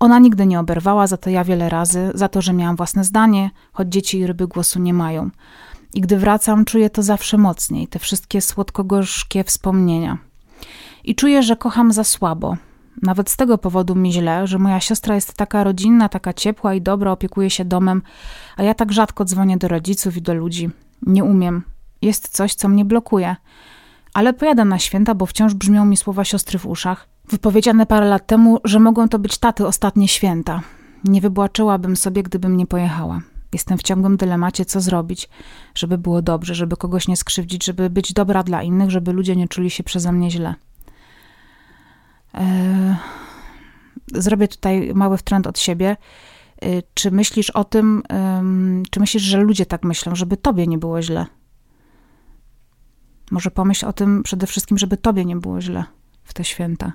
Ona 0.00 0.18
nigdy 0.18 0.46
nie 0.46 0.60
oberwała, 0.60 1.06
za 1.06 1.16
to 1.16 1.30
ja 1.30 1.44
wiele 1.44 1.68
razy, 1.68 2.10
za 2.14 2.28
to, 2.28 2.42
że 2.42 2.52
miałam 2.52 2.76
własne 2.76 3.04
zdanie, 3.04 3.50
choć 3.72 3.88
dzieci 3.88 4.18
i 4.18 4.26
ryby 4.26 4.46
głosu 4.46 4.78
nie 4.78 4.94
mają. 4.94 5.30
I 5.94 6.00
gdy 6.00 6.16
wracam, 6.18 6.64
czuję 6.64 6.90
to 6.90 7.02
zawsze 7.02 7.38
mocniej, 7.38 7.88
te 7.88 7.98
wszystkie 7.98 8.40
słodko-gorzkie 8.40 9.44
wspomnienia. 9.44 10.18
I 11.04 11.14
czuję, 11.14 11.42
że 11.42 11.56
kocham 11.56 11.92
za 11.92 12.04
słabo. 12.04 12.56
Nawet 13.02 13.30
z 13.30 13.36
tego 13.36 13.58
powodu 13.58 13.94
mi 13.94 14.12
źle, 14.12 14.46
że 14.46 14.58
moja 14.58 14.80
siostra 14.80 15.14
jest 15.14 15.34
taka 15.34 15.64
rodzinna, 15.64 16.08
taka 16.08 16.32
ciepła 16.32 16.74
i 16.74 16.82
dobra, 16.82 17.10
opiekuje 17.12 17.50
się 17.50 17.64
domem, 17.64 18.02
a 18.56 18.62
ja 18.62 18.74
tak 18.74 18.92
rzadko 18.92 19.24
dzwonię 19.24 19.56
do 19.58 19.68
rodziców 19.68 20.16
i 20.16 20.22
do 20.22 20.34
ludzi. 20.34 20.70
Nie 21.02 21.24
umiem. 21.24 21.62
Jest 22.02 22.28
coś, 22.28 22.54
co 22.54 22.68
mnie 22.68 22.84
blokuje 22.84 23.36
ale 24.14 24.32
pojadę 24.32 24.64
na 24.64 24.78
święta, 24.78 25.14
bo 25.14 25.26
wciąż 25.26 25.54
brzmią 25.54 25.84
mi 25.84 25.96
słowa 25.96 26.24
siostry 26.24 26.58
w 26.58 26.66
uszach, 26.66 27.08
wypowiedziane 27.28 27.86
parę 27.86 28.06
lat 28.06 28.26
temu, 28.26 28.58
że 28.64 28.80
mogą 28.80 29.08
to 29.08 29.18
być 29.18 29.38
taty 29.38 29.66
ostatnie 29.66 30.08
święta. 30.08 30.60
Nie 31.04 31.20
wybłaczyłabym 31.20 31.96
sobie, 31.96 32.22
gdybym 32.22 32.56
nie 32.56 32.66
pojechała. 32.66 33.20
Jestem 33.52 33.78
w 33.78 33.82
ciągłym 33.82 34.16
dylemacie, 34.16 34.64
co 34.64 34.80
zrobić, 34.80 35.28
żeby 35.74 35.98
było 35.98 36.22
dobrze, 36.22 36.54
żeby 36.54 36.76
kogoś 36.76 37.08
nie 37.08 37.16
skrzywdzić, 37.16 37.64
żeby 37.64 37.90
być 37.90 38.12
dobra 38.12 38.42
dla 38.42 38.62
innych, 38.62 38.90
żeby 38.90 39.12
ludzie 39.12 39.36
nie 39.36 39.48
czuli 39.48 39.70
się 39.70 39.84
przeze 39.84 40.12
mnie 40.12 40.30
źle. 40.30 40.54
Eee, 42.34 42.96
zrobię 44.14 44.48
tutaj 44.48 44.92
mały 44.94 45.18
trend 45.18 45.46
od 45.46 45.58
siebie. 45.58 45.96
Eee, 46.62 46.82
czy 46.94 47.10
myślisz 47.10 47.50
o 47.50 47.64
tym, 47.64 48.02
czy 48.90 49.00
myślisz, 49.00 49.22
że 49.22 49.38
ludzie 49.38 49.66
tak 49.66 49.84
myślą, 49.84 50.14
żeby 50.14 50.36
tobie 50.36 50.66
nie 50.66 50.78
było 50.78 51.02
źle? 51.02 51.26
Może 53.30 53.50
pomyśl 53.50 53.86
o 53.86 53.92
tym 53.92 54.22
przede 54.22 54.46
wszystkim, 54.46 54.78
żeby 54.78 54.96
tobie 54.96 55.24
nie 55.24 55.36
było 55.36 55.60
źle 55.60 55.84
w 56.24 56.34
te 56.34 56.44
święta. 56.44 56.92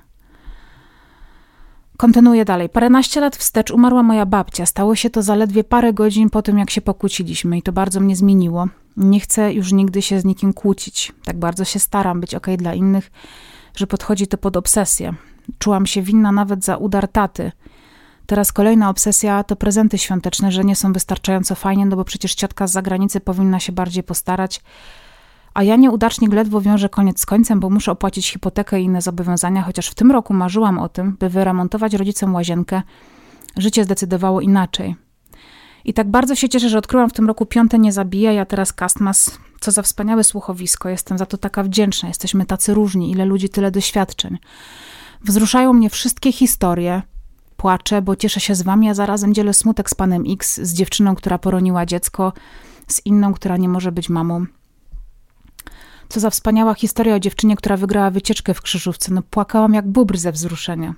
Kontynuuję 1.97 2.45
dalej. 2.45 2.69
Paręnaście 2.69 3.21
lat 3.21 3.35
wstecz 3.35 3.71
umarła 3.71 4.03
moja 4.03 4.25
babcia. 4.25 4.65
Stało 4.65 4.95
się 4.95 5.09
to 5.09 5.21
zaledwie 5.21 5.63
parę 5.63 5.93
godzin 5.93 6.29
po 6.29 6.41
tym, 6.41 6.57
jak 6.57 6.69
się 6.69 6.81
pokłóciliśmy 6.81 7.57
i 7.57 7.61
to 7.61 7.71
bardzo 7.71 7.99
mnie 7.99 8.15
zmieniło. 8.15 8.67
Nie 8.97 9.19
chcę 9.19 9.53
już 9.53 9.71
nigdy 9.71 10.01
się 10.01 10.19
z 10.19 10.25
nikim 10.25 10.53
kłócić. 10.53 11.11
Tak 11.25 11.39
bardzo 11.39 11.65
się 11.65 11.79
staram 11.79 12.21
być 12.21 12.35
ok 12.35 12.47
dla 12.57 12.73
innych, 12.73 13.11
że 13.75 13.87
podchodzi 13.87 14.27
to 14.27 14.37
pod 14.37 14.57
obsesję. 14.57 15.13
Czułam 15.59 15.85
się 15.85 16.01
winna 16.01 16.31
nawet 16.31 16.65
za 16.65 16.77
udar 16.77 17.07
taty. 17.07 17.51
Teraz 18.25 18.51
kolejna 18.51 18.89
obsesja 18.89 19.43
to 19.43 19.55
prezenty 19.55 19.97
świąteczne, 19.97 20.51
że 20.51 20.63
nie 20.63 20.75
są 20.75 20.93
wystarczająco 20.93 21.55
fajnie, 21.55 21.85
no 21.85 21.95
bo 21.95 22.03
przecież 22.03 22.35
ciotka 22.35 22.67
z 22.67 22.71
zagranicy 22.71 23.19
powinna 23.19 23.59
się 23.59 23.71
bardziej 23.71 24.03
postarać. 24.03 24.61
A 25.57 25.63
ja 25.63 25.75
nieudacznie 25.75 26.27
ledwo 26.27 26.61
wiążę 26.61 26.89
koniec 26.89 27.19
z 27.19 27.25
końcem, 27.25 27.59
bo 27.59 27.69
muszę 27.69 27.91
opłacić 27.91 28.31
hipotekę 28.31 28.81
i 28.81 28.83
inne 28.83 29.01
zobowiązania, 29.01 29.61
chociaż 29.61 29.89
w 29.89 29.95
tym 29.95 30.11
roku 30.11 30.33
marzyłam 30.33 30.79
o 30.79 30.89
tym, 30.89 31.17
by 31.19 31.29
wyremontować 31.29 31.93
rodzicom 31.93 32.35
łazienkę. 32.35 32.81
Życie 33.57 33.83
zdecydowało 33.83 34.41
inaczej. 34.41 34.95
I 35.85 35.93
tak 35.93 36.11
bardzo 36.11 36.35
się 36.35 36.49
cieszę, 36.49 36.69
że 36.69 36.77
odkryłam 36.77 37.09
w 37.09 37.13
tym 37.13 37.27
roku 37.27 37.45
piąte 37.45 37.79
Nie 37.79 37.91
zabija, 37.91 38.31
ja 38.31 38.45
teraz 38.45 38.73
Castmas. 38.73 39.39
Co 39.59 39.71
za 39.71 39.81
wspaniałe 39.81 40.23
słuchowisko, 40.23 40.89
jestem 40.89 41.17
za 41.17 41.25
to 41.25 41.37
taka 41.37 41.63
wdzięczna. 41.63 42.07
Jesteśmy 42.07 42.45
tacy 42.45 42.73
różni, 42.73 43.11
ile 43.11 43.25
ludzi, 43.25 43.49
tyle 43.49 43.71
doświadczeń. 43.71 44.37
Wzruszają 45.21 45.73
mnie 45.73 45.89
wszystkie 45.89 46.31
historie. 46.31 47.01
Płaczę, 47.57 48.01
bo 48.01 48.15
cieszę 48.15 48.39
się 48.39 48.55
z 48.55 48.61
wami, 48.61 48.89
a 48.89 48.93
zarazem 48.93 49.33
dzielę 49.33 49.53
smutek 49.53 49.89
z 49.89 49.95
panem 49.95 50.23
X, 50.27 50.59
z 50.61 50.73
dziewczyną, 50.73 51.15
która 51.15 51.37
poroniła 51.37 51.85
dziecko, 51.85 52.33
z 52.87 53.05
inną, 53.05 53.33
która 53.33 53.57
nie 53.57 53.69
może 53.69 53.91
być 53.91 54.09
mamą. 54.09 54.45
Co 56.09 56.19
za 56.19 56.29
wspaniała 56.29 56.73
historia 56.73 57.15
o 57.15 57.19
dziewczynie, 57.19 57.55
która 57.55 57.77
wygrała 57.77 58.09
wycieczkę 58.09 58.53
w 58.53 58.61
Krzyżówce. 58.61 59.13
No 59.13 59.21
płakałam 59.21 59.73
jak 59.73 59.87
bubr 59.87 60.17
ze 60.17 60.31
wzruszenia. 60.31 60.93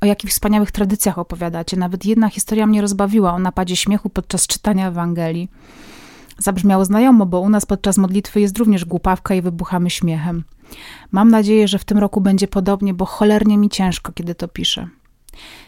O 0.00 0.06
jakich 0.06 0.30
wspaniałych 0.30 0.72
tradycjach 0.72 1.18
opowiadacie. 1.18 1.76
Nawet 1.76 2.04
jedna 2.04 2.28
historia 2.28 2.66
mnie 2.66 2.80
rozbawiła 2.80 3.34
o 3.34 3.38
napadzie 3.38 3.76
śmiechu 3.76 4.10
podczas 4.10 4.46
czytania 4.46 4.88
Ewangelii. 4.88 5.48
Zabrzmiało 6.38 6.84
znajomo, 6.84 7.26
bo 7.26 7.40
u 7.40 7.48
nas 7.48 7.66
podczas 7.66 7.98
modlitwy 7.98 8.40
jest 8.40 8.58
również 8.58 8.84
głupawka 8.84 9.34
i 9.34 9.42
wybuchamy 9.42 9.90
śmiechem. 9.90 10.44
Mam 11.12 11.28
nadzieję, 11.28 11.68
że 11.68 11.78
w 11.78 11.84
tym 11.84 11.98
roku 11.98 12.20
będzie 12.20 12.48
podobnie, 12.48 12.94
bo 12.94 13.04
cholernie 13.04 13.58
mi 13.58 13.68
ciężko, 13.68 14.12
kiedy 14.12 14.34
to 14.34 14.48
piszę. 14.48 14.88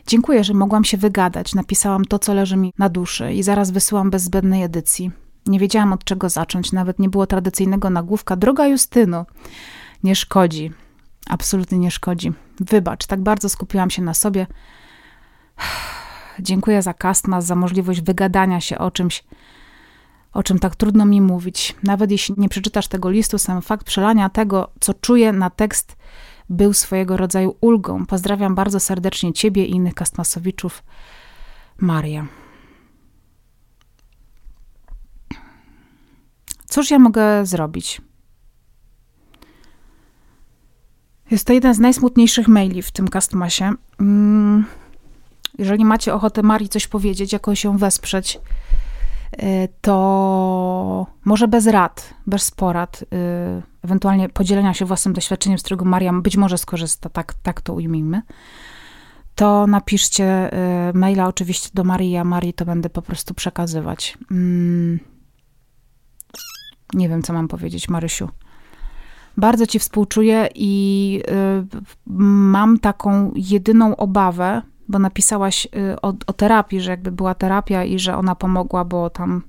Dziękuję, 0.06 0.44
że 0.44 0.54
mogłam 0.54 0.84
się 0.84 0.96
wygadać. 0.96 1.54
Napisałam 1.54 2.04
to, 2.04 2.18
co 2.18 2.34
leży 2.34 2.56
mi 2.56 2.72
na 2.78 2.88
duszy 2.88 3.32
i 3.32 3.42
zaraz 3.42 3.70
wysyłam 3.70 4.10
bez 4.10 4.22
zbędnej 4.22 4.62
edycji. 4.62 5.10
Nie 5.46 5.58
wiedziałam 5.58 5.92
od 5.92 6.04
czego 6.04 6.28
zacząć, 6.28 6.72
nawet 6.72 6.98
nie 6.98 7.08
było 7.08 7.26
tradycyjnego 7.26 7.90
nagłówka. 7.90 8.36
Droga 8.36 8.66
Justyno, 8.66 9.26
nie 10.02 10.16
szkodzi. 10.16 10.72
Absolutnie 11.30 11.78
nie 11.78 11.90
szkodzi. 11.90 12.32
Wybacz, 12.60 13.06
tak 13.06 13.22
bardzo 13.22 13.48
skupiłam 13.48 13.90
się 13.90 14.02
na 14.02 14.14
sobie. 14.14 14.46
Dziękuję 16.38 16.82
za 16.82 16.94
Castmas, 16.94 17.44
za 17.44 17.54
możliwość 17.54 18.00
wygadania 18.00 18.60
się 18.60 18.78
o 18.78 18.90
czymś, 18.90 19.24
o 20.32 20.42
czym 20.42 20.58
tak 20.58 20.76
trudno 20.76 21.06
mi 21.06 21.20
mówić. 21.20 21.76
Nawet 21.82 22.10
jeśli 22.10 22.34
nie 22.38 22.48
przeczytasz 22.48 22.88
tego 22.88 23.10
listu, 23.10 23.38
sam 23.38 23.62
fakt 23.62 23.86
przelania 23.86 24.28
tego, 24.28 24.70
co 24.80 24.94
czuję 24.94 25.32
na 25.32 25.50
tekst, 25.50 25.96
był 26.48 26.72
swojego 26.72 27.16
rodzaju 27.16 27.56
ulgą. 27.60 28.06
Pozdrawiam 28.06 28.54
bardzo 28.54 28.80
serdecznie 28.80 29.32
Ciebie 29.32 29.64
i 29.64 29.70
innych 29.70 29.94
Kastmasowiczów. 29.94 30.82
Maria. 31.78 32.26
Cóż 36.74 36.90
ja 36.90 36.98
mogę 36.98 37.46
zrobić? 37.46 38.00
Jest 41.30 41.46
to 41.46 41.52
jeden 41.52 41.74
z 41.74 41.78
najsmutniejszych 41.78 42.48
maili 42.48 42.82
w 42.82 42.90
tym 42.90 43.08
Castmasie. 43.08 43.72
Mm, 44.00 44.64
jeżeli 45.58 45.84
macie 45.84 46.14
ochotę 46.14 46.42
Marii 46.42 46.68
coś 46.68 46.86
powiedzieć, 46.86 47.32
jakoś 47.32 47.64
ją 47.64 47.76
wesprzeć, 47.78 48.40
y, 49.42 49.68
to 49.80 51.06
może 51.24 51.48
bez 51.48 51.66
rad, 51.66 52.14
bez 52.26 52.50
porad, 52.50 53.02
y, 53.02 53.06
ewentualnie 53.82 54.28
podzielenia 54.28 54.74
się 54.74 54.84
własnym 54.84 55.14
doświadczeniem, 55.14 55.58
z 55.58 55.62
którego 55.62 55.84
Maria 55.84 56.12
być 56.12 56.36
może 56.36 56.58
skorzysta, 56.58 57.08
tak, 57.08 57.34
tak 57.34 57.60
to 57.60 57.72
ujmijmy, 57.74 58.22
to 59.34 59.66
napiszcie 59.66 60.50
y, 60.90 60.94
maila 60.94 61.26
oczywiście 61.26 61.70
do 61.74 61.84
Marii, 61.84 62.10
ja 62.10 62.24
Marii 62.24 62.54
to 62.54 62.64
będę 62.64 62.90
po 62.90 63.02
prostu 63.02 63.34
przekazywać. 63.34 64.18
Mm, 66.94 66.98
nie 66.98 67.08
wiem, 67.08 67.22
co 67.22 67.32
mam 67.32 67.48
powiedzieć, 67.48 67.88
Marysiu. 67.88 68.28
Bardzo 69.36 69.66
ci 69.66 69.78
współczuję 69.78 70.48
i 70.54 71.22
y, 71.28 71.84
mam 72.06 72.78
taką 72.78 73.32
jedyną 73.34 73.96
obawę, 73.96 74.62
bo 74.88 74.98
napisałaś 74.98 75.66
y, 75.66 76.00
o, 76.02 76.14
o, 76.26 76.32
terapii, 76.32 76.80
że 76.80 76.90
jakby 76.90 77.12
była 77.12 77.34
terapia 77.34 77.84
i 77.84 77.98
że 77.98 78.16
ona 78.16 78.34
pomogła, 78.34 78.84
bo 78.84 79.10
tam 79.10 79.42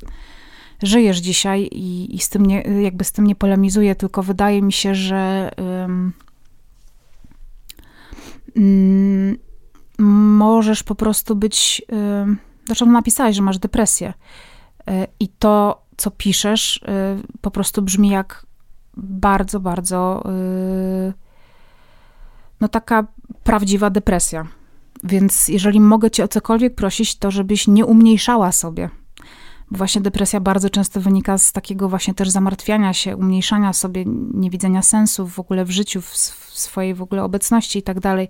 żyjesz 0.84 1.18
dzisiaj 1.18 1.62
i, 1.72 2.16
i 2.16 2.20
z 2.20 2.30
tym 2.30 2.46
nie, 2.46 2.62
jakby 2.62 3.04
z 3.04 3.12
tym 3.12 3.28
nie 3.28 3.36
polemizuję, 3.36 3.96
tylko 3.96 4.24
wydaje 4.24 4.62
mi 4.62 4.74
się, 4.74 4.96
że 4.96 5.52
y, 8.58 9.38
możesz 10.04 10.84
po 10.84 10.96
prostu 10.96 11.36
być. 11.36 11.82
Y, 11.92 12.36
zresztą 12.66 12.86
napisałaś, 12.86 13.36
że 13.36 13.42
masz 13.42 13.58
depresję. 13.58 14.14
Y, 14.90 15.08
I 15.20 15.28
to 15.28 15.85
co 15.98 16.12
piszesz, 16.12 16.78
y, 16.78 16.82
po 17.42 17.52
prostu 17.52 17.82
brzmi 17.82 18.10
jak 18.10 18.46
bardzo, 18.98 19.60
bardzo 19.60 20.24
y, 21.10 21.14
no 22.62 22.68
taka 22.68 23.08
prawdziwa 23.44 23.90
depresja. 23.90 24.48
Więc 25.04 25.48
jeżeli 25.48 25.80
mogę 25.80 26.12
cię 26.12 26.24
o 26.24 26.28
cokolwiek 26.28 26.76
prosić, 26.76 27.16
to 27.16 27.32
żebyś 27.32 27.68
nie 27.68 27.86
umniejszała 27.86 28.52
sobie. 28.52 28.90
Bo 29.72 29.78
właśnie 29.78 30.02
depresja 30.02 30.40
bardzo 30.40 30.70
często 30.70 31.02
wynika 31.02 31.38
z 31.38 31.52
takiego 31.52 31.90
właśnie 31.90 32.14
też 32.14 32.30
zamartwiania 32.30 32.94
się, 32.94 33.18
umniejszania 33.18 33.74
sobie, 33.74 34.04
niewidzenia 34.34 34.82
sensu 34.82 35.28
w 35.28 35.40
ogóle 35.40 35.66
w 35.66 35.72
życiu, 35.72 36.02
w, 36.02 36.18
swojej 36.18 36.94
w 36.94 37.02
ogóle 37.02 37.24
obecności 37.24 37.80
i 37.80 37.84
tak 37.84 38.00
dalej. 38.00 38.30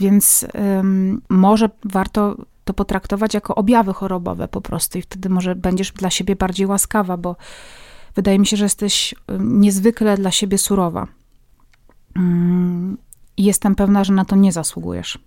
Więc 0.00 0.46
um, 0.54 1.22
może 1.28 1.70
warto 1.84 2.36
to 2.66 2.74
potraktować 2.74 3.34
jako 3.34 3.54
objawy 3.54 3.92
chorobowe 3.92 4.48
po 4.48 4.60
prostu 4.60 4.98
i 4.98 5.02
wtedy 5.02 5.28
może 5.28 5.54
będziesz 5.54 5.92
dla 5.92 6.10
siebie 6.10 6.36
bardziej 6.36 6.66
łaskawa, 6.66 7.16
bo 7.16 7.36
wydaje 8.14 8.38
mi 8.38 8.46
się, 8.46 8.56
że 8.56 8.64
jesteś 8.64 9.14
niezwykle 9.38 10.16
dla 10.16 10.30
siebie 10.30 10.58
surowa. 10.58 11.06
Mm, 12.16 12.98
I 13.36 13.44
jestem 13.44 13.74
pewna, 13.74 14.04
że 14.04 14.12
na 14.12 14.24
to 14.24 14.36
nie 14.36 14.52
zasługujesz. 14.52 15.18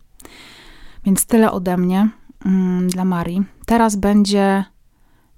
Więc 1.05 1.25
tyle 1.25 1.51
ode 1.51 1.77
mnie 1.77 2.09
mm, 2.45 2.87
dla 2.87 3.05
Marii. 3.05 3.43
Teraz 3.65 3.95
będzie 3.95 4.65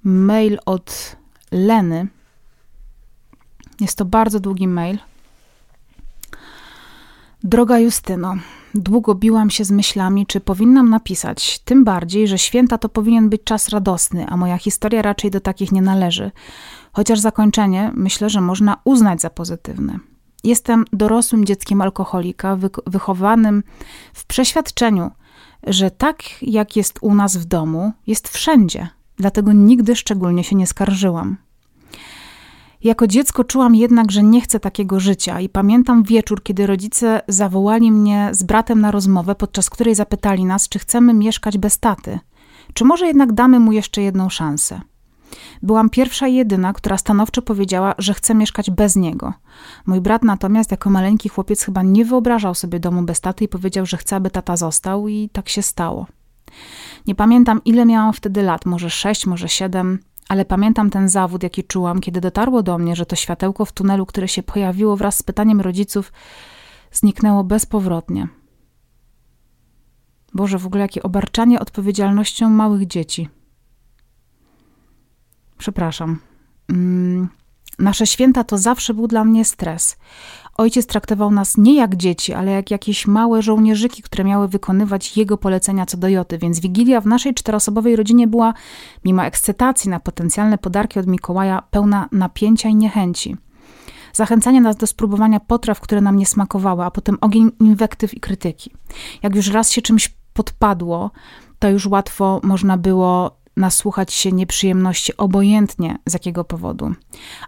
mail 0.03 0.59
od 0.65 1.15
Leny. 1.51 2.07
Jest 3.79 3.97
to 3.97 4.05
bardzo 4.05 4.39
długi 4.39 4.67
mail. 4.67 4.97
Droga 7.43 7.79
Justyno, 7.79 8.35
Długo 8.75 9.15
biłam 9.15 9.49
się 9.49 9.65
z 9.65 9.71
myślami, 9.71 10.25
czy 10.25 10.39
powinnam 10.39 10.89
napisać, 10.89 11.59
tym 11.59 11.83
bardziej, 11.83 12.27
że 12.27 12.37
święta 12.37 12.77
to 12.77 12.89
powinien 12.89 13.29
być 13.29 13.43
czas 13.43 13.69
radosny, 13.69 14.25
a 14.27 14.37
moja 14.37 14.57
historia 14.57 15.01
raczej 15.01 15.31
do 15.31 15.39
takich 15.39 15.71
nie 15.71 15.81
należy. 15.81 16.31
Chociaż 16.93 17.19
zakończenie 17.19 17.91
myślę, 17.95 18.29
że 18.29 18.41
można 18.41 18.77
uznać 18.83 19.21
za 19.21 19.29
pozytywne. 19.29 19.99
Jestem 20.43 20.85
dorosłym 20.93 21.45
dzieckiem 21.45 21.81
alkoholika, 21.81 22.57
wychowanym 22.87 23.63
w 24.13 24.25
przeświadczeniu, 24.25 25.11
że 25.63 25.91
tak 25.91 26.23
jak 26.41 26.75
jest 26.75 26.99
u 27.01 27.15
nas 27.15 27.37
w 27.37 27.45
domu, 27.45 27.91
jest 28.07 28.29
wszędzie, 28.29 28.87
dlatego 29.17 29.53
nigdy 29.53 29.95
szczególnie 29.95 30.43
się 30.43 30.55
nie 30.55 30.67
skarżyłam. 30.67 31.37
Jako 32.83 33.07
dziecko 33.07 33.43
czułam 33.43 33.75
jednak, 33.75 34.11
że 34.11 34.23
nie 34.23 34.41
chcę 34.41 34.59
takiego 34.59 34.99
życia 34.99 35.39
i 35.39 35.49
pamiętam 35.49 36.03
wieczór, 36.03 36.43
kiedy 36.43 36.67
rodzice 36.67 37.21
zawołali 37.27 37.91
mnie 37.91 38.29
z 38.31 38.43
bratem 38.43 38.81
na 38.81 38.91
rozmowę, 38.91 39.35
podczas 39.35 39.69
której 39.69 39.95
zapytali 39.95 40.45
nas, 40.45 40.69
czy 40.69 40.79
chcemy 40.79 41.13
mieszkać 41.13 41.57
bez 41.57 41.79
taty, 41.79 42.19
czy 42.73 42.85
może 42.85 43.07
jednak 43.07 43.33
damy 43.33 43.59
mu 43.59 43.71
jeszcze 43.71 44.01
jedną 44.01 44.29
szansę. 44.29 44.81
Byłam 45.61 45.89
pierwsza 45.89 46.27
i 46.27 46.35
jedyna, 46.35 46.73
która 46.73 46.97
stanowczo 46.97 47.41
powiedziała, 47.41 47.95
że 47.97 48.13
chce 48.13 48.35
mieszkać 48.35 48.71
bez 48.71 48.95
niego. 48.95 49.33
Mój 49.85 50.01
brat 50.01 50.23
natomiast, 50.23 50.71
jako 50.71 50.89
maleńki 50.89 51.29
chłopiec, 51.29 51.63
chyba 51.63 51.83
nie 51.83 52.05
wyobrażał 52.05 52.55
sobie 52.55 52.79
domu 52.79 53.01
bez 53.01 53.21
taty 53.21 53.43
i 53.43 53.47
powiedział, 53.47 53.85
że 53.85 53.97
chce, 53.97 54.15
aby 54.15 54.31
tata 54.31 54.57
został, 54.57 55.07
i 55.07 55.29
tak 55.29 55.49
się 55.49 55.61
stało. 55.61 56.07
Nie 57.07 57.15
pamiętam, 57.15 57.61
ile 57.65 57.85
miałam 57.85 58.13
wtedy 58.13 58.41
lat, 58.41 58.65
może 58.65 58.89
sześć, 58.89 59.25
może 59.25 59.49
siedem 59.49 59.99
ale 60.31 60.45
pamiętam 60.45 60.89
ten 60.89 61.09
zawód, 61.09 61.43
jaki 61.43 61.63
czułam, 61.63 62.01
kiedy 62.01 62.21
dotarło 62.21 62.63
do 62.63 62.77
mnie, 62.77 62.95
że 62.95 63.05
to 63.05 63.15
światełko 63.15 63.65
w 63.65 63.71
tunelu, 63.71 64.05
które 64.05 64.27
się 64.27 64.43
pojawiło 64.43 64.97
wraz 64.97 65.17
z 65.17 65.23
pytaniem 65.23 65.61
rodziców, 65.61 66.13
zniknęło 66.91 67.43
bezpowrotnie. 67.43 68.27
Boże, 70.33 70.57
w 70.57 70.65
ogóle 70.65 70.81
jakie 70.81 71.03
obarczanie 71.03 71.59
odpowiedzialnością 71.59 72.49
małych 72.49 72.87
dzieci. 72.87 73.29
Przepraszam. 75.57 76.19
Mm, 76.69 77.29
nasze 77.79 78.07
święta 78.07 78.43
to 78.43 78.57
zawsze 78.57 78.93
był 78.93 79.07
dla 79.07 79.23
mnie 79.23 79.45
stres. 79.45 79.97
Ojciec 80.61 80.85
traktował 80.85 81.31
nas 81.31 81.57
nie 81.57 81.75
jak 81.75 81.95
dzieci, 81.95 82.33
ale 82.33 82.51
jak 82.51 82.71
jakieś 82.71 83.07
małe 83.07 83.41
żołnierzyki, 83.41 84.01
które 84.01 84.23
miały 84.23 84.47
wykonywać 84.47 85.17
jego 85.17 85.37
polecenia 85.37 85.85
co 85.85 85.97
do 85.97 86.07
Joty, 86.07 86.37
więc 86.37 86.59
Wigilia 86.59 87.01
w 87.01 87.05
naszej 87.05 87.33
czteroosobowej 87.33 87.95
rodzinie 87.95 88.27
była, 88.27 88.53
mimo 89.05 89.23
ekscytacji 89.23 89.89
na 89.89 89.99
potencjalne 89.99 90.57
podarki 90.57 90.99
od 90.99 91.07
Mikołaja, 91.07 91.63
pełna 91.71 92.09
napięcia 92.11 92.69
i 92.69 92.75
niechęci. 92.75 93.37
Zachęcanie 94.13 94.61
nas 94.61 94.75
do 94.75 94.87
spróbowania 94.87 95.39
potraw, 95.39 95.79
które 95.79 96.01
nam 96.01 96.17
nie 96.17 96.25
smakowały, 96.25 96.83
a 96.83 96.91
potem 96.91 97.17
ogień 97.21 97.51
inwektyw 97.59 98.13
i 98.13 98.19
krytyki. 98.19 98.71
Jak 99.23 99.35
już 99.35 99.47
raz 99.47 99.71
się 99.71 99.81
czymś 99.81 100.15
podpadło, 100.33 101.11
to 101.59 101.69
już 101.69 101.85
łatwo 101.85 102.39
można 102.43 102.77
było 102.77 103.40
nasłuchać 103.57 104.13
się 104.13 104.31
nieprzyjemności 104.31 105.17
obojętnie 105.17 105.97
z 106.05 106.13
jakiego 106.13 106.43
powodu. 106.43 106.91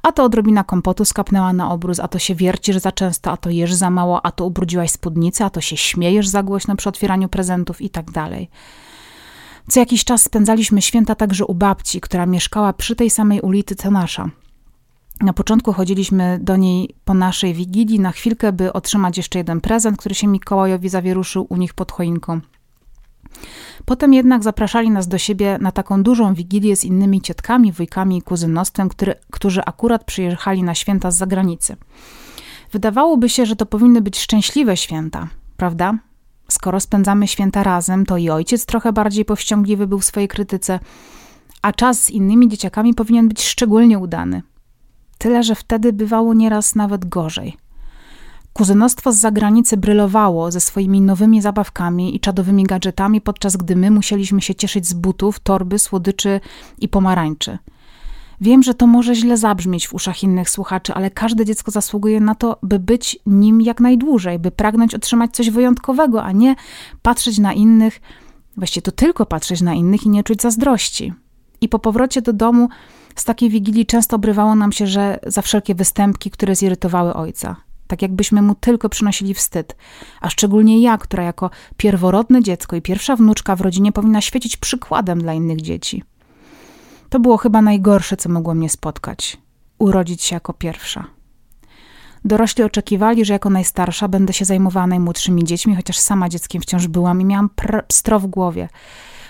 A 0.04 0.12
to 0.12 0.24
odrobina 0.24 0.64
kompotu 0.64 1.06
skapnęła 1.06 1.54
na 1.54 1.72
obrus, 1.72 2.00
a 2.00 2.08
to 2.08 2.20
się 2.20 2.36
wiercisz 2.36 2.78
za 2.78 2.92
często, 2.92 3.32
a 3.32 3.38
to 3.38 3.50
jesz 3.50 3.74
za 3.74 3.90
mało, 3.90 4.26
a 4.26 4.32
to 4.32 4.46
ubrudziłaś 4.46 4.92
spódnicę, 4.92 5.46
a 5.46 5.50
to 5.50 5.62
się 5.62 5.78
śmiejesz 5.78 6.28
za 6.28 6.44
głośno 6.44 6.76
przy 6.76 6.90
otwieraniu 6.90 7.30
prezentów 7.30 7.82
i 7.82 7.90
tak 7.90 8.12
dalej. 8.12 8.50
Co 9.70 9.80
jakiś 9.80 10.04
czas 10.04 10.24
spędzaliśmy 10.24 10.82
święta 10.82 11.16
także 11.16 11.46
u 11.46 11.54
babci, 11.54 12.02
która 12.02 12.26
mieszkała 12.26 12.74
przy 12.74 12.96
tej 12.96 13.10
samej 13.10 13.42
ulicy 13.42 13.76
co 13.76 13.92
nasza. 13.92 14.30
Na 15.22 15.34
początku 15.34 15.74
chodziliśmy 15.74 16.40
do 16.42 16.58
niej 16.58 16.96
po 17.06 17.14
naszej 17.14 17.54
wigilii 17.54 18.00
na 18.00 18.12
chwilkę, 18.12 18.54
by 18.54 18.74
otrzymać 18.74 19.18
jeszcze 19.18 19.40
jeden 19.40 19.62
prezent, 19.62 19.98
który 19.98 20.16
się 20.16 20.28
Mikołajowi 20.28 20.90
zawieruszył 20.90 21.48
u 21.50 21.58
nich 21.58 21.74
pod 21.74 21.92
choinką. 21.92 22.42
Potem 23.86 24.14
jednak 24.14 24.44
zapraszali 24.44 24.92
nas 24.92 25.08
do 25.08 25.18
siebie 25.18 25.58
na 25.62 25.72
taką 25.72 26.04
dużą 26.04 26.34
wigilię 26.34 26.76
z 26.76 26.84
innymi 26.84 27.22
ciotkami, 27.22 27.72
wujkami 27.72 28.18
i 28.18 28.22
kuzynostwem, 28.22 28.90
który, 28.90 29.16
którzy 29.32 29.62
akurat 29.66 30.04
przyjechali 30.04 30.64
na 30.64 30.76
święta 30.76 31.12
z 31.12 31.18
zagranicy. 31.18 31.76
Wydawałoby 32.72 33.30
się, 33.30 33.46
że 33.46 33.56
to 33.56 33.66
powinny 33.66 34.02
być 34.02 34.20
szczęśliwe 34.20 34.78
święta, 34.78 35.28
prawda? 35.58 35.98
Skoro 36.48 36.80
spędzamy 36.80 37.28
święta 37.28 37.64
razem, 37.64 38.06
to 38.06 38.18
i 38.18 38.30
ojciec 38.30 38.66
trochę 38.66 38.94
bardziej 38.94 39.26
powściągliwy 39.26 39.88
był 39.88 40.00
w 40.00 40.06
swojej 40.06 40.28
krytyce, 40.28 40.80
a 41.62 41.72
czas 41.72 42.04
z 42.04 42.10
innymi 42.10 42.48
dzieciakami 42.48 42.94
powinien 42.94 43.28
być 43.28 43.44
szczególnie 43.44 44.00
udany. 44.00 44.42
Tyle, 45.18 45.44
że 45.44 45.56
wtedy 45.56 45.94
bywało 45.94 46.34
nieraz 46.34 46.76
nawet 46.76 47.06
gorzej. 47.06 47.58
Kuzynostwo 48.54 49.12
z 49.12 49.18
zagranicy 49.18 49.78
brylowało 49.78 50.52
ze 50.52 50.60
swoimi 50.60 51.02
nowymi 51.02 51.42
zabawkami 51.42 52.16
i 52.16 52.20
czadowymi 52.20 52.64
gadżetami, 52.64 53.22
podczas 53.22 53.58
gdy 53.58 53.76
my 53.76 53.92
musieliśmy 53.92 54.42
się 54.42 54.56
cieszyć 54.56 54.88
z 54.88 54.94
butów, 54.94 55.40
torby, 55.40 55.80
słodyczy 55.80 56.40
i 56.80 56.90
pomarańczy. 56.90 57.58
Wiem, 58.42 58.64
że 58.64 58.74
to 58.74 58.88
może 58.88 59.16
źle 59.16 59.38
zabrzmieć 59.38 59.88
w 59.88 59.94
uszach 59.94 60.24
innych 60.24 60.50
słuchaczy, 60.50 60.94
ale 60.94 61.12
każde 61.12 61.46
dziecko 61.46 61.72
zasługuje 61.72 62.20
na 62.20 62.36
to, 62.36 62.58
by 62.64 62.80
być 62.80 63.20
nim 63.26 63.62
jak 63.62 63.80
najdłużej, 63.80 64.40
by 64.40 64.52
pragnąć 64.52 64.96
otrzymać 64.96 65.32
coś 65.32 65.50
wyjątkowego, 65.50 66.24
a 66.24 66.32
nie 66.32 66.56
patrzeć 67.02 67.40
na 67.40 67.54
innych, 67.54 68.02
właściwie 68.58 68.82
to 68.82 68.92
tylko 68.92 69.26
patrzeć 69.26 69.62
na 69.62 69.74
innych 69.74 70.06
i 70.06 70.10
nie 70.10 70.24
czuć 70.24 70.42
zazdrości. 70.42 71.14
I 71.62 71.70
po 71.70 71.80
powrocie 71.80 72.22
do 72.22 72.34
domu 72.34 72.70
z 73.16 73.26
takiej 73.26 73.50
wigilii 73.50 73.86
często 73.86 74.16
obrywało 74.16 74.56
nam 74.56 74.72
się, 74.72 74.88
że 74.88 75.20
za 75.28 75.42
wszelkie 75.42 75.76
występki, 75.76 76.32
które 76.32 76.56
zirytowały 76.56 77.14
ojca 77.14 77.56
tak 77.94 78.02
jakbyśmy 78.02 78.42
mu 78.42 78.56
tylko 78.56 78.90
przynosili 78.90 79.34
wstyd. 79.34 79.76
A 80.22 80.30
szczególnie 80.30 80.82
ja, 80.82 80.98
która 80.98 81.24
jako 81.24 81.50
pierworodne 81.78 82.44
dziecko 82.44 82.76
i 82.76 82.82
pierwsza 82.82 83.16
wnuczka 83.16 83.56
w 83.56 83.62
rodzinie 83.62 83.92
powinna 83.92 84.22
świecić 84.22 84.58
przykładem 84.58 85.22
dla 85.22 85.34
innych 85.34 85.62
dzieci. 85.62 86.04
To 87.10 87.20
było 87.20 87.38
chyba 87.38 87.62
najgorsze, 87.62 88.18
co 88.18 88.30
mogło 88.30 88.54
mnie 88.54 88.70
spotkać 88.70 89.38
urodzić 89.80 90.24
się 90.24 90.36
jako 90.36 90.54
pierwsza. 90.54 91.06
Dorośli 92.26 92.64
oczekiwali, 92.64 93.26
że 93.26 93.34
jako 93.34 93.50
najstarsza 93.50 94.08
będę 94.08 94.34
się 94.34 94.46
zajmowała 94.46 94.88
najmłodszymi 94.88 95.44
dziećmi, 95.44 95.76
chociaż 95.76 95.98
sama 95.98 96.30
dzieckiem 96.30 96.62
wciąż 96.62 96.88
byłam 96.88 97.22
i 97.22 97.26
miałam 97.26 97.50
stro 97.92 98.20
w 98.20 98.28
głowie. 98.28 98.70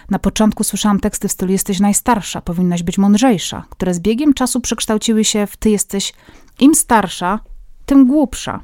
Na 0.09 0.19
początku 0.19 0.63
słyszałam 0.63 0.99
teksty 0.99 1.27
w 1.27 1.31
stylu 1.31 1.51
jesteś 1.51 1.79
najstarsza, 1.79 2.41
powinnaś 2.41 2.83
być 2.83 2.97
mądrzejsza, 2.97 3.63
które 3.69 3.93
z 3.93 3.99
biegiem 3.99 4.33
czasu 4.33 4.61
przekształciły 4.61 5.23
się 5.23 5.47
w 5.47 5.57
ty 5.57 5.69
jesteś 5.69 6.13
im 6.59 6.75
starsza, 6.75 7.39
tym 7.85 8.07
głupsza. 8.07 8.63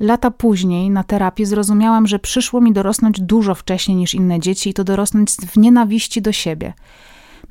Lata 0.00 0.30
później 0.30 0.90
na 0.90 1.04
terapii 1.04 1.46
zrozumiałam, 1.46 2.06
że 2.06 2.18
przyszło 2.18 2.60
mi 2.60 2.72
dorosnąć 2.72 3.20
dużo 3.20 3.54
wcześniej 3.54 3.96
niż 3.96 4.14
inne 4.14 4.40
dzieci 4.40 4.70
i 4.70 4.74
to 4.74 4.84
dorosnąć 4.84 5.30
w 5.30 5.56
nienawiści 5.56 6.22
do 6.22 6.32
siebie. 6.32 6.72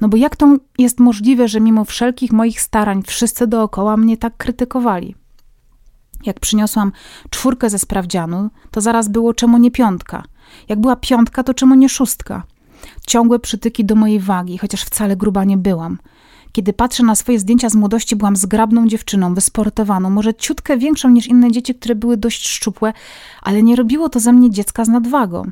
No 0.02 0.10
bo 0.10 0.18
jak 0.18 0.36
to 0.36 0.58
jest 0.78 1.00
możliwe, 1.00 1.48
że 1.48 1.60
mimo 1.60 1.86
wszelkich 1.86 2.32
moich 2.32 2.62
starań 2.62 3.04
wszyscy 3.04 3.48
dookoła 3.48 3.98
mnie 3.98 4.18
tak 4.18 4.38
krytykowali? 4.38 5.16
Jak 6.26 6.40
przyniosłam 6.40 6.92
czwórkę 7.30 7.70
ze 7.70 7.80
sprawdzianu, 7.80 8.50
to 8.72 8.82
zaraz 8.82 9.08
było 9.08 9.34
czemu 9.34 9.58
nie 9.58 9.72
piątka. 9.72 10.24
Jak 10.70 10.82
była 10.82 10.96
piątka, 10.96 11.44
to 11.44 11.54
czemu 11.54 11.76
nie 11.76 11.90
szóstka. 11.90 12.44
Ciągłe 13.08 13.40
przytyki 13.40 13.86
do 13.86 13.96
mojej 13.96 14.20
wagi, 14.20 14.58
chociaż 14.58 14.84
wcale 14.84 15.16
gruba 15.16 15.44
nie 15.44 15.58
byłam. 15.58 15.98
Kiedy 16.52 16.74
patrzę 16.74 17.04
na 17.04 17.16
swoje 17.16 17.40
zdjęcia 17.40 17.70
z 17.70 17.76
młodości, 17.76 18.16
byłam 18.16 18.36
zgrabną 18.36 18.88
dziewczyną, 18.88 19.34
wysportowaną, 19.34 20.10
może 20.10 20.34
ciutkę 20.34 20.78
większą 20.78 21.10
niż 21.10 21.28
inne 21.28 21.52
dzieci, 21.52 21.76
które 21.76 21.96
były 21.96 22.18
dość 22.18 22.48
szczupłe, 22.48 22.94
ale 23.42 23.64
nie 23.64 23.76
robiło 23.76 24.10
to 24.10 24.20
ze 24.20 24.34
mnie 24.34 24.50
dziecka 24.50 24.86
z 24.86 24.90
nadwagą. 24.90 25.52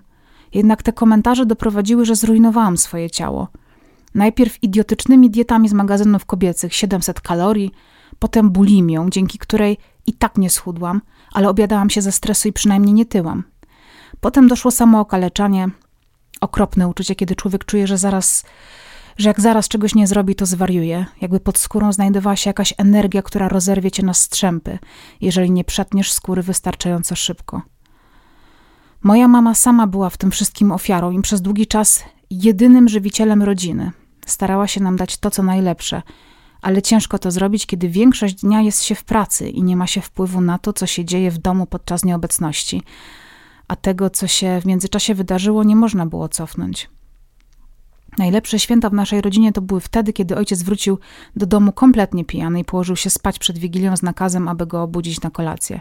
Jednak 0.53 0.83
te 0.83 0.93
komentarze 0.93 1.45
doprowadziły, 1.45 2.05
że 2.05 2.15
zrujnowałam 2.15 2.77
swoje 2.77 3.09
ciało. 3.09 3.47
Najpierw 4.15 4.63
idiotycznymi 4.63 5.29
dietami 5.29 5.69
z 5.69 5.73
magazynów 5.73 6.25
kobiecych 6.25 6.75
700 6.75 7.21
kalorii, 7.21 7.71
potem 8.19 8.49
bulimią, 8.49 9.09
dzięki 9.09 9.37
której 9.37 9.77
i 10.05 10.13
tak 10.13 10.37
nie 10.37 10.49
schudłam, 10.49 11.01
ale 11.33 11.49
obiadałam 11.49 11.89
się 11.89 12.01
ze 12.01 12.11
stresu 12.11 12.47
i 12.47 12.53
przynajmniej 12.53 12.93
nie 12.93 13.05
tyłam. 13.05 13.43
Potem 14.21 14.47
doszło 14.47 14.71
samo 14.71 14.99
okaleczanie, 14.99 15.69
okropne 16.41 16.87
uczucie, 16.87 17.15
kiedy 17.15 17.35
człowiek 17.35 17.65
czuje, 17.65 17.87
że 17.87 17.97
zaraz 17.97 18.45
że 19.17 19.29
jak 19.29 19.41
zaraz 19.41 19.67
czegoś 19.67 19.95
nie 19.95 20.07
zrobi, 20.07 20.35
to 20.35 20.45
zwariuje, 20.45 21.05
jakby 21.21 21.39
pod 21.39 21.57
skórą 21.57 21.93
znajdowała 21.93 22.35
się 22.35 22.49
jakaś 22.49 22.73
energia, 22.77 23.21
która 23.21 23.49
rozerwie 23.49 23.91
cię 23.91 24.03
na 24.03 24.13
strzępy, 24.13 24.79
jeżeli 25.21 25.51
nie 25.51 25.63
przetniesz 25.63 26.13
skóry 26.13 26.43
wystarczająco 26.43 27.15
szybko. 27.15 27.61
Moja 29.03 29.27
mama 29.27 29.55
sama 29.55 29.87
była 29.87 30.09
w 30.09 30.17
tym 30.17 30.31
wszystkim 30.31 30.71
ofiarą 30.71 31.11
i 31.11 31.21
przez 31.21 31.41
długi 31.41 31.67
czas 31.67 32.03
jedynym 32.29 32.89
żywicielem 32.89 33.43
rodziny. 33.43 33.91
Starała 34.25 34.67
się 34.67 34.83
nam 34.83 34.97
dać 34.97 35.17
to, 35.17 35.31
co 35.31 35.43
najlepsze, 35.43 36.01
ale 36.61 36.81
ciężko 36.81 37.19
to 37.19 37.31
zrobić, 37.31 37.65
kiedy 37.65 37.89
większość 37.89 38.35
dnia 38.35 38.61
jest 38.61 38.83
się 38.83 38.95
w 38.95 39.03
pracy 39.03 39.49
i 39.49 39.63
nie 39.63 39.75
ma 39.75 39.87
się 39.87 40.01
wpływu 40.01 40.41
na 40.41 40.57
to, 40.57 40.73
co 40.73 40.87
się 40.87 41.05
dzieje 41.05 41.31
w 41.31 41.37
domu 41.37 41.65
podczas 41.65 42.05
nieobecności. 42.05 42.81
A 43.67 43.75
tego, 43.75 44.09
co 44.09 44.27
się 44.27 44.61
w 44.61 44.65
międzyczasie 44.65 45.15
wydarzyło, 45.15 45.63
nie 45.63 45.75
można 45.75 46.05
było 46.05 46.29
cofnąć. 46.29 46.89
Najlepsze 48.17 48.59
święta 48.59 48.89
w 48.89 48.93
naszej 48.93 49.21
rodzinie 49.21 49.53
to 49.53 49.61
były 49.61 49.81
wtedy, 49.81 50.13
kiedy 50.13 50.35
ojciec 50.35 50.63
wrócił 50.63 50.99
do 51.35 51.45
domu 51.45 51.71
kompletnie 51.71 52.25
pijany 52.25 52.59
i 52.59 52.65
położył 52.65 52.95
się 52.95 53.09
spać 53.09 53.39
przed 53.39 53.57
Wigilią 53.57 53.97
z 53.97 54.03
nakazem, 54.03 54.47
aby 54.47 54.65
go 54.65 54.83
obudzić 54.83 55.21
na 55.21 55.31
kolację. 55.31 55.79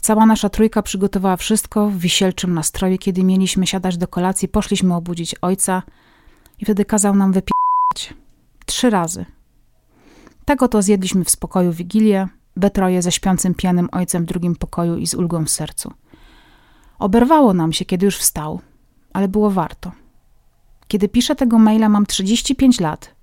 Cała 0.00 0.26
nasza 0.26 0.48
trójka 0.48 0.82
przygotowała 0.82 1.36
wszystko 1.36 1.90
w 1.90 1.98
wisielczym 1.98 2.54
nastroju. 2.54 2.98
Kiedy 2.98 3.24
mieliśmy 3.24 3.66
siadać 3.66 3.96
do 3.96 4.08
kolacji, 4.08 4.48
poszliśmy 4.48 4.94
obudzić 4.94 5.34
ojca 5.42 5.82
i 6.58 6.64
wtedy 6.64 6.84
kazał 6.84 7.16
nam 7.16 7.32
wypijać. 7.32 8.14
Trzy 8.66 8.90
razy. 8.90 9.24
Tego 10.44 10.68
to 10.68 10.82
zjedliśmy 10.82 11.24
w 11.24 11.30
spokoju 11.30 11.72
Wigilię, 11.72 12.28
we 12.56 12.70
troje 12.70 13.02
ze 13.02 13.12
śpiącym 13.12 13.54
pijanym 13.54 13.88
ojcem 13.92 14.22
w 14.22 14.26
drugim 14.26 14.56
pokoju 14.56 14.96
i 14.96 15.06
z 15.06 15.14
ulgą 15.14 15.44
w 15.44 15.50
sercu. 15.50 15.92
Oberwało 16.98 17.54
nam 17.54 17.72
się, 17.72 17.84
kiedy 17.84 18.06
już 18.06 18.18
wstał, 18.18 18.60
ale 19.12 19.28
było 19.28 19.50
warto. 19.50 19.92
Kiedy 20.90 21.08
piszę 21.08 21.36
tego 21.36 21.58
maila, 21.58 21.88
mam 21.88 22.06
35 22.06 22.80
lat. 22.80 23.14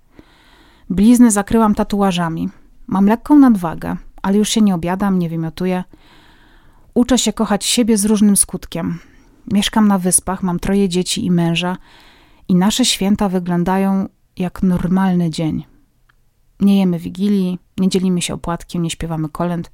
Blizny 0.89 1.32
zakryłam 1.32 1.76
tatuażami. 1.76 2.49
Mam 2.88 3.05
lekką 3.05 3.39
nadwagę, 3.39 3.97
ale 4.22 4.38
już 4.38 4.49
się 4.49 4.61
nie 4.61 4.76
obiadam, 4.76 5.20
nie 5.20 5.30
wymiotuję. 5.30 5.84
Uczę 6.93 7.18
się 7.18 7.34
kochać 7.34 7.65
siebie 7.65 7.97
z 7.97 8.05
różnym 8.05 8.38
skutkiem. 8.38 8.99
Mieszkam 9.51 9.88
na 9.88 9.97
wyspach, 9.99 10.43
mam 10.43 10.59
troje 10.59 10.89
dzieci 10.89 11.26
i 11.26 11.32
męża 11.32 11.78
i 12.47 12.55
nasze 12.55 12.86
święta 12.86 13.30
wyglądają 13.30 14.09
jak 14.38 14.63
normalny 14.63 15.30
dzień. 15.30 15.65
Nie 16.59 16.80
jemy 16.80 16.99
wigilii, 16.99 17.59
nie 17.78 17.89
dzielimy 17.89 18.22
się 18.22 18.34
opłatkiem, 18.34 18.84
nie 18.84 18.89
śpiewamy 18.89 19.30
kolęd. 19.30 19.72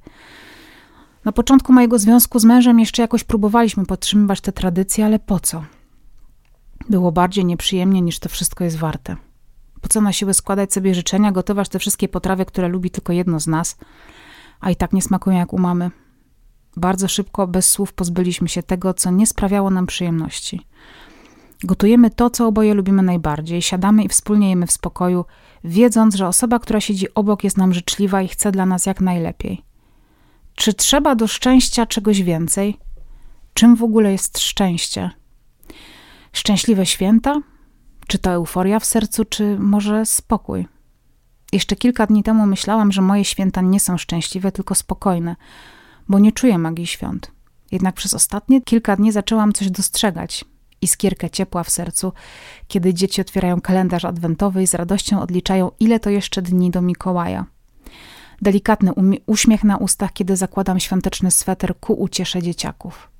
Na 1.24 1.32
początku 1.32 1.72
mojego 1.72 1.98
związku 1.98 2.38
z 2.38 2.44
mężem 2.44 2.80
jeszcze 2.80 3.02
jakoś 3.02 3.24
próbowaliśmy 3.24 3.86
podtrzymywać 3.86 4.40
te 4.40 4.52
tradycje, 4.52 5.04
ale 5.04 5.18
po 5.18 5.40
co? 5.40 5.64
Było 6.88 7.12
bardziej 7.12 7.44
nieprzyjemnie 7.44 8.00
niż 8.00 8.18
to 8.18 8.28
wszystko 8.28 8.64
jest 8.64 8.76
warte. 8.76 9.16
Po 9.80 9.88
co 9.88 10.00
na 10.00 10.12
siłę 10.12 10.34
składać 10.34 10.72
sobie 10.72 10.94
życzenia, 10.94 11.32
gotować 11.32 11.68
te 11.68 11.78
wszystkie 11.78 12.08
potrawy, 12.08 12.44
które 12.44 12.68
lubi 12.68 12.90
tylko 12.90 13.12
jedno 13.12 13.40
z 13.40 13.46
nas, 13.46 13.76
a 14.60 14.70
i 14.70 14.76
tak 14.76 14.92
nie 14.92 15.02
smakują 15.02 15.38
jak 15.38 15.52
u 15.52 15.58
mamy. 15.58 15.90
Bardzo 16.76 17.08
szybko, 17.08 17.46
bez 17.46 17.70
słów, 17.70 17.92
pozbyliśmy 17.92 18.48
się 18.48 18.62
tego, 18.62 18.94
co 18.94 19.10
nie 19.10 19.26
sprawiało 19.26 19.70
nam 19.70 19.86
przyjemności. 19.86 20.66
Gotujemy 21.64 22.10
to, 22.10 22.30
co 22.30 22.46
oboje 22.46 22.74
lubimy 22.74 23.02
najbardziej, 23.02 23.62
siadamy 23.62 24.04
i 24.04 24.08
wspólnie 24.08 24.50
jemy 24.50 24.66
w 24.66 24.72
spokoju, 24.72 25.24
wiedząc, 25.64 26.14
że 26.14 26.28
osoba, 26.28 26.58
która 26.58 26.80
siedzi 26.80 27.14
obok, 27.14 27.44
jest 27.44 27.56
nam 27.56 27.74
życzliwa 27.74 28.22
i 28.22 28.28
chce 28.28 28.52
dla 28.52 28.66
nas 28.66 28.86
jak 28.86 29.00
najlepiej. 29.00 29.62
Czy 30.54 30.74
trzeba 30.74 31.14
do 31.14 31.26
szczęścia 31.26 31.86
czegoś 31.86 32.22
więcej? 32.22 32.78
Czym 33.54 33.76
w 33.76 33.82
ogóle 33.82 34.12
jest 34.12 34.38
szczęście? 34.38 35.10
Szczęśliwe 36.34 36.86
święta? 36.86 37.40
Czy 38.06 38.18
to 38.18 38.30
euforia 38.30 38.78
w 38.80 38.84
sercu, 38.84 39.24
czy 39.24 39.58
może 39.58 40.06
spokój? 40.06 40.66
Jeszcze 41.52 41.76
kilka 41.76 42.06
dni 42.06 42.22
temu 42.22 42.46
myślałam, 42.46 42.92
że 42.92 43.02
moje 43.02 43.24
święta 43.24 43.60
nie 43.60 43.80
są 43.80 43.98
szczęśliwe, 43.98 44.52
tylko 44.52 44.74
spokojne, 44.74 45.36
bo 46.08 46.18
nie 46.18 46.32
czuję 46.32 46.58
magii 46.58 46.86
świąt. 46.86 47.30
Jednak 47.72 47.94
przez 47.94 48.14
ostatnie 48.14 48.62
kilka 48.62 48.96
dni 48.96 49.12
zaczęłam 49.12 49.52
coś 49.52 49.70
dostrzegać. 49.70 50.44
Iskierkę 50.82 51.30
ciepła 51.30 51.64
w 51.64 51.70
sercu, 51.70 52.12
kiedy 52.68 52.94
dzieci 52.94 53.20
otwierają 53.20 53.60
kalendarz 53.60 54.04
adwentowy 54.04 54.62
i 54.62 54.66
z 54.66 54.74
radością 54.74 55.20
odliczają, 55.20 55.70
ile 55.80 56.00
to 56.00 56.10
jeszcze 56.10 56.42
dni 56.42 56.70
do 56.70 56.82
Mikołaja. 56.82 57.46
Delikatny 58.42 58.92
uśmiech 59.26 59.64
na 59.64 59.76
ustach, 59.76 60.12
kiedy 60.12 60.36
zakładam 60.36 60.80
świąteczny 60.80 61.30
sweter 61.30 61.78
ku 61.80 61.92
uciesze 61.92 62.42
dzieciaków. 62.42 63.13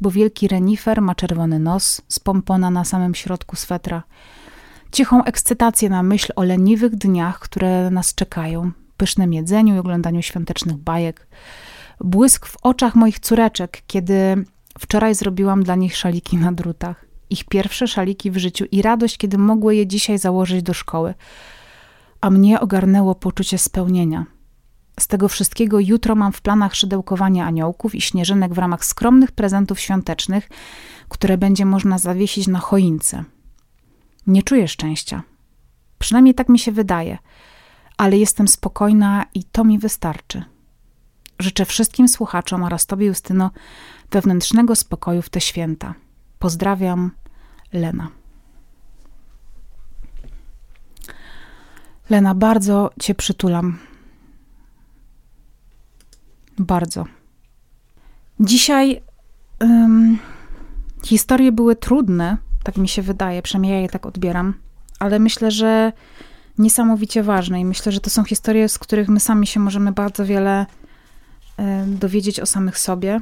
Bo 0.00 0.10
wielki 0.10 0.48
renifer 0.48 1.02
ma 1.02 1.14
czerwony 1.14 1.58
nos 1.58 2.02
z 2.08 2.18
pompona 2.18 2.70
na 2.70 2.84
samym 2.84 3.14
środku 3.14 3.56
swetra. 3.56 4.02
Cichą 4.92 5.24
ekscytację 5.24 5.88
na 5.88 6.02
myśl 6.02 6.32
o 6.36 6.42
leniwych 6.42 6.96
dniach, 6.96 7.38
które 7.38 7.90
nas 7.90 8.14
czekają, 8.14 8.70
pysznym 8.96 9.32
jedzeniu 9.32 9.74
i 9.74 9.78
oglądaniu 9.78 10.22
świątecznych 10.22 10.76
bajek. 10.76 11.26
Błysk 12.00 12.46
w 12.46 12.56
oczach 12.62 12.94
moich 12.94 13.20
córeczek, 13.20 13.82
kiedy 13.86 14.44
wczoraj 14.78 15.14
zrobiłam 15.14 15.62
dla 15.62 15.74
nich 15.74 15.96
szaliki 15.96 16.36
na 16.36 16.52
drutach. 16.52 17.04
Ich 17.30 17.44
pierwsze 17.44 17.88
szaliki 17.88 18.30
w 18.30 18.36
życiu 18.36 18.64
i 18.72 18.82
radość, 18.82 19.18
kiedy 19.18 19.38
mogły 19.38 19.76
je 19.76 19.86
dzisiaj 19.86 20.18
założyć 20.18 20.62
do 20.62 20.74
szkoły. 20.74 21.14
A 22.20 22.30
mnie 22.30 22.60
ogarnęło 22.60 23.14
poczucie 23.14 23.58
spełnienia– 23.58 24.26
z 24.98 25.06
tego 25.06 25.28
wszystkiego 25.28 25.80
jutro 25.80 26.14
mam 26.14 26.32
w 26.32 26.40
planach 26.40 26.74
szydełkowanie 26.74 27.44
aniołków 27.44 27.94
i 27.94 28.00
śnieżynek 28.00 28.54
w 28.54 28.58
ramach 28.58 28.84
skromnych 28.84 29.32
prezentów 29.32 29.80
świątecznych, 29.80 30.48
które 31.08 31.38
będzie 31.38 31.64
można 31.64 31.98
zawiesić 31.98 32.46
na 32.46 32.58
choince. 32.58 33.24
Nie 34.26 34.42
czuję 34.42 34.68
szczęścia. 34.68 35.22
Przynajmniej 35.98 36.34
tak 36.34 36.48
mi 36.48 36.58
się 36.58 36.72
wydaje, 36.72 37.18
ale 37.96 38.18
jestem 38.18 38.48
spokojna 38.48 39.24
i 39.34 39.44
to 39.44 39.64
mi 39.64 39.78
wystarczy. 39.78 40.44
Życzę 41.38 41.64
wszystkim 41.64 42.08
słuchaczom 42.08 42.62
oraz 42.62 42.86
Tobie, 42.86 43.06
Justyno, 43.06 43.50
wewnętrznego 44.10 44.76
spokoju 44.76 45.22
w 45.22 45.30
te 45.30 45.40
święta. 45.40 45.94
Pozdrawiam, 46.38 47.10
Lena. 47.72 48.08
Lena, 52.10 52.34
bardzo 52.34 52.90
Cię 53.00 53.14
przytulam. 53.14 53.78
Bardzo. 56.58 57.04
Dzisiaj 58.40 59.02
um, 59.60 60.18
historie 61.04 61.52
były 61.52 61.76
trudne, 61.76 62.36
tak 62.62 62.76
mi 62.76 62.88
się 62.88 63.02
wydaje, 63.02 63.42
przynajmniej 63.42 63.72
ja 63.72 63.80
je 63.80 63.88
tak 63.88 64.06
odbieram, 64.06 64.54
ale 64.98 65.18
myślę, 65.18 65.50
że 65.50 65.92
niesamowicie 66.58 67.22
ważne 67.22 67.60
i 67.60 67.64
myślę, 67.64 67.92
że 67.92 68.00
to 68.00 68.10
są 68.10 68.24
historie, 68.24 68.68
z 68.68 68.78
których 68.78 69.08
my 69.08 69.20
sami 69.20 69.46
się 69.46 69.60
możemy 69.60 69.92
bardzo 69.92 70.24
wiele 70.24 70.66
um, 71.56 71.98
dowiedzieć 71.98 72.40
o 72.40 72.46
samych 72.46 72.78
sobie. 72.78 73.20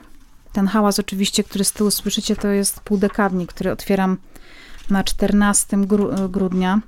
Ten 0.52 0.66
hałas 0.66 0.98
oczywiście, 0.98 1.44
który 1.44 1.64
z 1.64 1.72
tyłu 1.72 1.90
słyszycie, 1.90 2.36
to 2.36 2.48
jest 2.48 2.80
półdekadnik, 2.80 3.52
który 3.52 3.72
otwieram 3.72 4.16
na 4.90 5.04
14 5.04 5.76
gru 5.76 6.10
grudnia. 6.28 6.80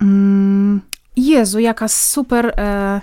Mm, 0.00 0.80
Jezu, 1.16 1.58
jaka 1.58 1.88
super 1.88 2.54
e, 2.56 3.00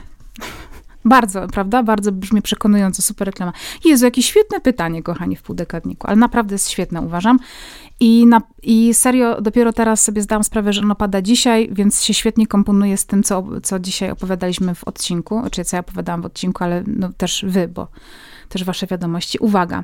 bardzo, 1.06 1.48
prawda? 1.48 1.84
Bardzo 1.84 2.12
brzmi 2.12 2.42
przekonująco, 2.42 3.02
super 3.02 3.26
reklama. 3.26 3.54
Jezu, 3.86 4.06
jakie 4.06 4.24
świetne 4.24 4.62
pytanie, 4.62 5.04
kochani, 5.04 5.36
w 5.36 5.42
półdekadniku, 5.42 6.08
ale 6.08 6.16
naprawdę 6.16 6.56
jest 6.56 6.70
świetne, 6.70 7.02
uważam. 7.02 7.40
I, 8.00 8.26
na, 8.26 8.42
I 8.64 8.94
serio, 8.94 9.42
dopiero 9.42 9.74
teraz 9.74 10.04
sobie 10.04 10.22
zdałam 10.22 10.44
sprawę, 10.44 10.74
że 10.74 10.82
ono 10.82 10.96
pada 10.96 11.22
dzisiaj, 11.22 11.70
więc 11.72 12.04
się 12.04 12.14
świetnie 12.14 12.48
komponuje 12.48 12.98
z 12.98 13.06
tym, 13.06 13.24
co, 13.24 13.44
co 13.64 13.80
dzisiaj 13.80 14.12
opowiadaliśmy 14.12 14.76
w 14.76 14.84
odcinku, 14.84 15.42
czy 15.52 15.64
co 15.64 15.76
ja 15.76 15.80
opowiadałam 15.80 16.22
w 16.22 16.26
odcinku, 16.26 16.64
ale 16.64 16.84
no, 16.88 17.10
też 17.18 17.46
wy, 17.48 17.68
bo 17.68 17.88
też 18.50 18.64
wasze 18.64 18.88
wiadomości. 18.88 19.38
Uwaga, 19.40 19.84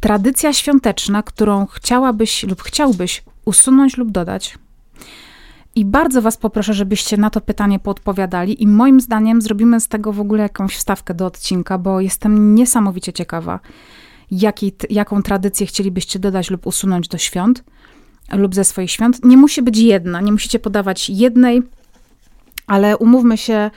tradycja 0.00 0.52
świąteczna, 0.52 1.22
którą 1.22 1.66
chciałabyś 1.66 2.42
lub 2.42 2.62
chciałbyś 2.62 3.24
usunąć 3.44 3.96
lub 3.96 4.10
dodać, 4.10 4.58
i 5.74 5.84
bardzo 5.84 6.22
Was 6.22 6.36
poproszę, 6.36 6.74
żebyście 6.74 7.16
na 7.16 7.30
to 7.30 7.40
pytanie 7.40 7.78
podpowiadali, 7.78 8.62
i 8.62 8.66
moim 8.66 9.00
zdaniem 9.00 9.42
zrobimy 9.42 9.80
z 9.80 9.88
tego 9.88 10.12
w 10.12 10.20
ogóle 10.20 10.42
jakąś 10.42 10.76
wstawkę 10.76 11.14
do 11.14 11.26
odcinka, 11.26 11.78
bo 11.78 12.00
jestem 12.00 12.54
niesamowicie 12.54 13.12
ciekawa, 13.12 13.60
jaki, 14.30 14.72
jaką 14.90 15.22
tradycję 15.22 15.66
chcielibyście 15.66 16.18
dodać 16.18 16.50
lub 16.50 16.66
usunąć 16.66 17.08
do 17.08 17.18
świąt 17.18 17.64
lub 18.32 18.54
ze 18.54 18.64
swoich 18.64 18.90
świąt. 18.90 19.24
Nie 19.24 19.36
musi 19.36 19.62
być 19.62 19.78
jedna, 19.78 20.20
nie 20.20 20.32
musicie 20.32 20.58
podawać 20.58 21.10
jednej 21.10 21.62
ale 22.66 22.96
umówmy 22.96 23.38
się, 23.38 23.70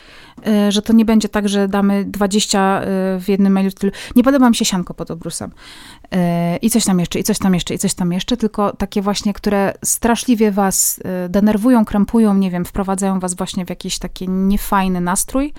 y, 0.47 0.71
że 0.71 0.81
to 0.81 0.93
nie 0.93 1.05
będzie 1.05 1.29
tak, 1.29 1.49
że 1.49 1.67
damy 1.67 2.05
20 2.05 2.81
y, 2.81 2.85
w 3.19 3.25
jednym 3.27 3.53
mailu 3.53 3.71
stylu. 3.71 3.91
Nie 4.15 4.23
podoba 4.23 4.49
mi 4.49 4.55
się 4.55 4.65
sianko 4.65 4.93
pod 4.93 5.11
obrusem. 5.11 5.51
Y, 5.51 6.17
I 6.61 6.69
coś 6.69 6.85
tam 6.85 6.99
jeszcze, 6.99 7.19
i 7.19 7.23
coś 7.23 7.39
tam 7.39 7.53
jeszcze, 7.53 7.73
i 7.73 7.77
coś 7.77 7.93
tam 7.93 8.11
jeszcze, 8.11 8.37
tylko 8.37 8.73
takie 8.73 9.01
właśnie, 9.01 9.33
które 9.33 9.73
straszliwie 9.85 10.51
was 10.51 10.99
denerwują, 11.29 11.85
krępują, 11.85 12.33
nie 12.33 12.51
wiem, 12.51 12.65
wprowadzają 12.65 13.19
was 13.19 13.33
właśnie 13.33 13.65
w 13.65 13.69
jakiś 13.69 13.99
taki 13.99 14.29
niefajny 14.29 15.01
nastrój. 15.01 15.53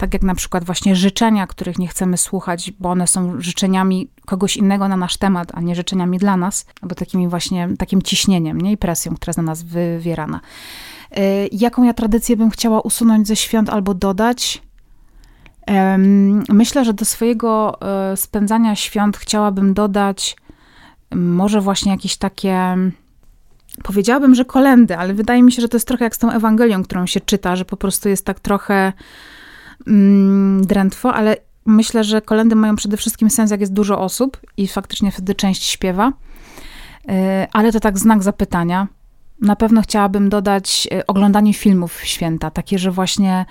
Tak 0.00 0.14
jak 0.14 0.22
na 0.22 0.34
przykład 0.34 0.64
właśnie 0.64 0.96
życzenia, 0.96 1.46
których 1.46 1.78
nie 1.78 1.88
chcemy 1.88 2.16
słuchać, 2.16 2.72
bo 2.80 2.90
one 2.90 3.06
są 3.06 3.40
życzeniami 3.40 4.08
kogoś 4.26 4.56
innego 4.56 4.88
na 4.88 4.96
nasz 4.96 5.16
temat, 5.16 5.48
a 5.54 5.60
nie 5.60 5.74
życzeniami 5.74 6.18
dla 6.18 6.36
nas, 6.36 6.66
albo 6.82 6.94
takimi 6.94 7.28
właśnie, 7.28 7.68
takim 7.78 8.02
ciśnieniem, 8.02 8.60
nie? 8.60 8.72
I 8.72 8.76
presją, 8.76 9.14
która 9.14 9.30
jest 9.30 9.36
na 9.36 9.42
nas 9.42 9.62
wywierana. 9.62 10.40
Y, 11.18 11.48
jaką 11.52 11.82
ja 11.82 11.94
tradycję 11.94 12.36
bym 12.36 12.50
chciała 12.50 12.80
usunąć 12.80 13.28
ze 13.28 13.36
świąt 13.36 13.70
albo 13.70 13.94
dodać? 13.94 14.62
Myślę, 16.48 16.84
że 16.84 16.94
do 16.94 17.04
swojego 17.04 17.78
y, 18.12 18.16
spędzania 18.16 18.76
świąt 18.76 19.16
chciałabym 19.16 19.74
dodać 19.74 20.36
może 21.14 21.60
właśnie 21.60 21.92
jakieś 21.92 22.16
takie. 22.16 22.76
Powiedziałabym, 23.82 24.34
że 24.34 24.44
kolendy, 24.44 24.96
ale 24.96 25.14
wydaje 25.14 25.42
mi 25.42 25.52
się, 25.52 25.62
że 25.62 25.68
to 25.68 25.76
jest 25.76 25.88
trochę 25.88 26.04
jak 26.04 26.16
z 26.16 26.18
tą 26.18 26.30
Ewangelią, 26.30 26.82
którą 26.82 27.06
się 27.06 27.20
czyta, 27.20 27.56
że 27.56 27.64
po 27.64 27.76
prostu 27.76 28.08
jest 28.08 28.26
tak 28.26 28.40
trochę 28.40 28.92
mm, 29.86 30.66
drętwo, 30.66 31.14
ale 31.14 31.36
myślę, 31.66 32.04
że 32.04 32.22
kolendy 32.22 32.56
mają 32.56 32.76
przede 32.76 32.96
wszystkim 32.96 33.30
sens, 33.30 33.50
jak 33.50 33.60
jest 33.60 33.72
dużo 33.72 33.98
osób 33.98 34.40
i 34.56 34.68
faktycznie 34.68 35.10
wtedy 35.10 35.34
część 35.34 35.62
śpiewa. 35.62 36.08
Y, 36.08 37.12
ale 37.52 37.72
to 37.72 37.80
tak 37.80 37.98
znak 37.98 38.22
zapytania 38.22 38.86
na 39.40 39.56
pewno 39.56 39.82
chciałabym 39.82 40.28
dodać 40.28 40.88
e, 40.92 41.06
oglądanie 41.06 41.54
filmów 41.54 41.96
w 41.96 42.04
święta, 42.04 42.50
takie, 42.50 42.78
że 42.78 42.90
właśnie 42.90 43.46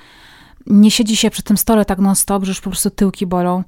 nie 0.67 0.91
siedzi 0.91 1.15
się 1.15 1.29
przy 1.29 1.43
tym 1.43 1.57
stole 1.57 1.85
tak 1.85 1.99
non-stop, 1.99 2.43
że 2.43 2.51
już 2.51 2.61
po 2.61 2.69
prostu 2.69 2.89
tyłki 2.89 3.27
bolą, 3.27 3.63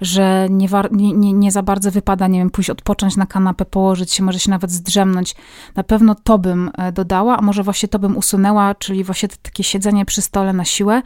że 0.00 0.46
nie, 0.50 0.68
nie, 0.92 1.32
nie, 1.32 1.52
za 1.52 1.62
bardzo 1.62 1.90
wypada, 1.90 2.26
nie 2.26 2.38
wiem, 2.38 2.50
pójść 2.50 2.70
odpocząć 2.70 3.16
na 3.16 3.26
kanapę, 3.26 3.64
położyć 3.64 4.12
się, 4.12 4.22
może 4.22 4.38
się 4.38 4.50
nawet 4.50 4.70
zdrzemnąć. 4.70 5.34
Na 5.74 5.84
pewno 5.84 6.14
to 6.14 6.38
bym 6.38 6.70
e, 6.78 6.92
dodała, 6.92 7.38
a 7.38 7.42
może 7.42 7.62
właśnie 7.62 7.88
to 7.88 7.98
bym 7.98 8.16
usunęła, 8.16 8.74
czyli 8.74 9.04
właśnie 9.04 9.28
takie 9.42 9.64
siedzenie 9.64 10.04
przy 10.04 10.22
stole 10.22 10.52
na 10.52 10.64
siłę, 10.64 11.02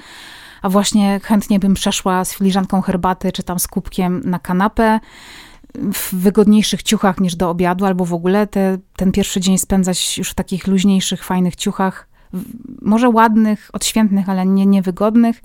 a 0.62 0.68
właśnie 0.68 1.20
chętnie 1.22 1.58
bym 1.58 1.74
przeszła 1.74 2.24
z 2.24 2.34
filiżanką 2.34 2.80
herbaty, 2.80 3.32
czy 3.32 3.42
tam 3.42 3.58
z 3.58 3.66
kubkiem 3.66 4.22
na 4.24 4.38
kanapę, 4.38 5.00
w 5.74 6.14
wygodniejszych 6.14 6.82
ciuchach 6.82 7.20
niż 7.20 7.36
do 7.36 7.50
obiadu, 7.50 7.84
albo 7.84 8.04
w 8.04 8.14
ogóle 8.14 8.46
te, 8.46 8.78
ten 8.96 9.12
pierwszy 9.12 9.40
dzień 9.40 9.58
spędzać 9.58 10.18
już 10.18 10.30
w 10.30 10.34
takich 10.34 10.66
luźniejszych, 10.66 11.24
fajnych 11.24 11.56
ciuchach, 11.56 12.08
może 12.82 13.08
ładnych, 13.08 13.70
odświętnych, 13.72 14.28
ale 14.28 14.46
nie 14.46 14.66
niewygodnych. 14.66 15.42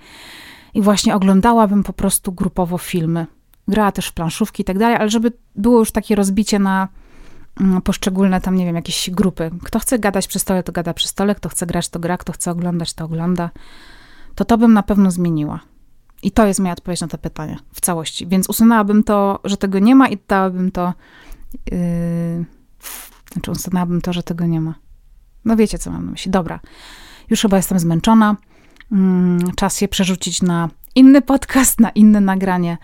I 0.74 0.82
właśnie 0.82 1.16
oglądałabym 1.16 1.84
po 1.84 1.94
prostu 1.94 2.32
grupowo 2.32 2.78
filmy. 2.78 3.28
Grała 3.68 3.92
też 3.92 4.08
w 4.08 4.14
planszówki 4.14 4.62
i 4.62 4.66
tak 4.66 4.78
dalej, 4.78 4.98
ale 4.98 5.10
żeby 5.10 5.32
było 5.56 5.80
już 5.80 5.92
takie 5.92 6.16
rozbicie 6.16 6.60
na 6.60 6.88
mm, 7.60 7.82
poszczególne 7.82 8.42
tam, 8.42 8.56
nie 8.56 8.66
wiem, 8.66 8.76
jakieś 8.76 9.10
grupy. 9.10 9.52
Kto 9.64 9.80
chce 9.80 10.00
gadać 10.00 10.28
przy 10.28 10.40
stole, 10.40 10.64
to 10.64 10.72
gada 10.72 10.94
przy 10.94 11.08
stole, 11.08 11.36
kto 11.36 11.50
chce 11.50 11.66
grać, 11.66 11.90
to 11.90 12.00
gra, 12.00 12.18
kto 12.18 12.34
chce 12.34 12.52
oglądać, 12.52 12.94
to 12.94 13.06
ogląda. 13.06 13.50
To 14.36 14.46
to 14.46 14.58
bym 14.58 14.74
na 14.74 14.84
pewno 14.84 15.12
zmieniła. 15.12 15.60
I 16.24 16.32
to 16.32 16.46
jest 16.46 16.60
moja 16.60 16.74
odpowiedź 16.74 17.02
na 17.02 17.08
to 17.08 17.18
pytanie 17.18 17.58
w 17.74 17.82
całości. 17.82 18.28
Więc 18.28 18.50
usunęłabym 18.50 19.04
to, 19.04 19.40
że 19.44 19.58
tego 19.58 19.80
nie 19.80 19.96
ma 19.96 20.08
i 20.08 20.18
dałabym 20.28 20.72
to. 20.72 20.94
Yy, 21.72 22.46
znaczy, 23.34 23.52
usunęłabym 23.52 24.02
to, 24.02 24.14
że 24.14 24.24
tego 24.24 24.46
nie 24.46 24.62
ma. 24.62 24.76
No 25.46 25.56
wiecie, 25.56 25.78
co 25.78 25.92
mam 25.92 26.06
na 26.06 26.12
myśli. 26.12 26.32
Dobra, 26.32 26.60
już 27.30 27.42
chyba 27.42 27.58
jestem 27.58 27.80
zmęczona. 27.80 28.36
Yy, 28.92 28.98
czas 29.56 29.78
się 29.78 29.88
przerzucić 29.88 30.42
na 30.42 30.70
inny 30.96 31.22
podcast, 31.22 31.80
na 31.80 31.90
inne 31.90 32.22
nagranie. 32.22 32.78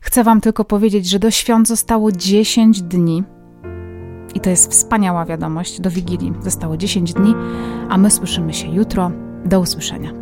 Chcę 0.00 0.24
Wam 0.24 0.40
tylko 0.40 0.64
powiedzieć, 0.64 1.08
że 1.08 1.18
do 1.18 1.30
świąt 1.30 1.68
zostało 1.68 2.12
10 2.12 2.82
dni. 2.82 3.24
I 4.34 4.40
to 4.40 4.50
jest 4.50 4.70
wspaniała 4.70 5.24
wiadomość. 5.24 5.80
Do 5.80 5.90
Wigilii 5.90 6.32
zostało 6.40 6.76
10 6.76 7.14
dni, 7.14 7.34
a 7.88 7.98
my 7.98 8.10
słyszymy 8.10 8.54
się 8.54 8.68
jutro. 8.68 9.12
Do 9.44 9.60
usłyszenia. 9.60 10.19